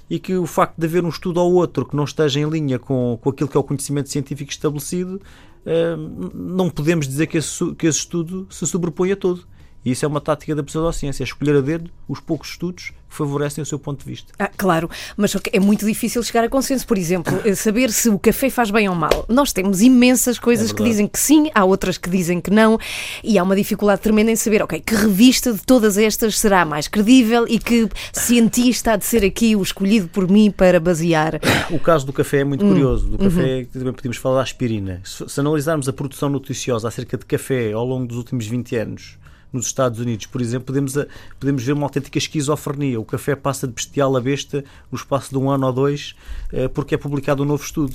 e 0.10 0.18
que 0.18 0.36
o 0.36 0.48
facto 0.48 0.76
de 0.78 0.88
haver 0.88 1.04
um 1.04 1.10
estudo 1.10 1.40
ou 1.40 1.54
outro 1.54 1.86
que 1.86 1.96
não 1.96 2.04
esteja 2.04 2.40
em 2.40 2.50
linha 2.50 2.80
com, 2.80 3.20
com 3.22 3.30
aquilo 3.30 3.50
que 3.50 3.58
é 3.58 3.60
o 3.60 3.64
conhecimento 3.64 4.10
científico 4.10 4.50
estabelecido, 4.52 5.22
eh, 5.66 5.96
não 6.34 6.70
podemos 6.70 7.08
dizer 7.08 7.28
que 7.28 7.38
esse, 7.38 7.76
que 7.76 7.86
esse 7.86 8.00
estudo 8.00 8.48
se 8.50 8.66
sobrepõe 8.66 9.12
a 9.12 9.16
todo 9.16 9.46
E 9.86 9.92
isso 9.92 10.04
é 10.04 10.08
uma 10.08 10.20
tática 10.20 10.56
da 10.56 10.64
pseudociência, 10.64 11.22
é 11.22 11.26
escolher 11.26 11.58
a 11.58 11.62
dedo 11.62 11.92
os 12.10 12.20
poucos 12.20 12.50
estudos 12.50 12.90
que 13.08 13.16
favorecem 13.16 13.62
o 13.62 13.66
seu 13.66 13.78
ponto 13.78 14.00
de 14.04 14.10
vista. 14.10 14.34
Ah, 14.40 14.50
claro, 14.58 14.90
mas 15.16 15.34
é 15.54 15.60
muito 15.60 15.86
difícil 15.86 16.22
chegar 16.24 16.44
a 16.44 16.50
consenso. 16.50 16.86
Por 16.88 16.98
exemplo, 16.98 17.40
eh, 17.46 17.54
saber 17.54 17.92
se 17.92 18.10
o 18.10 18.18
café 18.18 18.50
faz 18.50 18.72
bem 18.72 18.90
ou 18.90 18.96
mal. 18.96 19.26
Nós 19.30 19.54
temos 19.54 19.82
imensas 19.82 20.40
coisas 20.40 20.72
É 20.72 20.74
que 20.74 20.84
dizem 20.84 21.08
que 21.08 21.20
sim, 21.20 21.50
há 21.54 21.64
outras 21.64 21.98
que 22.00 22.10
dizem 22.10 22.42
que 22.42 22.50
não, 22.50 22.80
e 23.24 23.38
há 23.38 23.44
uma 23.44 23.56
dificuldade 23.56 24.02
tremenda 24.02 24.32
em 24.32 24.36
saber, 24.36 24.64
ok, 24.64 24.80
que 24.82 24.96
revista 24.96 25.54
de 25.54 25.62
todas 25.62 25.98
estas 26.00 26.40
será 26.40 26.62
a 26.64 26.66
mais 26.66 26.88
credível 26.88 27.46
e 27.48 27.60
que 27.60 27.88
cientista 28.12 28.94
há 28.94 28.96
de 28.98 29.06
ser 29.06 29.24
aqui 29.24 29.56
o 29.56 29.62
escolhido 29.62 30.08
por 30.08 30.28
mim 30.30 30.50
para 30.52 30.80
basear. 30.80 31.40
O 31.70 31.80
caso 31.80 32.06
do 32.08 32.12
café 32.14 32.40
é 32.40 32.44
muito 32.44 32.66
Hum. 32.66 32.70
curioso. 32.70 33.08
Do 33.08 33.24
Uhum. 33.24 33.30
café 33.30 33.66
também 33.72 33.94
podemos 33.94 34.18
falar 34.18 34.38
da 34.38 34.42
aspirina. 34.42 35.00
Se, 35.04 35.30
se 35.30 35.40
analisarmos 35.40 35.88
a 35.88 35.94
produção 35.94 36.28
noticiosa 36.28 36.88
acerca 36.88 37.18
de 37.18 37.26
café 37.26 37.72
ao 37.72 37.86
longo 37.86 38.08
dos 38.08 38.18
últimos 38.18 38.48
20 38.48 38.76
anos 38.76 39.18
nos 39.56 39.66
Estados 39.68 40.00
Unidos, 40.00 40.26
por 40.28 40.42
exemplo, 40.42 40.68
podemos, 40.68 40.98
a- 40.98 41.08
podemos 41.40 41.64
ver 41.64 41.74
uma 41.74 41.84
autêntica 41.84 42.18
esquizofrenia. 42.18 43.00
O 43.00 43.06
café 43.06 43.36
passa 43.36 43.68
de 43.68 43.74
bestial 43.74 44.16
a 44.16 44.22
besta 44.22 44.64
no 44.92 44.96
espaço 44.98 45.30
de 45.32 45.38
um 45.38 45.50
ano 45.50 45.66
ou 45.68 45.74
dois 45.74 46.16
eh, 46.54 46.68
porque 46.68 46.96
é 46.96 46.98
publicado 46.98 47.44
um 47.44 47.46
novo 47.46 47.64
estudo. 47.64 47.94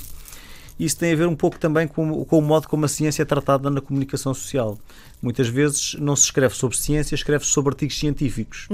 Isso 0.79 0.97
tem 0.97 1.13
a 1.13 1.15
ver 1.15 1.27
um 1.27 1.35
pouco 1.35 1.59
também 1.59 1.87
com, 1.87 2.25
com 2.25 2.39
o 2.39 2.41
modo 2.41 2.67
como 2.67 2.85
a 2.85 2.87
ciência 2.87 3.21
é 3.21 3.25
tratada 3.25 3.69
na 3.69 3.79
comunicação 3.81 4.33
social. 4.33 4.79
Muitas 5.21 5.47
vezes 5.47 5.93
não 5.99 6.15
se 6.15 6.23
escreve 6.23 6.55
sobre 6.55 6.75
ciência, 6.75 7.13
escreve-se 7.13 7.51
sobre 7.51 7.69
artigos 7.71 7.99
científicos. 7.99 8.67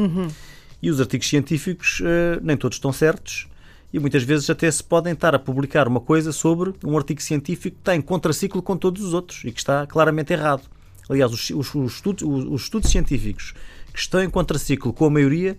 E 0.82 0.90
os 0.90 1.02
artigos 1.02 1.28
científicos 1.28 2.02
eh, 2.06 2.40
nem 2.42 2.56
todos 2.56 2.78
estão 2.78 2.94
certos 2.94 3.48
e 3.92 4.00
muitas 4.00 4.22
vezes 4.24 4.50
até 4.50 4.70
se 4.70 4.84
podem 4.84 5.14
estar 5.14 5.34
a 5.34 5.40
publicar 5.40 5.88
uma 5.88 6.00
coisa 6.00 6.32
sobre 6.32 6.74
um 6.84 6.96
artigo 6.98 7.22
científico 7.22 7.76
que 7.78 7.82
está 7.82 7.96
em 7.96 8.02
contraciclo 8.02 8.62
com 8.62 8.78
todos 8.78 9.04
os 9.04 9.14
outros 9.14 9.44
e 9.44 9.52
que 9.52 9.60
está 9.60 9.88
claramente 9.88 10.32
errado. 10.32 10.64
Aliás, 11.10 11.32
os, 11.32 11.50
os- 11.50 11.74
os 11.76 11.94
estudos, 11.96 12.24
os- 12.24 12.46
os 12.46 12.62
estudos 12.64 12.90
científicos 12.92 13.54
que 13.94 14.00
estão 14.00 14.22
em 14.22 14.30
contraciclo 14.30 14.92
com 14.94 15.06
a 15.06 15.10
maioria, 15.10 15.58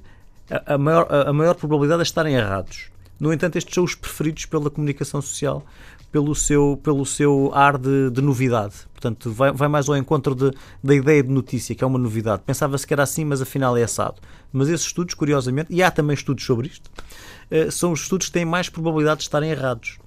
a, 0.50 0.74
a 0.74 0.78
maior, 0.78 1.06
a- 1.10 1.30
a 1.30 1.32
maior 1.32 1.54
probabilidade 1.54 2.00
é 2.00 2.04
estarem 2.04 2.34
errados. 2.34 2.90
No 3.18 3.32
entanto, 3.32 3.56
estes 3.56 3.74
são 3.74 3.82
os 3.84 3.94
preferidos 3.94 4.46
pela 4.46 4.70
comunicação 4.70 5.20
social, 5.20 5.64
pelo 6.12 6.34
seu, 6.34 6.78
pelo 6.82 7.04
seu 7.04 7.50
ar 7.52 7.76
de, 7.76 8.10
de 8.10 8.22
novidade. 8.22 8.74
Portanto, 8.92 9.30
vai, 9.30 9.52
vai 9.52 9.68
mais 9.68 9.88
ao 9.88 9.96
encontro 9.96 10.34
de- 10.34 10.52
da 10.82 10.94
ideia 10.94 11.22
de 11.22 11.28
notícia, 11.28 11.74
que 11.74 11.82
é 11.84 11.86
uma 11.86 11.98
novidade. 11.98 12.42
Pensava-se 12.46 12.86
que 12.86 12.92
era 12.94 13.02
assim, 13.02 13.24
mas 13.24 13.42
afinal 13.42 13.76
é 13.76 13.82
assado. 13.82 14.16
Mas 14.52 14.68
esses 14.68 14.86
estudos, 14.86 15.14
curiosamente, 15.14 15.66
e 15.72 15.82
há 15.82 15.90
também 15.90 16.14
estudos 16.14 16.44
sobre 16.44 16.68
isto, 16.68 16.88
eh, 17.50 17.70
são 17.70 17.92
os 17.92 18.02
estudos 18.02 18.28
que 18.28 18.32
têm 18.32 18.44
mais 18.44 18.68
probabilidade 18.68 19.18
de 19.18 19.24
estarem 19.24 19.50
errados. 19.50 19.98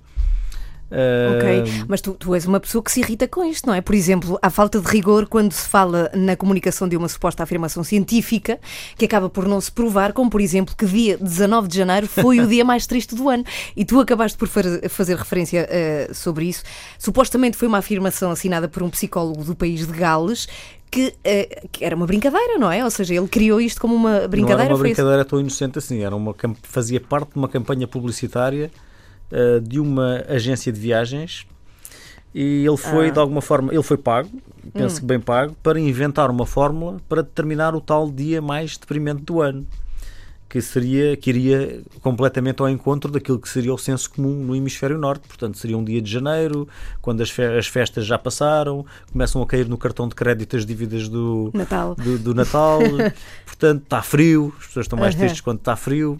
Ok, 0.92 1.86
mas 1.88 2.02
tu, 2.02 2.14
tu 2.14 2.36
és 2.36 2.46
uma 2.46 2.60
pessoa 2.60 2.84
que 2.84 2.92
se 2.92 3.00
irrita 3.00 3.28
com 3.28 3.44
isto, 3.46 3.66
não 3.66 3.74
é? 3.74 3.82
Por 3.82 3.96
exemplo, 3.96 4.38
a 4.42 4.50
falta 4.50 4.80
de 4.80 4.88
rigor 4.88 5.28
quando 5.28 5.54
se 5.54 5.68
fala 5.68 6.12
na 6.14 6.36
comunicação 6.36 6.88
de 6.88 6.98
uma 6.98 7.08
suposta 7.08 7.44
afirmação 7.44 7.84
científica 7.84 8.60
que 8.98 9.06
acaba 9.06 9.30
por 9.30 9.48
não 9.48 9.62
se 9.62 9.72
provar, 9.72 10.12
como 10.12 10.30
por 10.30 10.42
exemplo 10.42 10.76
que 10.76 10.86
dia 10.86 11.18
19 11.18 11.68
de 11.68 11.78
janeiro 11.78 12.08
foi 12.08 12.40
o 12.40 12.48
dia 12.48 12.66
mais 12.66 12.86
triste 12.86 13.16
do 13.16 13.30
ano. 13.30 13.46
E 13.76 13.86
tu 13.86 14.00
acabaste 14.00 14.38
por 14.38 14.48
fazer 14.48 15.16
referência 15.16 15.68
eh, 15.70 16.10
sobre 16.14 16.46
isso. 16.46 16.64
Supostamente 17.00 17.56
foi 17.56 17.68
uma 17.68 17.78
afirmação 17.78 18.32
assinada 18.32 18.68
por 18.68 18.84
um 18.84 18.90
psicólogo 18.90 19.44
do 19.44 19.56
país 19.56 19.86
de 19.88 19.94
Gales. 19.94 20.48
Que, 20.90 21.14
eh, 21.24 21.68
que 21.72 21.86
era 21.86 21.96
uma 21.96 22.06
brincadeira, 22.06 22.58
não 22.58 22.70
é? 22.70 22.84
Ou 22.84 22.92
seja, 22.92 23.16
ele 23.16 23.28
criou 23.30 23.62
isto 23.62 23.80
como 23.80 23.96
uma 23.96 24.28
brincadeira. 24.28 24.58
Não 24.58 24.66
era 24.66 24.76
uma 24.76 24.80
brincadeira 24.82 25.24
tão 25.24 25.40
inocente 25.40 25.78
assim, 25.78 26.04
era 26.04 26.14
uma, 26.14 26.36
fazia 26.64 27.00
parte 27.00 27.32
de 27.32 27.38
uma 27.38 27.48
campanha 27.48 27.88
publicitária 27.88 28.70
eh, 29.32 29.60
de 29.62 29.80
uma 29.80 30.24
agência 30.28 30.72
de 30.72 30.80
viagens 30.80 31.46
e 32.34 32.66
ele 32.66 32.78
foi, 32.78 33.08
Ah. 33.10 33.12
de 33.12 33.20
alguma 33.20 33.42
forma, 33.42 33.74
ele 33.74 33.84
foi 33.84 33.98
pago, 33.98 34.30
penso 34.74 34.98
Hum. 34.98 35.00
que 35.02 35.06
bem 35.06 35.20
pago, 35.20 35.56
para 35.62 35.80
inventar 35.80 36.30
uma 36.30 36.46
fórmula 36.46 36.98
para 37.10 37.22
determinar 37.22 37.76
o 37.76 37.82
tal 37.82 38.10
dia 38.10 38.42
mais 38.42 38.78
deprimente 38.78 39.22
do 39.24 39.42
ano. 39.42 39.66
Que, 40.48 40.62
seria, 40.62 41.16
que 41.16 41.30
iria 41.30 41.82
completamente 42.02 42.62
ao 42.62 42.68
encontro 42.68 43.10
daquilo 43.10 43.40
que 43.40 43.48
seria 43.48 43.74
o 43.74 43.78
senso 43.78 44.12
comum 44.12 44.34
no 44.34 44.54
hemisfério 44.54 44.98
norte. 44.98 45.26
Portanto, 45.26 45.58
seria 45.58 45.78
um 45.78 45.84
dia 45.84 46.02
de 46.02 46.12
janeiro, 46.12 46.68
quando 47.02 47.22
as, 47.24 47.30
fe- 47.30 47.58
as 47.58 47.68
festas 47.68 48.06
já 48.06 48.18
passaram, 48.18 48.86
começam 49.14 49.42
a 49.42 49.48
cair 49.48 49.66
no 49.70 49.78
cartão 49.78 50.10
de 50.10 50.14
crédito 50.16 50.58
as 50.58 50.66
dívidas 50.66 51.08
do, 51.08 51.52
Natal. 51.54 51.96
do, 51.96 52.20
do 52.20 52.36
Natal, 52.36 52.82
portanto 53.48 53.84
está 53.84 54.02
frio, 54.02 54.54
as 54.60 54.68
pessoas 54.68 54.84
estão 54.88 55.00
mais 55.00 55.16
Aham. 55.16 55.20
tristes 55.22 55.40
quando 55.40 55.60
está 55.60 55.78
frio. 55.78 56.20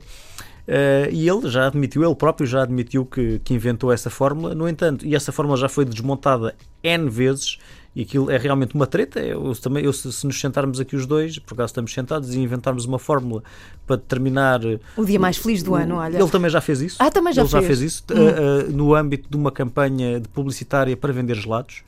Eh, 0.74 1.10
e 1.12 1.28
ele 1.28 1.50
já 1.50 1.68
admitiu, 1.68 2.02
ele 2.02 2.16
próprio 2.16 2.48
já 2.48 2.64
admitiu 2.64 3.06
que, 3.06 3.40
que 3.40 3.54
inventou 3.54 3.92
essa 3.92 4.10
fórmula, 4.10 4.56
no 4.56 4.70
entanto, 4.70 5.06
e 5.06 5.14
essa 5.14 5.30
fórmula 5.30 5.58
já 5.58 5.68
foi 5.68 5.84
desmontada 5.84 6.56
N 6.82 7.10
vezes, 7.10 7.58
e 7.94 8.04
aquilo 8.04 8.32
é 8.32 8.38
realmente 8.38 8.74
uma 8.74 8.88
treta. 8.88 9.20
Eu, 9.20 9.54
também, 9.56 9.84
eu, 9.84 9.92
se, 9.92 10.10
se 10.14 10.26
nos 10.26 10.40
sentarmos 10.40 10.80
aqui 10.80 10.96
os 10.96 11.06
dois, 11.06 11.38
por 11.40 11.56
acaso 11.56 11.72
estamos 11.72 11.94
sentados, 11.94 12.34
e 12.34 12.40
inventarmos 12.40 12.86
uma 12.86 12.98
fórmula 12.98 13.44
para 13.86 13.98
determinar. 13.98 14.64
eh, 14.64 14.80
O 14.96 15.04
dia 15.04 15.20
mais 15.20 15.36
feliz 15.36 15.62
do 15.62 15.76
ano, 15.76 15.96
olha. 15.98 16.18
Ele 16.18 16.30
também 16.30 16.50
já 16.50 16.62
fez 16.62 16.80
isso. 16.80 16.96
Ah, 17.00 17.12
também 17.12 17.34
já 17.34 17.42
ele 17.42 17.50
já 17.50 17.62
fez. 17.62 17.66
Hum. 17.66 17.80
fez 17.80 17.82
isso 17.82 18.04
eh, 18.10 18.70
eh, 18.70 18.72
no 18.72 18.96
âmbito 18.96 19.30
de 19.30 19.36
uma 19.36 19.52
campanha 19.52 20.22
de 20.22 20.30
publicitária 20.30 20.96
para 20.96 21.12
vender 21.12 21.36
gelados. 21.36 21.84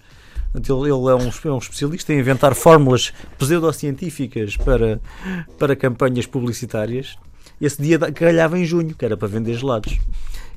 Ele, 0.53 0.91
ele 0.91 1.09
é, 1.09 1.15
um, 1.15 1.29
é 1.45 1.51
um 1.53 1.57
especialista 1.57 2.13
em 2.13 2.19
inventar 2.19 2.53
fórmulas 2.53 3.13
pseudocientíficas 3.39 4.57
para, 4.57 4.99
para 5.57 5.73
campanhas 5.73 6.25
publicitárias. 6.25 7.17
Esse 7.63 7.81
dia 7.81 7.97
calhava 7.97 8.59
em 8.59 8.65
junho, 8.65 8.93
que 8.93 9.05
era 9.05 9.15
para 9.15 9.29
vender 9.29 9.53
gelados. 9.53 9.97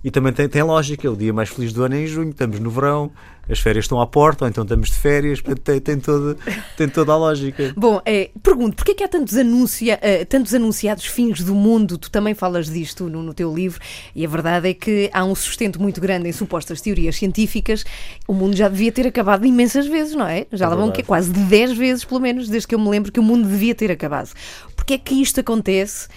E 0.03 0.11
também 0.11 0.33
tem, 0.33 0.49
tem 0.49 0.63
lógica, 0.63 1.09
o 1.09 1.17
dia 1.17 1.33
mais 1.33 1.49
feliz 1.49 1.73
do 1.73 1.85
ano 1.85 1.95
é 1.95 2.03
em 2.03 2.07
junho, 2.07 2.31
estamos 2.31 2.59
no 2.59 2.69
verão, 2.69 3.11
as 3.49 3.61
férias 3.61 3.85
estão 3.85 4.01
à 4.01 4.07
porta, 4.07 4.45
ou 4.45 4.49
então 4.49 4.65
estamos 4.65 4.89
de 4.89 4.97
férias, 4.97 5.41
tem, 5.63 5.81
tem, 5.81 6.01
toda, 6.01 6.37
tem 6.77 6.89
toda 6.89 7.13
a 7.13 7.17
lógica. 7.17 7.73
Bom, 7.77 8.01
é, 8.05 8.31
pergunto, 8.43 8.77
porquê 8.77 8.91
é 8.91 8.95
que 8.95 9.05
há 9.05 9.09
tantos, 9.09 9.37
anuncia, 9.37 9.99
eh, 10.03 10.25
tantos 10.25 10.53
anunciados 10.53 11.07
fins 11.07 11.43
do 11.43 11.55
mundo? 11.55 11.97
Tu 11.97 12.11
também 12.11 12.35
falas 12.35 12.69
disto 12.69 13.09
no, 13.09 13.23
no 13.23 13.33
teu 13.33 13.55
livro, 13.55 13.81
e 14.15 14.25
a 14.25 14.29
verdade 14.29 14.69
é 14.69 14.75
que 14.75 15.09
há 15.13 15.25
um 15.25 15.35
sustento 15.35 15.81
muito 15.81 16.01
grande 16.01 16.29
em 16.29 16.33
supostas 16.33 16.81
teorias 16.81 17.17
científicas. 17.17 17.85
O 18.27 18.33
mundo 18.33 18.57
já 18.57 18.69
devia 18.69 18.91
ter 18.91 19.07
acabado 19.07 19.47
imensas 19.47 19.87
vezes, 19.87 20.15
não 20.15 20.27
é? 20.27 20.47
Já 20.53 20.67
É 20.67 20.69
lá 20.69 20.75
vão 20.75 20.91
que 20.91 21.05
quase 21.05 21.33
de 21.33 21.41
10 21.41 21.77
vezes, 21.77 22.05
pelo 22.05 22.21
menos, 22.21 22.49
desde 22.49 22.67
que 22.67 22.75
eu 22.75 22.81
me 22.81 22.89
lembro 22.89 23.13
que 23.13 23.21
o 23.21 23.23
mundo 23.23 23.49
devia 23.49 23.75
ter 23.75 23.91
acabado. 23.91 24.31
Porquê 24.75 24.95
é 24.95 24.99
que 24.99 25.21
isto 25.21 25.41
acontece 25.41 26.09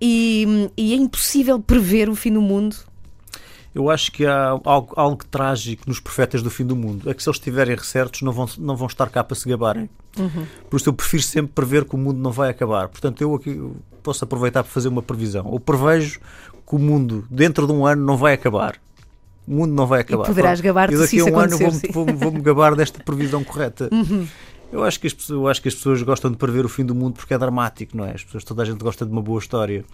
e, 0.00 0.70
e 0.76 0.92
é 0.92 0.96
impossível 0.96 1.58
prever 1.60 2.08
o 2.08 2.14
fim 2.14 2.32
do 2.32 2.40
mundo? 2.42 2.76
Eu 3.74 3.90
acho 3.90 4.10
que 4.10 4.24
há 4.26 4.58
algo, 4.64 4.92
algo 4.96 5.24
trágico 5.30 5.84
nos 5.86 6.00
profetas 6.00 6.42
do 6.42 6.50
fim 6.50 6.64
do 6.64 6.74
mundo. 6.74 7.08
É 7.08 7.14
que 7.14 7.22
se 7.22 7.28
eles 7.28 7.36
estiverem 7.38 7.76
recertos, 7.76 8.22
não 8.22 8.32
vão, 8.32 8.48
não 8.58 8.74
vão 8.76 8.86
estar 8.88 9.08
cá 9.08 9.22
para 9.22 9.36
se 9.36 9.48
gabarem. 9.48 9.88
Por 10.68 10.78
isso 10.78 10.88
eu 10.88 10.92
prefiro 10.92 11.22
sempre 11.22 11.52
prever 11.54 11.84
que 11.84 11.94
o 11.94 11.98
mundo 11.98 12.18
não 12.18 12.32
vai 12.32 12.50
acabar. 12.50 12.88
Portanto, 12.88 13.20
eu 13.22 13.34
aqui 13.34 13.60
posso 14.02 14.24
aproveitar 14.24 14.64
para 14.64 14.72
fazer 14.72 14.88
uma 14.88 15.02
previsão. 15.02 15.48
Eu 15.52 15.60
prevejo 15.60 16.18
que 16.66 16.74
o 16.74 16.78
mundo, 16.78 17.24
dentro 17.30 17.66
de 17.66 17.72
um 17.72 17.86
ano, 17.86 18.04
não 18.04 18.16
vai 18.16 18.34
acabar. 18.34 18.76
O 19.46 19.52
mundo 19.54 19.72
não 19.72 19.86
vai 19.86 20.00
acabar. 20.00 20.24
poderás 20.26 20.60
Pronto. 20.60 20.66
gabar-te 20.74 20.96
se 20.96 21.02
daqui 21.02 21.20
a 21.20 21.24
um 21.24 21.38
ano 21.38 21.56
vou-me 21.58 21.80
vou-me- 21.92 22.12
vou-me 22.12 22.40
gabar 22.40 22.74
desta 22.74 23.02
previsão 23.02 23.44
correta. 23.44 23.88
Eu 24.70 24.84
acho, 24.84 25.00
que 25.00 25.06
as 25.06 25.14
pessoas, 25.14 25.40
eu 25.40 25.48
acho 25.48 25.62
que 25.62 25.68
as 25.68 25.74
pessoas 25.74 26.02
gostam 26.02 26.30
de 26.30 26.36
prever 26.36 26.64
o 26.64 26.68
fim 26.68 26.84
do 26.84 26.94
mundo 26.94 27.14
porque 27.14 27.32
é 27.32 27.38
dramático, 27.38 27.96
não 27.96 28.04
é? 28.04 28.12
As 28.12 28.22
pessoas, 28.22 28.44
toda 28.44 28.62
a 28.62 28.64
gente 28.66 28.78
gosta 28.78 29.06
de 29.06 29.10
uma 29.10 29.22
boa 29.22 29.38
história. 29.38 29.84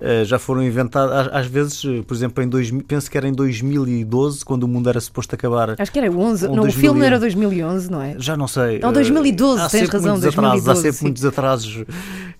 Uh, 0.00 0.24
já 0.24 0.38
foram 0.38 0.62
inventadas, 0.62 1.28
às, 1.28 1.34
às 1.34 1.46
vezes, 1.46 1.84
uh, 1.84 2.02
por 2.04 2.14
exemplo, 2.14 2.42
em 2.42 2.48
2000, 2.48 2.82
penso 2.84 3.10
que 3.10 3.18
era 3.18 3.28
em 3.28 3.32
2012, 3.32 4.44
quando 4.44 4.64
o 4.64 4.68
mundo 4.68 4.88
era 4.88 4.98
suposto 5.00 5.34
acabar. 5.34 5.76
Acho 5.78 5.92
que 5.92 5.98
era 5.98 6.10
11, 6.10 6.46
Um 6.46 6.56
não, 6.56 6.62
o 6.62 6.62
2000 6.62 6.80
filme 6.80 7.00
não 7.00 7.06
era 7.06 7.20
2011, 7.20 7.90
não 7.90 8.02
é? 8.02 8.16
Já 8.18 8.36
não 8.36 8.48
sei. 8.48 8.78
Não, 8.78 8.88
uh, 8.88 8.92
2012, 8.92 9.62
há 9.62 9.68
tens 9.68 9.88
razão, 9.88 10.12
muitos 10.12 10.28
atrasos, 10.28 10.64
2012, 10.64 10.70
há 10.70 10.74
sempre 10.82 10.98
sim. 10.98 11.04
muitos 11.04 11.24
atrasos 11.24 11.84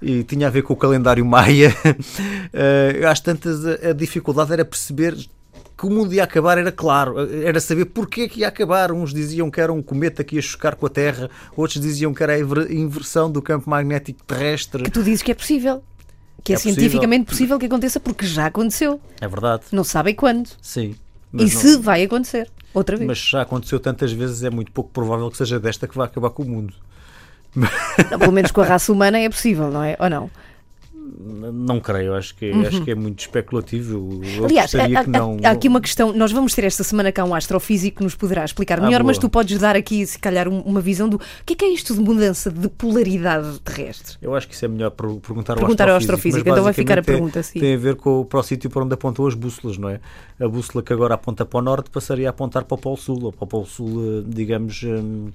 e 0.01 0.25
tinha 0.25 0.47
a 0.47 0.51
ver 0.51 0.63
com 0.63 0.73
o 0.73 0.77
calendário 0.77 1.25
maia. 1.27 1.75
Uh, 1.85 2.97
eu 2.97 3.09
acho 3.09 3.23
tantas 3.23 3.65
a 3.67 3.93
dificuldade 3.93 4.53
era 4.53 4.65
perceber 4.65 5.15
que 5.81 5.87
o 5.87 5.91
mundo 5.91 6.13
ia 6.13 6.25
acabar 6.25 6.59
era 6.59 6.71
claro, 6.71 7.15
era 7.43 7.59
saber 7.59 7.87
porque 7.87 8.21
é 8.23 8.29
que 8.29 8.41
ia 8.41 8.49
acabar. 8.49 8.93
Uns 8.93 9.15
diziam 9.15 9.51
que 9.51 9.61
era 9.61 9.73
um 9.73 9.81
cometa 9.83 10.23
que 10.23 10.37
ia 10.37 10.43
chocar 10.43 10.75
com 10.77 10.85
a 10.85 10.91
Terra, 10.91 11.31
outros 11.57 11.81
diziam 11.81 12.13
que 12.13 12.23
era 12.23 12.35
a 12.35 12.39
inver- 12.39 12.71
inversão 12.71 13.31
do 13.33 13.41
campo 13.41 13.71
magnético 13.71 14.23
terrestre. 14.25 14.83
Que 14.85 14.91
tu 14.91 15.03
dizes 15.03 15.23
que 15.23 15.31
é 15.33 15.35
possível. 15.35 15.83
Que 16.45 16.53
é, 16.53 16.57
É 16.57 16.59
cientificamente 16.59 17.25
possível 17.27 17.59
que 17.59 17.67
aconteça 17.67 17.99
porque 17.99 18.27
já 18.27 18.47
aconteceu. 18.47 19.01
É 19.21 19.27
verdade, 19.29 19.63
Não 19.73 19.83
sabem 19.85 20.15
quando. 20.15 20.51
sim. 20.61 20.95
e 21.33 21.43
Mas, 21.45 21.53
se 21.55 21.73
não- 21.75 21.83
vai 21.83 22.03
acontecer. 22.03 22.51
Outra 22.75 22.97
vez. 22.97 23.07
mas 23.09 23.19
já 23.19 23.43
aconteceu 23.43 23.81
tantas 23.81 24.13
vezes, 24.13 24.43
é 24.45 24.51
muito 24.51 24.71
pouco 24.73 24.91
provável 24.91 25.31
que 25.31 25.37
seja 25.37 25.59
desta 25.59 25.89
que 25.89 25.97
vai 25.97 26.07
acabar 26.07 26.31
com 26.31 26.43
o 26.43 26.49
mundo. 26.49 26.73
Não, 28.11 28.19
pelo 28.19 28.33
menos 28.33 28.53
com 28.53 28.61
a 28.61 28.65
raça 28.65 28.93
humana 28.93 29.19
é 29.19 29.29
possível, 29.29 29.71
não 29.71 29.83
é? 29.83 29.97
Ou 29.99 30.09
não? 30.09 30.31
Não 31.19 31.81
creio, 31.81 32.15
acho 32.15 32.35
que, 32.37 32.51
acho 32.67 32.83
que 32.83 32.91
é 32.91 32.95
muito 32.95 33.21
especulativo. 33.21 33.95
Eu 33.95 34.01
Uhum. 34.41 34.45
Aliás, 34.47 34.73
há, 34.75 35.07
não. 35.07 35.37
há 35.43 35.51
aqui 35.51 35.69
uma 35.69 35.81
questão. 35.81 36.13
Nós 36.13 36.31
vamos 36.33 36.55
ter 36.55 36.65
esta 36.65 36.83
semana 36.85 37.11
cá 37.13 37.25
um 37.25 37.35
astrofísico 37.35 37.99
que 37.99 38.05
nos 38.05 38.15
poderá 38.15 38.45
explicar 38.45 38.79
Ah, 38.79 38.83
melhor, 38.83 39.03
mas 39.03 39.19
tu 39.19 39.29
podes 39.29 39.59
dar 39.59 39.75
aqui, 39.77 40.07
se 40.07 40.19
calhar, 40.19 40.49
um- 40.49 40.61
uma 40.61 40.81
visão 40.81 41.09
do 41.09 41.17
o 41.17 41.21
que 41.45 41.55
é, 41.55 41.57
que 41.57 41.65
é 41.65 41.69
isto 41.69 41.95
de 41.95 42.01
mudança 42.01 42.51
de 42.51 42.69
polaridade 42.69 43.59
terrestre. 43.61 44.17
Eu 44.23 44.35
acho 44.35 44.47
que 44.49 44.55
isso 44.55 44.65
é 44.65 44.69
melhor 44.69 44.91
per- 44.91 45.09
perguntar 45.17 45.55
ao 45.55 45.59
Perguntar 45.59 45.89
ao 45.89 45.97
astrofísico. 45.97 46.39
astrofísico, 46.39 46.49
mas 46.49 46.53
então 46.53 46.65
vai 46.65 46.73
ficar 46.73 46.99
a 46.99 47.03
pergunta, 47.03 47.43
sim. 47.43 47.61
Tem, 47.61 47.75
a 47.75 47.79
ver 47.79 47.97
com, 47.97 48.21
o- 48.21 48.25
para 48.25 48.41
o 48.41 48.43
sítio 48.43 48.69
para 48.71 48.83
onde 48.85 48.95
apontam 48.95 49.27
as 49.27 49.35
bússolas, 49.35 49.77
não 49.79 49.89
é? 49.89 50.01
A 50.41 50.49
bússola 50.49 50.83
que 50.83 50.93
agora 50.93 51.15
aponta 51.15 51.45
para 51.45 51.59
o 51.59 51.63
norte 51.63 51.91
passaria 51.91 52.29
a 52.29 52.31
apontar 52.31 52.65
para 52.65 52.75
o 52.75 52.79
Polo 52.79 52.97
Sul, 52.97 53.25
ou 53.25 53.33
para 53.33 53.45
o 53.45 53.47
Polo 53.47 53.67
Sul, 53.67 54.21
eh, 54.21 54.25
digamos, 54.27 54.83
eh, 54.85 55.31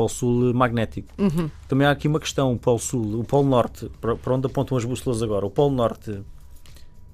Polo 0.00 0.08
Sul 0.08 0.54
magnético. 0.54 1.08
Também 1.68 1.86
há 1.86 1.90
aqui 1.90 2.08
uma 2.08 2.18
questão, 2.18 2.52
o 2.54 2.58
Polo 2.58 2.78
Sul, 2.78 3.20
o 3.20 3.24
Polo 3.24 3.48
Norte, 3.48 3.90
para, 4.00 4.16
onde 4.34 4.46
apontam 4.46 4.78
as 4.78 4.84
bússolas 4.84 5.22
agora? 5.22 5.44
O 5.44 5.50
Polo 5.50 5.74
Norte, 5.74 6.20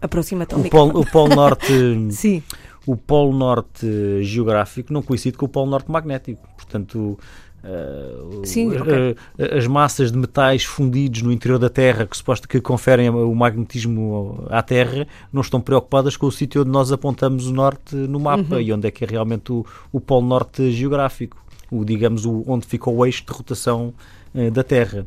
Aproxima-te 0.00 0.54
ao 0.54 0.60
o. 0.60 0.70
Polo, 0.70 1.00
o 1.00 1.06
Polo 1.10 1.34
Norte, 1.34 1.72
Sim. 2.12 2.42
o 2.86 2.96
Polo 2.96 3.32
Norte 3.36 4.22
geográfico 4.22 4.92
não 4.92 5.02
coincide 5.02 5.36
com 5.36 5.46
o 5.46 5.48
Polo 5.48 5.70
Norte 5.70 5.90
magnético. 5.90 6.46
Portanto, 6.56 7.18
o- 7.64 8.46
Sim, 8.46 8.72
eh, 8.74 8.80
ok. 8.80 9.16
eh, 9.38 9.56
as 9.58 9.66
massas 9.66 10.12
de 10.12 10.18
metais 10.18 10.62
fundidos 10.62 11.22
no 11.22 11.32
interior 11.32 11.58
da 11.58 11.68
Terra 11.68 12.06
que 12.06 12.16
suposto 12.16 12.46
que 12.46 12.60
conferem 12.60 13.08
o 13.10 13.34
magnetismo 13.34 14.44
à 14.50 14.62
Terra 14.62 15.06
não 15.32 15.40
estão 15.40 15.60
preocupadas 15.60 16.16
com 16.16 16.26
o 16.26 16.30
sítio 16.30 16.60
onde 16.60 16.70
nós 16.70 16.92
apontamos 16.92 17.48
o 17.48 17.52
norte 17.52 17.96
no 17.96 18.20
mapa 18.20 18.54
Uhum. 18.56 18.60
e 18.60 18.72
onde 18.72 18.86
é 18.86 18.90
que 18.92 19.02
é 19.02 19.08
realmente 19.08 19.50
o, 19.50 19.66
o 19.90 20.00
Polo 20.00 20.26
Norte 20.26 20.70
geográfico, 20.70 21.38
o, 21.70 21.84
digamos, 21.84 22.24
o, 22.24 22.44
onde 22.46 22.66
fica 22.66 22.88
o 22.90 23.04
eixo 23.04 23.24
de 23.26 23.32
rotação 23.32 23.92
eh, 24.34 24.50
da 24.50 24.62
Terra. 24.64 25.06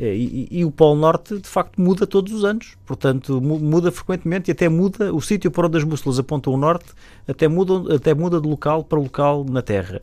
Eh, 0.00 0.14
E, 0.16 0.48
e- 0.50 0.58
e 0.60 0.64
o 0.64 0.70
Polo 0.70 0.98
Norte, 0.98 1.38
de 1.38 1.48
facto, 1.48 1.80
muda 1.80 2.06
todos 2.06 2.32
os 2.32 2.44
anos. 2.44 2.76
Portanto, 2.86 3.40
mu- 3.40 3.58
muda 3.60 3.92
frequentemente 3.92 4.50
e 4.50 4.52
até 4.52 4.68
muda 4.68 5.12
o 5.14 5.20
sítio 5.20 5.50
para 5.50 5.66
onde 5.66 5.78
as 5.78 5.84
bússolas 5.84 6.18
apontam 6.18 6.52
o 6.52 6.56
norte, 6.56 6.86
até 7.28 7.46
muda, 7.48 7.94
até 7.96 8.14
muda 8.14 8.40
de 8.40 8.48
local 8.48 8.82
para 8.84 8.98
local 8.98 9.44
na 9.48 9.62
Terra. 9.62 10.00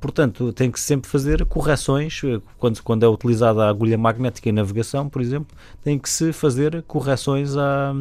Portanto, 0.00 0.52
tem 0.52 0.70
que 0.70 0.78
sempre 0.78 1.08
fazer 1.10 1.44
correções, 1.46 2.20
eh, 2.24 2.40
quando, 2.58 2.80
quando 2.82 3.02
é 3.04 3.08
utilizada 3.08 3.64
a 3.64 3.68
agulha 3.68 3.96
magnética 3.98 4.48
em 4.48 4.52
navegação, 4.52 5.08
por 5.08 5.20
exemplo, 5.22 5.56
tem 5.82 5.98
que 5.98 6.08
se 6.08 6.32
fazer 6.32 6.82
correções 6.86 7.56
à, 7.56 7.94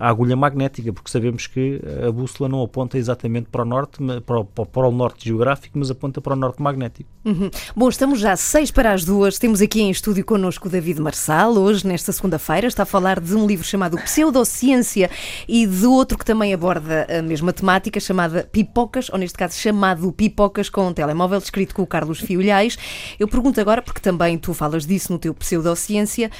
à 0.00 0.08
agulha 0.08 0.34
magnética, 0.34 0.90
porque 0.94 1.10
sabemos 1.10 1.46
que 1.46 1.78
a 2.08 2.10
bússola 2.10 2.48
não 2.48 2.62
aponta 2.62 2.96
exatamente 2.96 3.50
para 3.50 3.60
o 3.60 3.64
norte, 3.66 3.98
para 4.24 4.40
o, 4.40 4.44
para 4.44 4.88
o 4.88 4.90
norte 4.90 5.26
geográfico, 5.26 5.78
mas 5.78 5.90
aponta 5.90 6.22
para 6.22 6.32
o 6.32 6.36
norte 6.36 6.62
magnético. 6.62 7.10
Uhum. 7.22 7.50
Bom, 7.76 7.86
estamos 7.86 8.18
já 8.18 8.34
seis 8.34 8.70
para 8.70 8.94
as 8.94 9.04
duas. 9.04 9.38
Temos 9.38 9.60
aqui 9.60 9.82
em 9.82 9.90
estúdio 9.90 10.24
connosco 10.24 10.68
o 10.68 10.70
David 10.70 10.98
Marçal. 11.02 11.52
Hoje, 11.52 11.86
nesta 11.86 12.12
segunda-feira, 12.12 12.66
está 12.66 12.84
a 12.84 12.86
falar 12.86 13.20
de 13.20 13.34
um 13.34 13.46
livro 13.46 13.64
chamado 13.64 13.98
Pseudociência 13.98 15.10
e 15.46 15.66
de 15.66 15.84
outro 15.84 16.16
que 16.16 16.24
também 16.24 16.54
aborda 16.54 17.06
a 17.18 17.20
mesma 17.20 17.52
temática, 17.52 18.00
chamada 18.00 18.48
Pipocas, 18.50 19.10
ou 19.10 19.18
neste 19.18 19.36
caso 19.36 19.58
chamado 19.58 20.10
Pipocas 20.12 20.70
com 20.70 20.88
um 20.88 20.94
telemóvel, 20.94 21.38
escrito 21.38 21.74
com 21.74 21.82
o 21.82 21.86
Carlos 21.86 22.20
Fiolhais. 22.20 22.78
Eu 23.18 23.28
pergunto 23.28 23.60
agora, 23.60 23.82
porque 23.82 24.00
também 24.00 24.38
tu 24.38 24.54
falas 24.54 24.86
disso 24.86 25.12
no 25.12 25.18
teu 25.18 25.34
Pseudociência, 25.34 26.30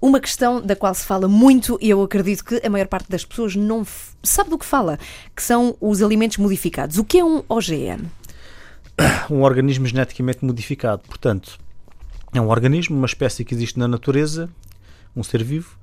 uma 0.00 0.20
questão 0.20 0.60
da 0.60 0.76
qual 0.76 0.94
se 0.94 1.04
fala 1.04 1.28
muito 1.28 1.78
e 1.80 1.90
eu 1.90 2.02
acredito 2.02 2.44
que 2.44 2.60
a 2.64 2.70
maior 2.70 2.86
parte 2.86 3.10
das 3.10 3.24
pessoas 3.24 3.56
não 3.56 3.86
sabe 4.22 4.50
do 4.50 4.58
que 4.58 4.64
fala, 4.64 4.98
que 5.34 5.42
são 5.42 5.76
os 5.80 6.02
alimentos 6.02 6.36
modificados. 6.36 6.98
O 6.98 7.04
que 7.04 7.18
é 7.18 7.24
um 7.24 7.42
OGM? 7.48 8.06
um 9.30 9.42
organismo 9.42 9.86
geneticamente 9.86 10.44
modificado. 10.44 11.02
Portanto, 11.06 11.58
é 12.32 12.40
um 12.40 12.48
organismo, 12.48 12.96
uma 12.96 13.06
espécie 13.06 13.44
que 13.44 13.54
existe 13.54 13.78
na 13.78 13.88
natureza, 13.88 14.48
um 15.16 15.22
ser 15.22 15.42
vivo, 15.42 15.76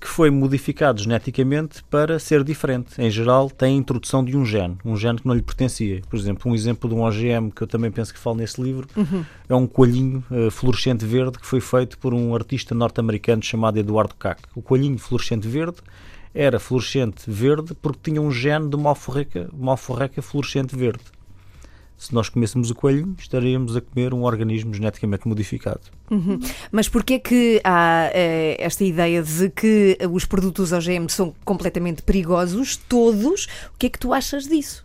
que 0.00 0.06
foi 0.06 0.30
modificado 0.30 1.00
geneticamente 1.02 1.82
para 1.84 2.18
ser 2.18 2.44
diferente. 2.44 3.00
Em 3.00 3.10
geral, 3.10 3.50
tem 3.50 3.74
a 3.74 3.78
introdução 3.78 4.24
de 4.24 4.36
um 4.36 4.44
gene, 4.44 4.76
um 4.84 4.96
gene 4.96 5.18
que 5.18 5.26
não 5.26 5.34
lhe 5.34 5.42
pertencia. 5.42 6.02
Por 6.08 6.18
exemplo, 6.18 6.50
um 6.50 6.54
exemplo 6.54 6.88
de 6.88 6.94
um 6.94 7.02
OGM 7.02 7.50
que 7.50 7.62
eu 7.62 7.66
também 7.66 7.90
penso 7.90 8.12
que 8.12 8.18
falo 8.18 8.36
nesse 8.36 8.60
livro 8.60 8.88
é 9.48 9.54
um 9.54 9.66
coelhinho 9.66 10.24
eh, 10.30 10.50
fluorescente 10.50 11.04
verde 11.04 11.38
que 11.38 11.46
foi 11.46 11.60
feito 11.60 11.98
por 11.98 12.12
um 12.12 12.34
artista 12.34 12.74
norte-americano 12.74 13.42
chamado 13.42 13.78
Eduardo 13.78 14.14
Cac. 14.14 14.42
O 14.54 14.62
coelhinho 14.62 14.98
fluorescente 14.98 15.48
verde 15.48 15.78
era 16.34 16.60
fluorescente 16.60 17.30
verde 17.30 17.74
porque 17.74 18.10
tinha 18.10 18.20
um 18.20 18.30
gene 18.30 18.68
de 18.68 18.76
uma 18.76 18.90
alforreca, 18.90 19.48
uma 19.52 19.72
alforreca 19.72 20.20
fluorescente 20.20 20.76
verde. 20.76 21.02
Se 21.98 22.14
nós 22.14 22.28
comêssemos 22.28 22.70
o 22.70 22.74
coelho, 22.74 23.14
estaríamos 23.18 23.74
a 23.74 23.80
comer 23.80 24.12
um 24.12 24.22
organismo 24.24 24.72
geneticamente 24.74 25.26
modificado. 25.26 25.80
Mas 26.70 26.88
porquê 26.88 27.14
é 27.14 27.18
que 27.18 27.60
há 27.64 28.10
eh, 28.12 28.56
esta 28.58 28.84
ideia 28.84 29.22
de 29.22 29.48
que 29.50 29.96
os 30.12 30.24
produtos 30.26 30.72
OGM 30.72 31.08
são 31.08 31.34
completamente 31.44 32.02
perigosos, 32.02 32.76
todos? 32.76 33.46
O 33.74 33.78
que 33.78 33.86
é 33.86 33.88
que 33.88 33.98
tu 33.98 34.12
achas 34.12 34.46
disso? 34.46 34.84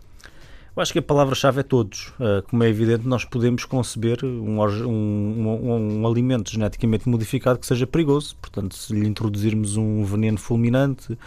Eu 0.74 0.80
acho 0.82 0.90
que 0.90 1.00
a 1.00 1.02
palavra-chave 1.02 1.60
é 1.60 1.62
todos. 1.62 2.14
Uh, 2.18 2.40
como 2.48 2.64
é 2.64 2.68
evidente, 2.70 3.06
nós 3.06 3.26
podemos 3.26 3.66
conceber 3.66 4.24
um- 4.24 4.58
um- 4.62 6.00
um 6.00 6.06
alimento 6.06 6.50
geneticamente 6.50 7.06
modificado 7.06 7.58
que 7.58 7.66
seja 7.66 7.86
perigoso. 7.86 8.34
Portanto, 8.40 8.74
se 8.74 8.90
lhe 8.94 9.06
introduzirmos 9.06 9.76
um 9.76 10.02
veneno 10.02 10.38
fulminante 10.38 11.18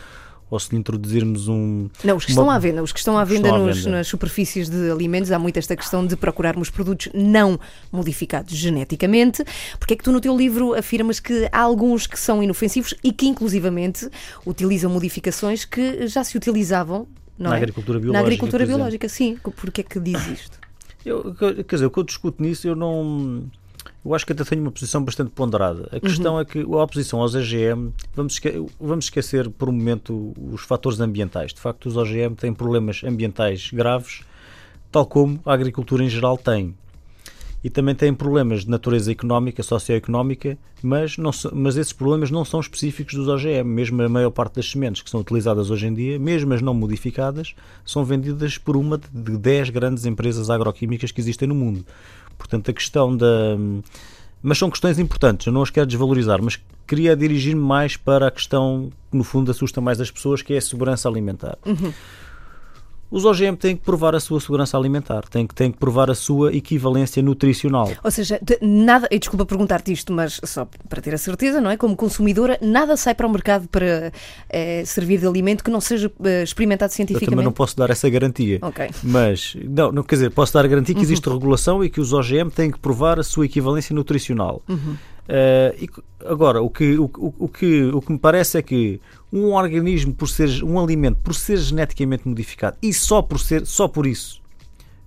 ou 0.50 0.60
se 0.60 0.72
lhe 0.72 0.78
introduzirmos 0.78 1.48
um. 1.48 1.90
Não, 2.04 2.18
os 2.18 2.24
que 2.26 2.32
estão 2.32 2.44
Uma- 2.46 2.56
à 2.56 2.60
venda, 2.60 2.84
os 2.84 2.92
que 2.94 3.00
estão 3.00 3.18
à 3.18 3.24
venda, 3.24 3.48
Estão 3.48 3.56
à 3.64 3.68
nos- 3.68 3.78
venda. 3.84 3.98
nas 3.98 4.08
superfícies 4.08 4.70
de 4.70 4.92
alimentos, 4.92 5.32
há 5.32 5.40
muito 5.40 5.58
esta 5.58 5.76
questão 5.76 6.06
de 6.06 6.16
procurarmos 6.16 6.70
produtos 6.70 7.10
não 7.14 7.60
modificados 7.92 8.54
geneticamente. 8.56 9.44
Porque 9.80 9.96
é 9.96 9.98
que 9.98 10.04
tu 10.04 10.12
no 10.12 10.22
teu 10.22 10.38
livro 10.38 10.74
afirmas 10.76 11.20
que 11.20 11.50
há 11.52 11.60
alguns 11.62 12.06
que 12.08 12.20
são 12.20 12.44
inofensivos 12.44 12.94
e 13.04 13.12
que 13.12 13.26
inclusivamente 13.28 14.10
utilizam 14.46 14.90
modificações 14.92 15.66
que 15.66 16.08
já 16.08 16.24
se 16.24 16.38
utilizavam 16.38 17.08
não 17.38 17.50
Na 17.50 17.56
é? 17.56 17.58
agricultura 17.58 17.98
Na 17.98 18.02
biológica, 18.04 18.26
agricultura 18.28 18.60
por 18.60 18.64
exemplo. 18.64 18.78
biológica, 18.78 19.10
sim. 19.10 19.38
Porquê 19.44 19.82
é 19.82 19.84
que 19.84 20.00
diz 20.00 20.28
isto? 20.28 20.60
Eu, 21.06 21.36
quer 21.36 21.64
dizer, 21.76 21.86
o 21.86 21.92
que 21.92 22.00
eu 22.00 22.04
discuto 22.04 22.42
nisso, 22.42 22.68
eu 22.68 22.76
não. 22.76 23.44
Eu 24.06 24.14
acho 24.14 24.26
que 24.26 24.34
até 24.34 24.44
tenho 24.44 24.62
uma 24.62 24.72
posição 24.72 25.04
bastante 25.04 25.32
ponderada. 25.32 25.90
A 25.92 25.96
Uhum. 25.96 26.00
questão 26.02 26.40
é 26.40 26.46
que 26.46 26.60
a 26.62 26.84
oposição 26.84 27.22
aos 27.22 27.34
OGM, 27.34 27.92
vamos, 28.16 28.40
vamos 28.80 29.06
esquecer 29.06 29.50
por 29.50 29.68
um 29.68 29.72
momento 29.72 30.32
os 30.54 30.62
fatores 30.62 31.00
ambientais. 31.00 31.54
De 31.54 31.60
facto, 31.60 31.88
os 31.88 31.98
OGM 31.98 32.36
têm 32.36 32.54
problemas 32.54 33.04
ambientais 33.04 33.72
graves, 33.74 34.22
tal 34.92 35.06
como 35.08 35.40
a 35.46 35.54
agricultura 35.54 36.04
em 36.04 36.10
geral 36.10 36.38
tem. 36.38 36.76
E 37.64 37.70
também 37.72 37.96
têm 37.96 38.14
problemas 38.14 38.64
de 38.64 38.70
natureza 38.70 39.12
económica, 39.12 39.64
socioeconómica, 39.64 40.56
mas, 40.84 41.18
não, 41.18 41.32
mas 41.52 41.76
esses 41.76 41.92
problemas 41.92 42.30
não 42.30 42.46
são 42.46 42.60
específicos 42.60 43.16
dos 43.16 43.28
OGM. 43.28 43.64
Mesmo 43.68 44.04
a 44.04 44.08
maior 44.08 44.30
parte 44.30 44.58
das 44.58 44.70
sementes 44.70 45.02
que 45.02 45.10
são 45.10 45.20
utilizadas 45.22 45.72
hoje 45.72 45.88
em 45.88 45.94
dia, 45.96 46.20
mesmo 46.20 46.54
as 46.54 46.62
não 46.62 46.76
modificadas, 46.76 47.56
são 47.84 48.06
vendidas 48.06 48.60
por 48.60 48.78
uma 48.78 49.00
de 49.12 49.36
10 49.36 49.72
grandes 49.72 50.06
empresas 50.06 50.52
agroquímicas 50.52 51.12
que 51.12 51.20
existem 51.20 51.48
no 51.48 51.56
mundo. 51.56 51.84
Portanto, 52.38 52.70
a 52.72 52.74
questão 52.74 53.16
da. 53.16 53.58
Mas 54.42 54.58
são 54.60 54.70
questões 54.70 55.00
importantes, 55.00 55.48
eu 55.48 55.54
não 55.54 55.64
as 55.64 55.72
quero 55.72 55.88
desvalorizar, 55.88 56.40
mas 56.42 56.60
queria 56.88 57.16
dirigir-me 57.16 57.62
mais 57.62 57.98
para 57.98 58.28
a 58.28 58.32
questão 58.32 58.92
que, 59.10 59.18
no 59.18 59.24
fundo, 59.24 59.50
assusta 59.50 59.82
mais 59.82 60.00
as 60.00 60.12
pessoas, 60.12 60.42
que 60.42 60.54
é 60.54 60.58
a 60.58 60.62
segurança 60.62 61.10
alimentar. 61.10 61.58
Os 63.12 63.24
OGM 63.24 63.56
têm 63.56 63.78
que 63.78 63.84
provar 63.84 64.16
a 64.16 64.20
sua 64.20 64.40
segurança 64.42 64.76
alimentar, 64.78 65.24
têm 65.30 65.46
que, 65.46 65.54
têm 65.54 65.72
que 65.72 65.78
provar 65.78 66.10
a 66.10 66.16
sua 66.16 66.54
equivalência 66.54 67.22
nutricional. 67.22 67.90
Ou 68.04 68.12
seja, 68.12 68.40
de- 68.42 68.58
nada, 68.62 69.08
e 69.12 69.20
desculpa 69.20 69.46
perguntar-te 69.46 69.92
isto, 69.94 70.12
mas 70.12 70.42
só 70.44 70.68
para 70.90 71.02
ter 71.02 71.14
a 71.14 71.18
certeza, 71.18 71.62
não 71.62 71.70
é? 71.70 71.78
Como 71.78 71.96
consumidora, 71.96 72.58
nada 72.62 72.98
sai 72.98 73.14
para 73.14 73.28
o 73.28 73.30
mercado 73.30 73.68
para 73.70 74.12
eh, 74.50 74.84
servir 74.86 75.20
de 75.20 75.28
alimento 75.28 75.64
que 75.64 75.70
não 75.72 75.80
seja 75.80 76.12
eh, 76.24 76.44
experimentado 76.44 76.92
Eu 76.92 76.96
cientificamente. 76.96 77.30
também 77.30 77.46
não 77.46 77.52
posso 77.52 77.78
dar 77.78 77.90
essa 77.90 78.10
garantia. 78.10 78.60
Ok. 78.62 78.90
Mas, 79.04 79.56
não, 79.64 79.92
não, 79.92 80.04
quer 80.04 80.16
dizer, 80.16 80.32
posso 80.32 80.54
dar 80.54 80.66
a 80.66 80.68
garantia 80.68 80.96
que 80.96 81.02
existe 81.02 81.30
regulação 81.30 81.84
e 81.84 81.90
que 81.90 82.02
os 82.02 82.12
OGM 82.12 82.50
têm 82.50 82.72
que 82.72 82.80
provar 82.80 83.20
a 83.20 83.24
sua 83.24 83.46
equivalência 83.46 83.94
nutricional. 83.96 84.62
Eh, 85.28 85.76
e, 85.82 85.90
agora, 86.26 86.62
o 86.62 86.70
que, 86.70 86.98
o, 86.98 87.10
o- 87.40 87.48
que, 87.50 87.84
o 87.86 88.02
que 88.02 88.12
me 88.12 88.20
parece 88.20 88.58
é 88.58 88.62
que 88.62 89.00
um 89.34 89.54
organismo, 89.54 90.14
por 90.14 90.30
ser 90.30 90.64
um 90.64 90.80
alimento, 90.80 91.18
por 91.24 91.34
ser 91.34 91.58
geneticamente 91.58 92.28
modificado 92.28 92.78
e 92.82 92.94
só 92.94 93.22
por, 93.22 93.40
ser, 93.40 93.66
só 93.66 93.88
por 93.88 94.06
isso, 94.06 94.42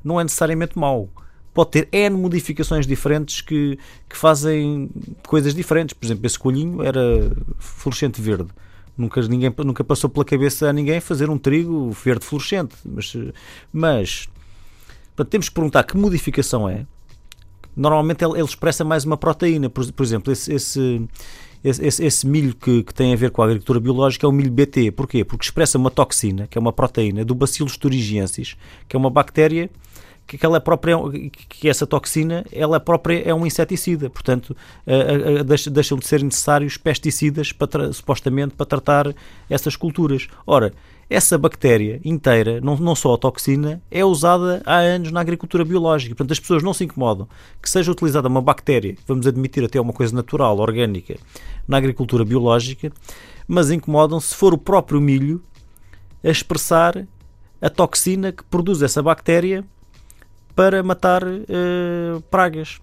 não 0.02 0.20
é 0.20 0.24
necessariamente 0.24 0.78
mau. 0.78 1.08
Pode 1.54 1.70
ter 1.70 1.88
N 1.90 2.16
modificações 2.16 2.86
diferentes 2.86 3.40
que, 3.40 3.78
que 4.08 4.16
fazem 4.16 4.90
coisas 5.26 5.54
diferentes. 5.54 5.92
Por 5.92 6.06
exemplo, 6.06 6.24
esse 6.26 6.38
coelhinho 6.38 6.82
era 6.84 7.00
fluorescente 7.58 8.20
verde. 8.20 8.48
Nunca, 8.96 9.20
ninguém, 9.22 9.52
nunca 9.64 9.82
passou 9.82 10.08
pela 10.10 10.24
cabeça 10.24 10.68
a 10.68 10.72
ninguém 10.72 11.00
fazer 11.00 11.30
um 11.30 11.38
trigo 11.38 11.90
verde 11.90 12.24
fluorescente. 12.24 12.76
Mas, 12.84 13.16
mas 13.72 14.28
portanto, 15.16 15.30
temos 15.30 15.48
que 15.48 15.54
perguntar 15.54 15.82
que 15.84 15.96
modificação 15.96 16.68
é. 16.68 16.86
Normalmente 17.78 18.24
ele, 18.24 18.34
ele 18.34 18.44
expressa 18.44 18.84
mais 18.84 19.04
uma 19.04 19.16
proteína. 19.16 19.70
Por, 19.70 19.90
por 19.92 20.02
exemplo, 20.02 20.32
esse, 20.32 20.52
esse, 20.52 21.08
esse, 21.64 21.84
esse- 21.86 22.04
esse 22.04 22.26
milho 22.26 22.54
que, 22.54 22.82
que 22.82 22.92
tem 22.92 23.12
a 23.12 23.16
ver 23.16 23.30
com 23.30 23.40
a 23.40 23.44
agricultura 23.46 23.80
biológica 23.80 24.26
é 24.26 24.28
o 24.28 24.32
milho 24.32 24.50
BT. 24.50 24.90
Porquê? 24.92 25.24
Porque 25.24 25.44
expressa 25.44 25.78
uma 25.78 25.90
toxina, 25.90 26.46
que 26.48 26.58
é 26.58 26.60
uma 26.60 26.72
proteína, 26.72 27.24
do 27.24 27.34
Bacillus 27.34 27.76
thuringiensis, 27.76 28.56
que 28.88 28.96
é 28.96 28.98
uma 28.98 29.10
bactéria 29.10 29.70
que 30.26 30.36
aquela 30.36 30.60
própria 30.60 30.94
que 31.48 31.70
essa 31.70 31.86
toxina 31.86 32.44
ela 32.52 32.78
própria 32.78 33.22
é 33.26 33.32
um 33.32 33.46
inseticida 33.46 34.10
portanto 34.10 34.54
eh, 34.86 35.38
eh, 35.38 35.42
deixa- 35.42 35.70
deixam 35.70 35.96
de 35.96 36.06
ser 36.06 36.22
necessários 36.22 36.76
pesticidas 36.76 37.50
para 37.50 37.94
supostamente 37.94 38.54
para 38.54 38.66
tratar 38.66 39.14
essas 39.48 39.74
culturas 39.74 40.28
ora 40.46 40.74
essa 41.10 41.38
bactéria 41.38 42.00
inteira 42.04 42.60
não, 42.60 42.76
não 42.76 42.94
só 42.94 43.14
a 43.14 43.18
toxina 43.18 43.80
é 43.90 44.04
usada 44.04 44.62
há 44.66 44.76
anos 44.76 45.10
na 45.10 45.20
agricultura 45.20 45.64
biológica 45.64 46.14
portanto 46.14 46.32
as 46.32 46.40
pessoas 46.40 46.62
não 46.62 46.74
se 46.74 46.84
incomodam 46.84 47.28
que 47.62 47.70
seja 47.70 47.90
utilizada 47.90 48.28
uma 48.28 48.42
bactéria 48.42 48.96
vamos 49.06 49.26
admitir 49.26 49.64
até 49.64 49.80
uma 49.80 49.92
coisa 49.92 50.14
natural 50.14 50.58
orgânica 50.58 51.16
na 51.66 51.76
agricultura 51.76 52.24
biológica 52.24 52.92
mas 53.46 53.70
incomodam 53.70 54.20
se 54.20 54.34
for 54.34 54.52
o 54.52 54.58
próprio 54.58 55.00
milho 55.00 55.42
a 56.22 56.28
expressar 56.28 57.06
a 57.60 57.70
toxina 57.70 58.32
que 58.32 58.44
produz 58.44 58.82
essa 58.82 59.02
bactéria 59.02 59.64
para 60.54 60.82
matar 60.82 61.22
uh, 61.24 62.20
pragas. 62.30 62.80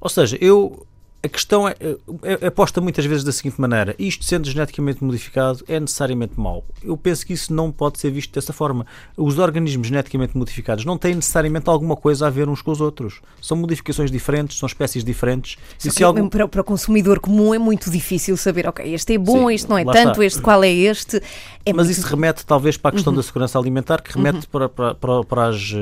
Ou 0.00 0.08
seja, 0.08 0.36
eu 0.40 0.84
a 1.24 1.28
questão 1.28 1.68
é, 1.68 1.76
é, 2.22 2.46
é 2.46 2.50
posta 2.50 2.80
muitas 2.80 3.04
vezes 3.04 3.22
da 3.22 3.30
seguinte 3.30 3.60
maneira: 3.60 3.94
isto 3.98 4.24
sendo 4.24 4.48
geneticamente 4.50 5.04
modificado 5.04 5.64
é 5.68 5.78
necessariamente 5.78 6.38
mau. 6.38 6.64
Eu 6.82 6.96
penso 6.96 7.24
que 7.24 7.32
isso 7.32 7.52
não 7.52 7.70
pode 7.70 8.00
ser 8.00 8.10
visto 8.10 8.34
dessa 8.34 8.52
forma. 8.52 8.84
Os 9.16 9.38
organismos 9.38 9.86
geneticamente 9.86 10.36
modificados 10.36 10.84
não 10.84 10.98
têm 10.98 11.14
necessariamente 11.14 11.68
alguma 11.70 11.94
coisa 11.94 12.26
a 12.26 12.30
ver 12.30 12.48
uns 12.48 12.60
com 12.60 12.72
os 12.72 12.80
outros. 12.80 13.20
São 13.40 13.56
modificações 13.56 14.10
diferentes, 14.10 14.58
são 14.58 14.66
espécies 14.66 15.04
diferentes. 15.04 15.56
e 15.78 15.90
se 15.90 16.00
para, 16.28 16.48
para, 16.48 16.60
o 16.60 16.64
consumidor 16.64 17.20
comum 17.20 17.54
é 17.54 17.58
muito 17.58 17.90
difícil 17.90 18.36
saber, 18.36 18.66
ok, 18.66 18.92
este 18.92 19.14
é 19.14 19.18
bom, 19.18 19.48
Sim, 19.48 19.54
este 19.54 19.70
não 19.70 19.78
é 19.78 19.84
tanto, 19.84 20.12
está. 20.12 20.24
este 20.24 20.40
qual 20.40 20.64
é 20.64 20.72
este. 20.72 21.22
É 21.64 21.72
Mas 21.72 21.86
muito... 21.86 21.98
isso 21.98 22.06
remete 22.08 22.44
talvez 22.44 22.76
para 22.76 22.88
a 22.88 22.92
questão 22.92 23.12
uhum. 23.12 23.18
da 23.18 23.22
segurança 23.22 23.58
alimentar, 23.58 24.02
que 24.02 24.12
remete 24.12 24.38
uhum. 24.38 24.42
para, 24.50 24.68
para, 24.68 24.94
para, 24.94 25.24
para 25.24 25.46
as 25.46 25.72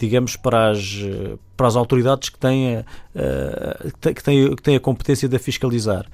digamos, 0.00 0.36
para 0.36 0.70
as, 0.70 0.98
para 1.56 1.66
as 1.66 1.76
autoridades 1.76 2.28
que 2.28 2.38
têm, 2.38 2.78
a, 2.78 2.84
que, 4.14 4.22
têm, 4.22 4.56
que 4.56 4.62
têm 4.62 4.76
a 4.76 4.80
competência 4.80 5.28
de 5.28 5.36
a 5.36 5.38
fiscalizar. 5.38 6.06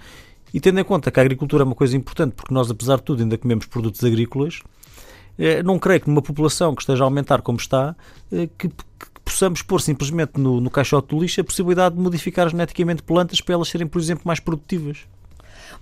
E 0.53 0.61
tendo 0.61 0.81
em 0.81 0.85
conta 0.85 1.11
que 1.11 1.21
a 1.21 1.23
agricultura 1.23 1.63
é 1.63 1.67
uma 1.67 1.75
coisa 1.75 1.97
importante, 1.97 2.33
porque 2.35 2.53
nós, 2.53 2.71
apesar 2.71 2.97
de 2.97 3.03
tudo, 3.03 3.23
ainda 3.23 3.37
comemos 3.37 3.67
produtos 3.67 4.03
agrícolas, 4.03 4.61
eh, 5.39 5.63
não 5.63 5.79
creio 5.79 6.01
que 6.01 6.09
numa 6.09 6.23
população 6.23 6.75
que 6.75 6.83
esteja 6.83 7.05
a 7.05 7.07
aumentar 7.07 7.43
como 7.43 7.59
está, 7.59 7.95
eh, 8.33 8.49
que, 8.57 8.69
que 8.69 8.75
possamos 9.25 9.61
pôr 9.61 9.81
simplesmente 9.81 10.41
no, 10.41 10.61
no 10.61 10.71
caixote 10.71 11.09
do 11.09 11.21
lixo 11.21 11.41
a 11.41 11.45
possibilidade 11.45 11.97
de 11.97 12.01
modificar 12.01 12.49
geneticamente 12.49 13.03
plantas 13.03 13.41
para 13.41 13.55
elas 13.55 13.69
serem, 13.69 13.87
por 13.87 14.01
exemplo, 14.01 14.23
mais 14.25 14.41
produtivas. 14.41 14.99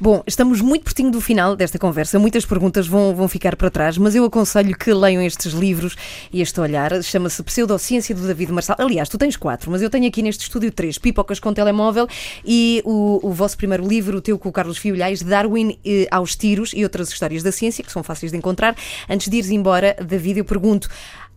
Bom, 0.00 0.24
estamos 0.26 0.60
muito 0.60 0.82
pertinho 0.82 1.10
do 1.10 1.20
final 1.20 1.54
desta 1.54 1.78
conversa. 1.78 2.18
Muitas 2.18 2.44
perguntas 2.44 2.86
vão, 2.86 3.14
vão 3.14 3.28
ficar 3.28 3.54
para 3.54 3.70
trás, 3.70 3.96
mas 3.96 4.14
eu 4.14 4.24
aconselho 4.24 4.76
que 4.76 4.92
leiam 4.92 5.22
estes 5.22 5.52
livros 5.52 5.94
e 6.32 6.42
este 6.42 6.60
olhar. 6.60 7.00
Chama-se 7.02 7.40
Pseudociência 7.44 8.12
do 8.12 8.26
David 8.26 8.50
Marçal. 8.50 8.74
Aliás, 8.78 9.08
tu 9.08 9.16
tens 9.16 9.36
quatro, 9.36 9.70
mas 9.70 9.82
eu 9.82 9.88
tenho 9.88 10.08
aqui 10.08 10.20
neste 10.20 10.42
estúdio 10.42 10.72
três: 10.72 10.98
Pipocas 10.98 11.38
com 11.38 11.54
Telemóvel 11.54 12.08
e 12.44 12.82
o, 12.84 13.20
o 13.22 13.32
vosso 13.32 13.56
primeiro 13.56 13.86
livro, 13.86 14.18
o 14.18 14.20
teu 14.20 14.36
com 14.36 14.48
o 14.48 14.52
Carlos 14.52 14.78
Fiolhais, 14.78 15.22
Darwin 15.22 15.78
eh, 15.84 16.08
aos 16.10 16.34
Tiros 16.34 16.72
e 16.74 16.82
outras 16.82 17.08
histórias 17.10 17.44
da 17.44 17.52
ciência, 17.52 17.84
que 17.84 17.92
são 17.92 18.02
fáceis 18.02 18.32
de 18.32 18.38
encontrar. 18.38 18.76
Antes 19.08 19.28
de 19.28 19.36
ires 19.36 19.50
embora, 19.50 19.96
David, 20.04 20.38
eu 20.38 20.44
pergunto. 20.44 20.88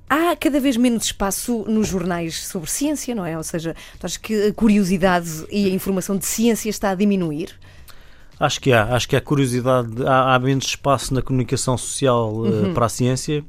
Há 0.10 0.38
cada 0.38 0.58
vez 0.62 0.78
menos 0.78 1.04
espaço 1.04 1.66
nos 1.68 1.90
jornais 1.90 2.48
sobre 2.48 2.72
ciência, 2.72 3.14
não 3.14 3.26
é? 3.26 3.36
Ou 3.36 3.44
seja, 3.44 3.76
tu 4.00 4.06
achas 4.06 4.16
que 4.16 4.48
a 4.48 4.54
curiosidade 4.54 5.46
e 5.52 5.66
a 5.66 5.70
informação 5.70 6.16
de 6.16 6.26
ciência 6.26 6.70
está 6.70 6.92
a 6.92 6.96
diminuir? 6.96 7.54
Acho 8.40 8.62
que 8.62 8.72
há, 8.72 8.96
acho 8.96 9.10
que 9.10 9.16
há 9.16 9.22
curiosidade, 9.22 10.06
há, 10.06 10.36
há 10.36 10.40
menos 10.40 10.66
espaço 10.66 11.14
na 11.14 11.22
comunicação 11.22 11.78
social 11.78 12.34
uh, 12.34 12.42
uhum. 12.42 12.74
para 12.74 12.86
a 12.86 12.90
ciência, 12.90 13.44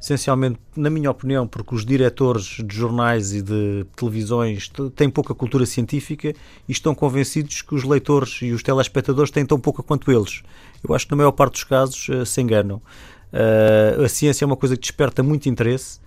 essencialmente, 0.00 0.58
na 0.74 0.88
minha 0.88 1.10
opinião, 1.10 1.46
porque 1.46 1.74
os 1.74 1.84
diretores 1.84 2.56
de 2.64 2.74
jornais 2.74 3.32
e 3.34 3.42
de 3.42 3.84
televisões 3.94 4.70
têm 4.96 5.10
pouca 5.10 5.34
cultura 5.34 5.66
científica 5.66 6.34
e 6.66 6.72
estão 6.72 6.94
convencidos 6.94 7.60
que 7.60 7.74
os 7.74 7.84
leitores 7.84 8.40
e 8.40 8.52
os 8.52 8.62
telespectadores 8.62 9.30
têm 9.30 9.44
tão 9.44 9.60
pouca 9.60 9.82
quanto 9.82 10.10
eles. 10.10 10.42
Eu 10.86 10.94
acho 10.94 11.06
que 11.06 11.12
na 11.12 11.18
maior 11.18 11.32
parte 11.32 11.52
dos 11.52 11.64
casos 11.64 12.08
uh, 12.08 12.24
se 12.24 12.40
enganam. 12.40 12.80
Uh, 13.32 14.02
a 14.04 14.08
ciência 14.08 14.44
é 14.44 14.46
uma 14.46 14.56
coisa 14.56 14.76
que 14.76 14.82
desperta 14.82 15.22
muito 15.22 15.48
interesse 15.48 16.00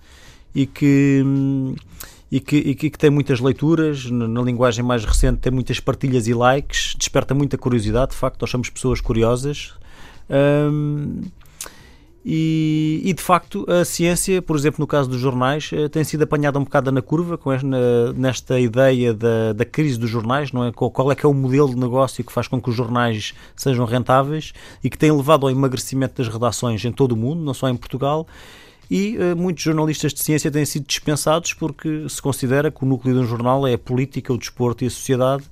e 0.54 0.66
que. 0.66 1.22
Hum, 1.24 1.74
e 2.30 2.40
que, 2.40 2.56
e 2.56 2.74
que, 2.74 2.90
tem 2.90 3.10
muitas 3.10 3.40
leituras, 3.40 4.10
na, 4.10 4.42
linguagem 4.42 4.84
mais 4.84 5.04
recente 5.04 5.38
tem 5.38 5.52
muitas 5.52 5.78
partilhas 5.78 6.26
e 6.26 6.34
likes, 6.34 6.94
desperta 6.96 7.34
muita 7.34 7.56
curiosidade, 7.56 8.12
de 8.12 8.16
facto 8.16 8.40
nós 8.40 8.50
somos 8.50 8.68
pessoas 8.68 9.00
curiosas. 9.00 9.74
Um, 10.28 11.20
e, 12.28 13.02
e, 13.04 13.12
de 13.12 13.22
facto 13.22 13.64
a 13.70 13.84
ciência, 13.84 14.42
por 14.42 14.56
exemplo, 14.56 14.80
no 14.80 14.86
caso 14.88 15.08
dos 15.08 15.20
jornais, 15.20 15.70
eh, 15.72 15.88
tem 15.88 16.02
sido 16.02 16.24
apanhada 16.24 16.58
um 16.58 16.64
bocado 16.64 16.90
na 16.90 17.00
curva 17.00 17.38
com 17.38 17.52
esta, 17.52 18.12
nesta 18.14 18.58
ideia 18.58 19.14
da, 19.14 19.52
da 19.52 19.64
crise 19.64 19.96
dos 19.96 20.10
jornais, 20.10 20.50
não 20.50 20.64
é? 20.64 20.72
Qual 20.72 21.12
é 21.12 21.14
que 21.14 21.24
é 21.24 21.28
o 21.28 21.32
modelo 21.32 21.68
de 21.68 21.76
negócio 21.76 22.24
que 22.24 22.32
faz 22.32 22.48
com 22.48 22.60
que 22.60 22.68
os 22.68 22.74
jornais 22.74 23.32
sejam 23.54 23.86
rentáveis 23.86 24.52
e 24.82 24.90
que 24.90 24.98
tem 24.98 25.12
levado 25.12 25.46
ao 25.46 25.52
emagrecimento 25.52 26.20
das 26.20 26.26
redações 26.26 26.84
em 26.84 26.90
todo 26.90 27.12
o 27.12 27.16
mundo, 27.16 27.44
não 27.44 27.54
só 27.54 27.68
em 27.68 27.76
Portugal 27.76 28.26
e 28.90 29.16
uh, 29.18 29.36
muitos 29.36 29.62
jornalistas 29.62 30.14
de 30.14 30.20
ciência 30.20 30.50
têm 30.50 30.64
sido 30.64 30.86
dispensados 30.86 31.52
porque 31.52 32.08
se 32.08 32.22
considera 32.22 32.70
que 32.70 32.84
o 32.84 32.86
núcleo 32.86 33.14
de 33.14 33.20
um 33.20 33.26
jornal 33.26 33.66
é 33.66 33.74
a 33.74 33.78
política, 33.78 34.32
o 34.32 34.38
desporto 34.38 34.84
e 34.84 34.86
a 34.86 34.90
sociedade, 34.90 35.44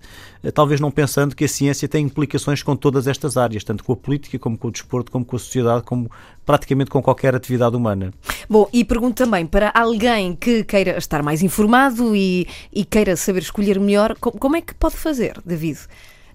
uh, 0.42 0.52
talvez 0.52 0.80
não 0.80 0.90
pensando 0.90 1.34
que 1.34 1.44
a 1.44 1.48
ciência 1.48 1.88
tem 1.88 2.04
implicações 2.04 2.62
com 2.62 2.76
todas 2.76 3.06
estas 3.06 3.36
áreas, 3.36 3.64
tanto 3.64 3.82
com 3.82 3.92
a 3.92 3.96
política, 3.96 4.38
como 4.38 4.56
com 4.56 4.68
o 4.68 4.70
desporto, 4.70 5.10
como 5.10 5.24
com 5.24 5.36
a 5.36 5.38
sociedade, 5.38 5.82
como 5.84 6.10
praticamente 6.46 6.90
com 6.90 7.02
qualquer 7.02 7.34
atividade 7.34 7.76
humana. 7.76 8.12
Bom, 8.48 8.68
e 8.72 8.84
pergunto 8.84 9.24
também 9.24 9.46
para 9.46 9.72
alguém 9.74 10.36
que 10.36 10.64
queira 10.64 10.96
estar 10.98 11.22
mais 11.22 11.42
informado 11.42 12.14
e, 12.14 12.46
e 12.72 12.84
queira 12.84 13.16
saber 13.16 13.42
escolher 13.42 13.80
melhor, 13.80 14.16
como, 14.20 14.38
como 14.38 14.56
é 14.56 14.60
que 14.60 14.74
pode 14.74 14.96
fazer, 14.96 15.40
David? 15.44 15.80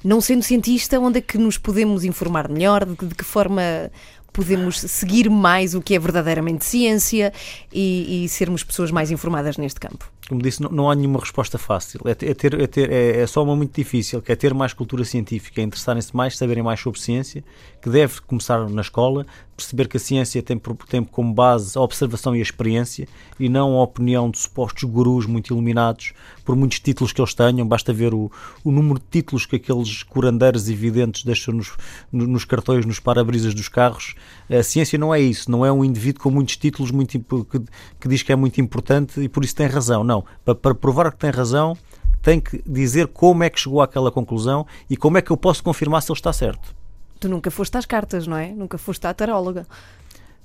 Não 0.03 0.21
sendo 0.21 0.43
cientista, 0.43 0.97
onde 0.97 1.19
é 1.19 1.21
que 1.21 1.37
nos 1.37 1.57
podemos 1.57 2.05
informar 2.05 2.47
melhor? 2.47 2.85
De, 2.85 2.95
de 2.95 3.13
que 3.13 3.23
forma 3.23 3.61
podemos 4.31 4.79
seguir 4.79 5.29
mais 5.29 5.73
o 5.75 5.81
que 5.81 5.95
é 5.95 5.99
verdadeiramente 5.99 6.65
ciência 6.65 7.33
e, 7.73 8.25
e 8.25 8.29
sermos 8.29 8.63
pessoas 8.63 8.91
mais 8.91 9.11
informadas 9.11 9.57
neste 9.57 9.79
campo? 9.79 10.09
Como 10.29 10.43
disse, 10.43 10.61
não, 10.61 10.69
não 10.69 10.91
há 10.91 10.95
nenhuma 10.95 11.19
resposta 11.19 11.57
fácil. 11.57 12.01
É, 12.05 12.11
é 12.11 12.33
ter, 12.35 12.59
é, 12.59 12.67
ter, 12.67 12.91
é, 12.91 13.21
é, 13.21 13.27
só 13.27 13.43
uma 13.43 13.55
muito 13.55 13.73
difícil, 13.73 14.21
que 14.21 14.31
é 14.31 14.35
ter 14.35 14.53
mais 14.53 14.73
cultura 14.73 15.03
científica, 15.03 15.59
é 15.59 15.63
interessarem-se 15.63 16.15
mais, 16.15 16.37
saberem 16.37 16.61
mais 16.61 16.79
sobre 16.79 16.99
ciência, 16.99 17.43
que 17.81 17.89
deve 17.89 18.21
começar 18.21 18.69
na 18.69 18.81
escola, 18.81 19.25
perceber 19.59 19.87
que 19.89 19.97
a 19.97 19.99
ciência 19.99 20.41
tem, 20.41 20.59
tem 20.87 21.03
como 21.03 21.33
base 21.33 21.77
a 21.77 21.81
observação 21.81 22.33
e 22.35 22.39
a 22.39 22.41
experiência 22.41 23.07
e 23.37 23.49
não 23.49 23.77
a 23.77 23.83
opinião 23.83 24.29
de 24.31 24.39
supostos 24.39 24.83
gurus 24.85 25.25
muito 25.25 25.53
iluminados 25.53 26.13
por 26.45 26.55
muitos 26.55 26.79
títulos 26.79 27.11
que 27.11 27.19
eles 27.19 27.33
tenham. 27.33 27.67
Basta 27.67 27.91
ver 27.91 28.13
o, 28.13 28.31
o 28.63 28.71
número 28.71 28.99
de 28.99 29.05
títulos 29.11 29.45
que 29.45 29.57
aqueles 29.57 30.01
curandeiros 30.03 30.69
evidentes 30.69 31.23
deixam 31.23 31.53
nos, 31.53 31.71
nos 32.11 32.45
cartões, 32.45 32.85
nos 32.85 32.99
para-brisas 32.99 33.53
dos 33.53 33.67
carros. 33.67 34.15
A 34.49 34.63
ciência 34.63 34.97
não 34.97 35.13
é 35.13 35.19
isso, 35.19 35.51
não 35.51 35.65
é 35.65 35.71
um 35.71 35.83
indivíduo 35.83 36.23
com 36.23 36.31
muitos 36.31 36.55
títulos 36.55 36.89
muito, 36.89 37.19
que, 37.19 37.59
que 37.99 38.07
diz 38.07 38.23
que 38.23 38.31
é 38.31 38.35
muito 38.35 38.61
importante 38.61 39.19
e 39.19 39.27
por 39.27 39.43
isso 39.43 39.55
tem 39.55 39.67
razão. 39.67 40.03
Não, 40.03 40.23
para, 40.45 40.55
para 40.55 40.73
provar 40.73 41.11
que 41.11 41.17
tem 41.17 41.31
razão, 41.31 41.77
tem 42.21 42.39
que 42.39 42.61
dizer 42.65 43.07
como 43.07 43.43
é 43.43 43.49
que 43.49 43.59
chegou 43.59 43.81
àquela 43.81 44.11
conclusão 44.11 44.65
e 44.89 44.95
como 44.95 45.17
é 45.17 45.21
que 45.21 45.31
eu 45.31 45.37
posso 45.37 45.61
confirmar 45.61 46.01
se 46.01 46.11
ele 46.11 46.17
está 46.17 46.31
certo. 46.31 46.78
Tu 47.19 47.27
nunca 47.27 47.51
foste 47.51 47.77
às 47.77 47.85
cartas, 47.85 48.25
não 48.25 48.37
é? 48.37 48.49
Nunca 48.49 48.77
foste 48.77 49.05
à 49.05 49.13
taróloga. 49.13 49.65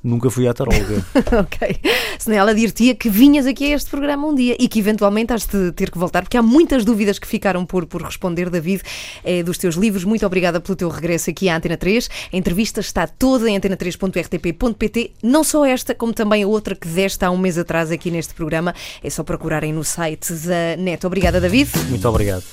Nunca 0.05 0.29
fui 0.29 0.47
à 0.47 0.53
taróloga. 0.53 1.03
ok. 1.41 1.81
Senão 2.19 2.37
ela 2.37 2.55
dir-te 2.55 2.95
que 2.95 3.09
vinhas 3.09 3.47
aqui 3.47 3.73
a 3.73 3.75
este 3.75 3.89
programa 3.89 4.29
um 4.29 4.35
dia 4.35 4.55
e 4.61 4.69
que 4.69 4.79
eventualmente 4.79 5.33
has 5.33 5.47
de 5.47 5.73
ter 5.73 5.91
que 5.91 5.97
voltar, 5.97 6.23
porque 6.23 6.37
há 6.37 6.43
muitas 6.43 6.85
dúvidas 6.85 7.19
que 7.19 7.27
ficaram 7.27 7.65
por, 7.65 7.87
por 7.87 8.03
responder, 8.03 8.51
David, 8.51 8.83
é, 9.25 9.43
dos 9.43 9.57
teus 9.57 9.77
livros. 9.77 10.05
Muito 10.05 10.27
obrigada 10.27 10.61
pelo 10.61 10.77
teu 10.77 10.91
regresso 10.91 11.31
aqui 11.31 11.49
à 11.49 11.57
Antena 11.57 11.79
3. 11.79 12.11
A 12.31 12.37
entrevista 12.37 12.81
está 12.81 13.07
toda 13.07 13.49
em 13.49 13.59
antena3.rtp.pt, 13.59 15.13
não 15.23 15.43
só 15.43 15.65
esta, 15.65 15.95
como 15.95 16.13
também 16.13 16.43
a 16.43 16.47
outra 16.47 16.75
que 16.75 16.87
deste 16.87 17.25
há 17.25 17.31
um 17.31 17.39
mês 17.39 17.57
atrás 17.57 17.91
aqui 17.91 18.11
neste 18.11 18.35
programa. 18.35 18.75
É 19.03 19.09
só 19.09 19.25
procurarem 19.25 19.73
no 19.73 19.83
site 19.83 20.35
da 20.35 20.77
NET. 20.77 21.07
Obrigada, 21.07 21.41
David. 21.41 21.71
Muito 21.89 22.07
obrigado. 22.07 22.45